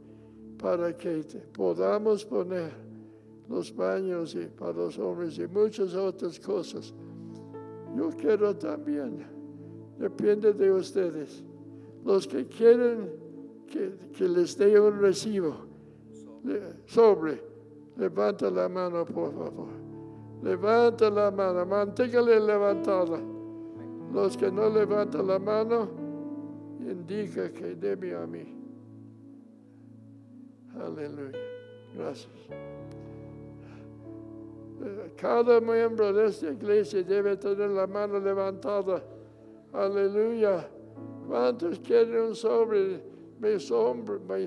para 0.58 0.96
que 0.96 1.24
podamos 1.52 2.24
poner 2.24 2.72
los 3.48 3.74
baños 3.74 4.34
y 4.34 4.46
para 4.46 4.72
los 4.72 4.98
hombres 4.98 5.38
y 5.38 5.46
muchas 5.46 5.94
otras 5.94 6.38
cosas. 6.38 6.92
Yo 7.96 8.10
quiero 8.10 8.54
también, 8.54 9.24
depende 9.98 10.52
de 10.52 10.70
ustedes, 10.70 11.42
los 12.04 12.26
que 12.26 12.46
quieren 12.46 13.10
que, 13.66 14.28
les 14.28 14.56
dé 14.56 14.78
un 14.78 15.00
recibo 15.00 15.54
sobre, 16.86 17.42
levanta 17.96 18.50
la 18.50 18.68
mano 18.68 19.04
por 19.04 19.32
favor. 19.32 19.88
Levanta 20.42 21.10
la 21.10 21.30
mano, 21.30 21.66
manténgale 21.66 22.38
levantada. 22.38 23.18
Los 24.12 24.36
que 24.36 24.50
no 24.50 24.68
levantan 24.70 25.26
la 25.26 25.38
mano, 25.38 25.88
indica 26.80 27.52
que 27.52 27.74
debe 27.74 28.14
a 28.14 28.26
mí. 28.26 28.57
Aleluya. 30.80 31.38
Gracias. 31.96 32.28
Cada 35.16 35.60
miembro 35.60 36.12
de 36.12 36.26
esta 36.26 36.52
iglesia 36.52 37.02
debe 37.02 37.36
tener 37.36 37.70
la 37.70 37.86
mano 37.86 38.20
levantada. 38.20 39.02
Aleluya. 39.72 40.68
¿Cuántos 41.26 41.80
quieren 41.80 42.28
un 42.28 42.34
sobre? 42.34 43.02
Me 43.40 43.54
asombra, 43.54 44.18
me 44.26 44.46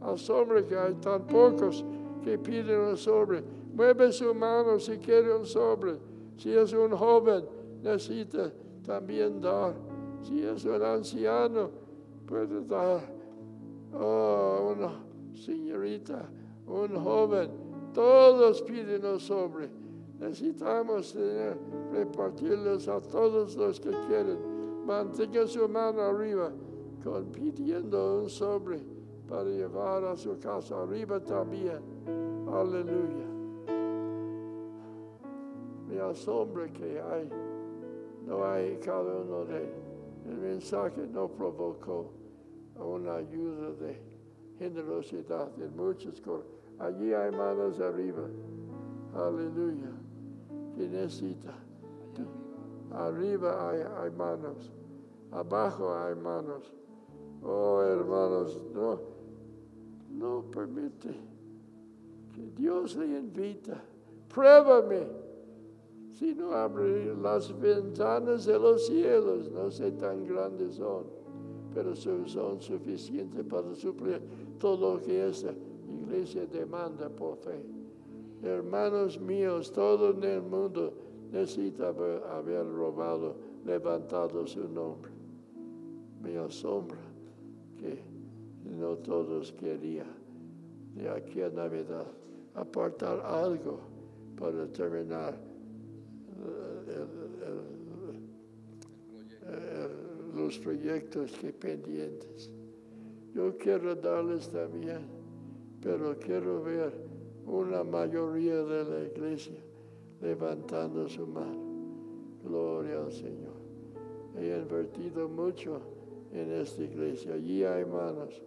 asombra 0.00 0.62
que 0.66 0.76
hay 0.76 0.94
tan 0.94 1.26
pocos 1.26 1.84
que 2.24 2.38
piden 2.38 2.80
un 2.80 2.96
sobre. 2.96 3.42
Mueve 3.72 4.12
su 4.12 4.34
mano 4.34 4.78
si 4.78 4.98
quiere 4.98 5.32
un 5.32 5.46
sobre. 5.46 5.96
Si 6.36 6.52
es 6.52 6.72
un 6.72 6.90
joven, 6.90 7.44
necesita 7.82 8.52
también 8.84 9.40
dar. 9.40 9.74
Si 10.22 10.44
es 10.44 10.64
un 10.64 10.82
anciano, 10.82 11.70
puede 12.26 12.64
dar. 12.66 13.00
Oh, 13.94 14.74
uno 14.76 15.07
señorita, 15.44 16.28
un 16.66 16.94
joven, 16.96 17.50
todos 17.94 18.62
piden 18.62 19.04
un 19.04 19.20
sobre. 19.20 19.70
Necesitamos 20.18 21.16
repartirles 21.92 22.88
a 22.88 23.00
todos 23.00 23.56
los 23.56 23.80
que 23.80 23.90
quieren. 24.08 24.38
Mantenga 24.84 25.46
su 25.46 25.68
mano 25.68 26.02
arriba, 26.02 26.50
con, 27.02 27.26
pidiendo 27.26 28.22
un 28.22 28.28
sobre 28.28 28.80
para 29.28 29.44
llevar 29.44 30.04
a 30.04 30.16
su 30.16 30.38
casa 30.38 30.82
arriba 30.82 31.20
también. 31.20 31.80
Aleluya. 32.52 33.26
Me 35.88 36.00
asombra 36.00 36.68
que 36.72 37.00
hay, 37.00 37.30
no 38.26 38.44
hay 38.44 38.76
cada 38.78 39.22
uno 39.22 39.44
de 39.44 39.88
el 40.28 40.36
mensaje 40.36 41.06
no 41.06 41.28
provocó 41.28 42.10
una 42.76 43.16
ayuda 43.16 43.72
de 43.72 44.17
generosidad 44.58 45.50
en 45.60 45.76
muchas 45.76 46.20
cosas. 46.20 46.46
Allí 46.78 47.12
hay 47.12 47.30
manos 47.32 47.80
arriba. 47.80 48.24
Aleluya. 49.14 49.90
¿Quién 50.74 50.92
necesita? 50.92 51.54
Arriba 52.92 53.70
hay, 53.70 53.80
hay 53.80 54.10
manos. 54.10 54.72
Abajo 55.30 55.94
hay 55.94 56.14
manos. 56.14 56.72
Oh, 57.42 57.82
hermanos, 57.82 58.60
no, 58.74 59.00
no 60.10 60.44
permite 60.50 61.10
que 62.34 62.50
Dios 62.56 62.96
le 62.96 63.18
invita. 63.18 63.80
Pruébame. 64.28 65.28
Si 66.12 66.34
no 66.34 66.52
abre 66.52 67.14
las 67.14 67.56
ventanas 67.60 68.44
de 68.46 68.58
los 68.58 68.86
cielos, 68.86 69.50
no 69.52 69.70
sé 69.70 69.92
tan 69.92 70.26
grandes 70.26 70.74
son, 70.74 71.04
pero 71.72 71.94
son 71.94 72.60
suficientes 72.60 73.44
para 73.44 73.72
suplir 73.76 74.20
todo 74.58 74.94
lo 74.94 75.02
que 75.02 75.28
esta 75.28 75.52
iglesia 75.88 76.46
demanda 76.46 77.08
por 77.08 77.36
fe. 77.38 77.64
Hermanos 78.42 79.20
míos, 79.20 79.72
todo 79.72 80.10
en 80.10 80.22
el 80.24 80.42
mundo 80.42 80.92
necesita 81.32 81.88
haber, 81.88 82.66
robado, 82.66 83.36
levantado 83.64 84.46
su 84.46 84.68
nombre. 84.68 85.10
Me 86.22 86.36
asombra 86.38 86.98
que 87.78 88.02
no 88.64 88.96
todos 88.96 89.52
querían 89.52 90.06
de 90.94 91.08
aquí 91.08 91.42
a 91.42 91.48
Navidad 91.48 92.06
apartar 92.54 93.20
algo 93.24 93.80
para 94.36 94.66
terminar 94.68 95.38
los 100.34 100.58
proyectos 100.58 101.32
que 101.32 101.52
pendientes. 101.52 102.50
Yo 103.38 103.56
quiero 103.56 103.94
darles 103.94 104.50
también, 104.50 105.06
pero 105.80 106.18
quiero 106.18 106.60
ver 106.60 106.92
una 107.46 107.84
mayoría 107.84 108.64
de 108.64 108.84
la 108.84 109.06
iglesia 109.06 109.60
levantando 110.20 111.08
su 111.08 111.24
mano. 111.24 111.62
Gloria 112.42 112.98
al 112.98 113.12
Señor. 113.12 113.54
He 114.36 114.58
invertido 114.58 115.28
mucho 115.28 115.80
en 116.32 116.50
esta 116.50 116.82
iglesia. 116.82 117.34
Allí 117.34 117.62
hay 117.62 117.84
manos. 117.84 118.42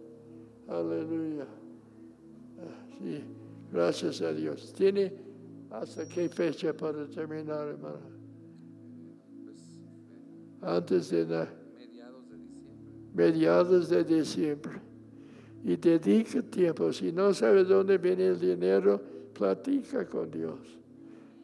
Aleluya. 0.68 1.46
Ah, 2.58 2.86
Sí, 2.98 3.24
gracias 3.72 4.20
a 4.20 4.30
Dios. 4.34 4.74
¿Tiene 4.74 5.10
hasta 5.70 6.06
qué 6.06 6.28
fecha 6.28 6.74
para 6.74 7.08
terminar, 7.08 7.66
hermano? 7.66 8.10
Antes 10.60 11.08
de 11.08 11.24
diciembre. 11.24 11.61
Mediados 13.14 13.88
de 13.88 14.04
diciembre. 14.04 14.80
Y 15.64 15.76
dedica 15.76 16.42
tiempo. 16.42 16.92
Si 16.92 17.12
no 17.12 17.32
sabe 17.32 17.64
dónde 17.64 17.98
viene 17.98 18.26
el 18.28 18.40
dinero, 18.40 19.00
platica 19.32 20.06
con 20.06 20.30
Dios. 20.30 20.58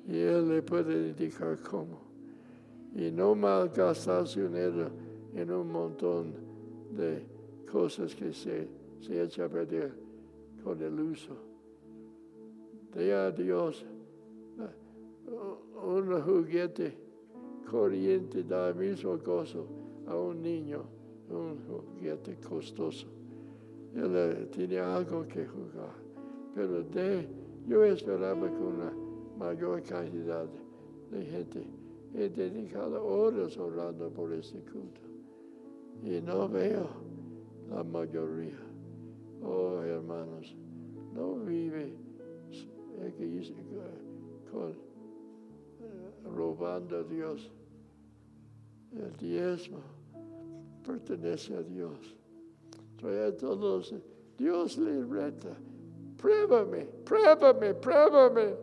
Y 0.08 0.18
Él 0.18 0.48
le 0.48 0.62
puede 0.62 1.08
indicar 1.08 1.58
cómo. 1.60 2.00
Y 2.94 3.10
no 3.10 3.34
malgastar 3.34 4.26
su 4.26 4.42
dinero 4.42 4.90
en 5.34 5.52
un 5.52 5.70
montón 5.70 6.34
de 6.90 7.22
cosas 7.70 8.14
que 8.14 8.32
se, 8.32 8.68
se 9.00 9.22
echa 9.22 9.44
a 9.44 9.48
perder 9.48 9.92
con 10.64 10.82
el 10.82 10.98
uso. 10.98 11.36
Dé 12.94 13.14
a 13.14 13.30
Dios 13.30 13.84
eh, 14.58 15.28
un 15.84 16.20
juguete 16.22 17.08
corriente 17.70 18.42
da 18.42 18.70
el 18.70 18.74
mismo 18.74 19.18
gozo 19.18 19.66
a 20.06 20.16
un 20.16 20.42
niño, 20.42 20.84
un 21.30 21.58
juguete 21.66 22.36
costoso. 22.40 23.06
Él 23.94 24.12
eh, 24.14 24.48
tiene 24.52 24.78
algo 24.78 25.26
que 25.26 25.46
jugar, 25.46 25.94
pero 26.54 26.82
de, 26.82 27.28
yo 27.66 27.84
esperaba 27.84 28.48
con 28.48 28.66
una 28.66 28.92
mayor 29.38 29.82
cantidad 29.82 30.46
de 31.10 31.24
gente. 31.24 31.64
He 32.14 32.28
dedicado 32.28 33.04
horas 33.04 33.56
orando 33.58 34.10
por 34.10 34.32
este 34.32 34.60
culto 34.60 35.00
y 36.02 36.20
no 36.20 36.48
veo 36.48 36.88
la 37.68 37.84
mayoría. 37.84 38.58
Oh, 39.42 39.80
hermanos, 39.82 40.56
no 41.14 41.36
vive 41.36 41.92
con, 44.50 44.70
eh, 44.70 46.12
robando 46.34 46.98
a 46.98 47.02
Dios. 47.04 47.50
El 48.92 49.16
diezmo 49.16 49.97
pertenece 50.88 51.54
a 51.54 51.62
Dios. 51.62 52.16
A 53.02 53.32
todos. 53.36 53.94
Dios 54.38 54.78
le 54.78 55.04
reta. 55.04 55.54
Pruébame, 56.16 56.86
pruébame, 57.04 57.74
pruébame. 57.74 58.56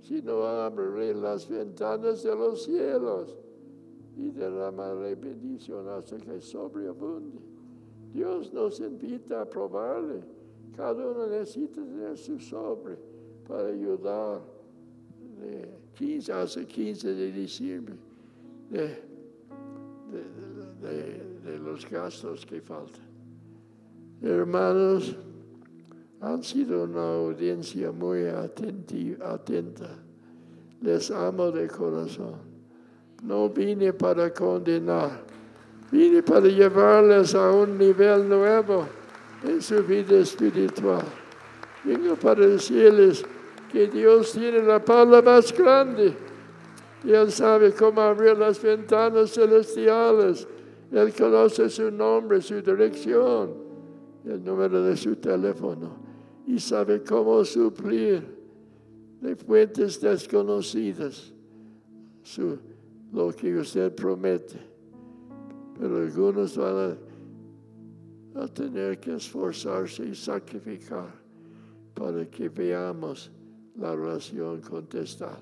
Si 0.00 0.22
no 0.22 0.42
abriré 0.46 1.12
las 1.14 1.46
ventanas 1.48 2.22
de 2.22 2.34
los 2.34 2.62
cielos 2.64 3.36
y 4.16 4.30
derramaré 4.30 5.14
bendición 5.16 5.88
hasta 5.88 6.16
que 6.16 6.40
sobreabunde. 6.40 7.38
Dios 8.14 8.52
nos 8.54 8.80
invita 8.80 9.42
a 9.42 9.44
probarle. 9.44 10.22
Cada 10.76 11.04
uno 11.10 11.26
necesita 11.26 11.82
tener 11.82 12.16
su 12.16 12.38
sobre 12.38 12.96
para 13.46 13.68
ayudar. 13.68 14.40
De 15.40 15.68
15 15.94 16.32
hasta 16.32 16.64
15 16.64 17.14
de 17.14 17.30
diciembre 17.30 17.94
de- 18.70 18.98
de- 20.80 21.27
de 21.48 21.58
los 21.58 21.88
gastos 21.88 22.44
que 22.44 22.60
faltan. 22.60 23.06
Hermanos, 24.22 25.16
han 26.20 26.42
sido 26.42 26.84
una 26.84 27.14
audiencia 27.14 27.90
muy 27.92 28.26
atenta. 28.26 29.88
Les 30.82 31.10
amo 31.10 31.50
de 31.50 31.68
corazón. 31.68 32.36
No 33.22 33.48
vine 33.48 33.92
para 33.92 34.32
condenar, 34.32 35.24
vine 35.90 36.22
para 36.22 36.46
llevarles 36.46 37.34
a 37.34 37.50
un 37.50 37.76
nivel 37.78 38.28
nuevo 38.28 38.86
en 39.42 39.60
su 39.60 39.82
vida 39.82 40.18
espiritual. 40.18 41.04
Vengo 41.84 42.14
para 42.16 42.46
decirles 42.46 43.24
que 43.72 43.88
Dios 43.88 44.32
tiene 44.32 44.62
la 44.62 44.84
palabra 44.84 45.22
más 45.22 45.52
grande. 45.56 46.14
Y 47.04 47.12
Él 47.12 47.30
sabe 47.30 47.72
cómo 47.72 48.00
abrir 48.00 48.36
las 48.36 48.60
ventanas 48.60 49.32
celestiales. 49.32 50.46
Él 50.90 51.12
conoce 51.14 51.68
su 51.68 51.90
nombre, 51.90 52.40
su 52.40 52.62
dirección, 52.62 53.54
el 54.24 54.42
número 54.42 54.82
de 54.82 54.96
su 54.96 55.16
teléfono. 55.16 55.96
Y 56.46 56.58
sabe 56.58 57.02
cómo 57.02 57.44
suplir 57.44 58.22
de 59.20 59.36
fuentes 59.36 60.00
desconocidas 60.00 61.32
su, 62.22 62.58
lo 63.12 63.30
que 63.32 63.56
usted 63.56 63.94
promete. 63.94 64.58
Pero 65.78 65.98
algunos 65.98 66.56
van 66.56 66.98
a, 68.34 68.42
a 68.42 68.48
tener 68.48 68.98
que 68.98 69.14
esforzarse 69.14 70.06
y 70.06 70.14
sacrificar 70.14 71.12
para 71.94 72.24
que 72.26 72.48
veamos 72.48 73.30
la 73.76 73.92
oración 73.92 74.60
contestada. 74.60 75.40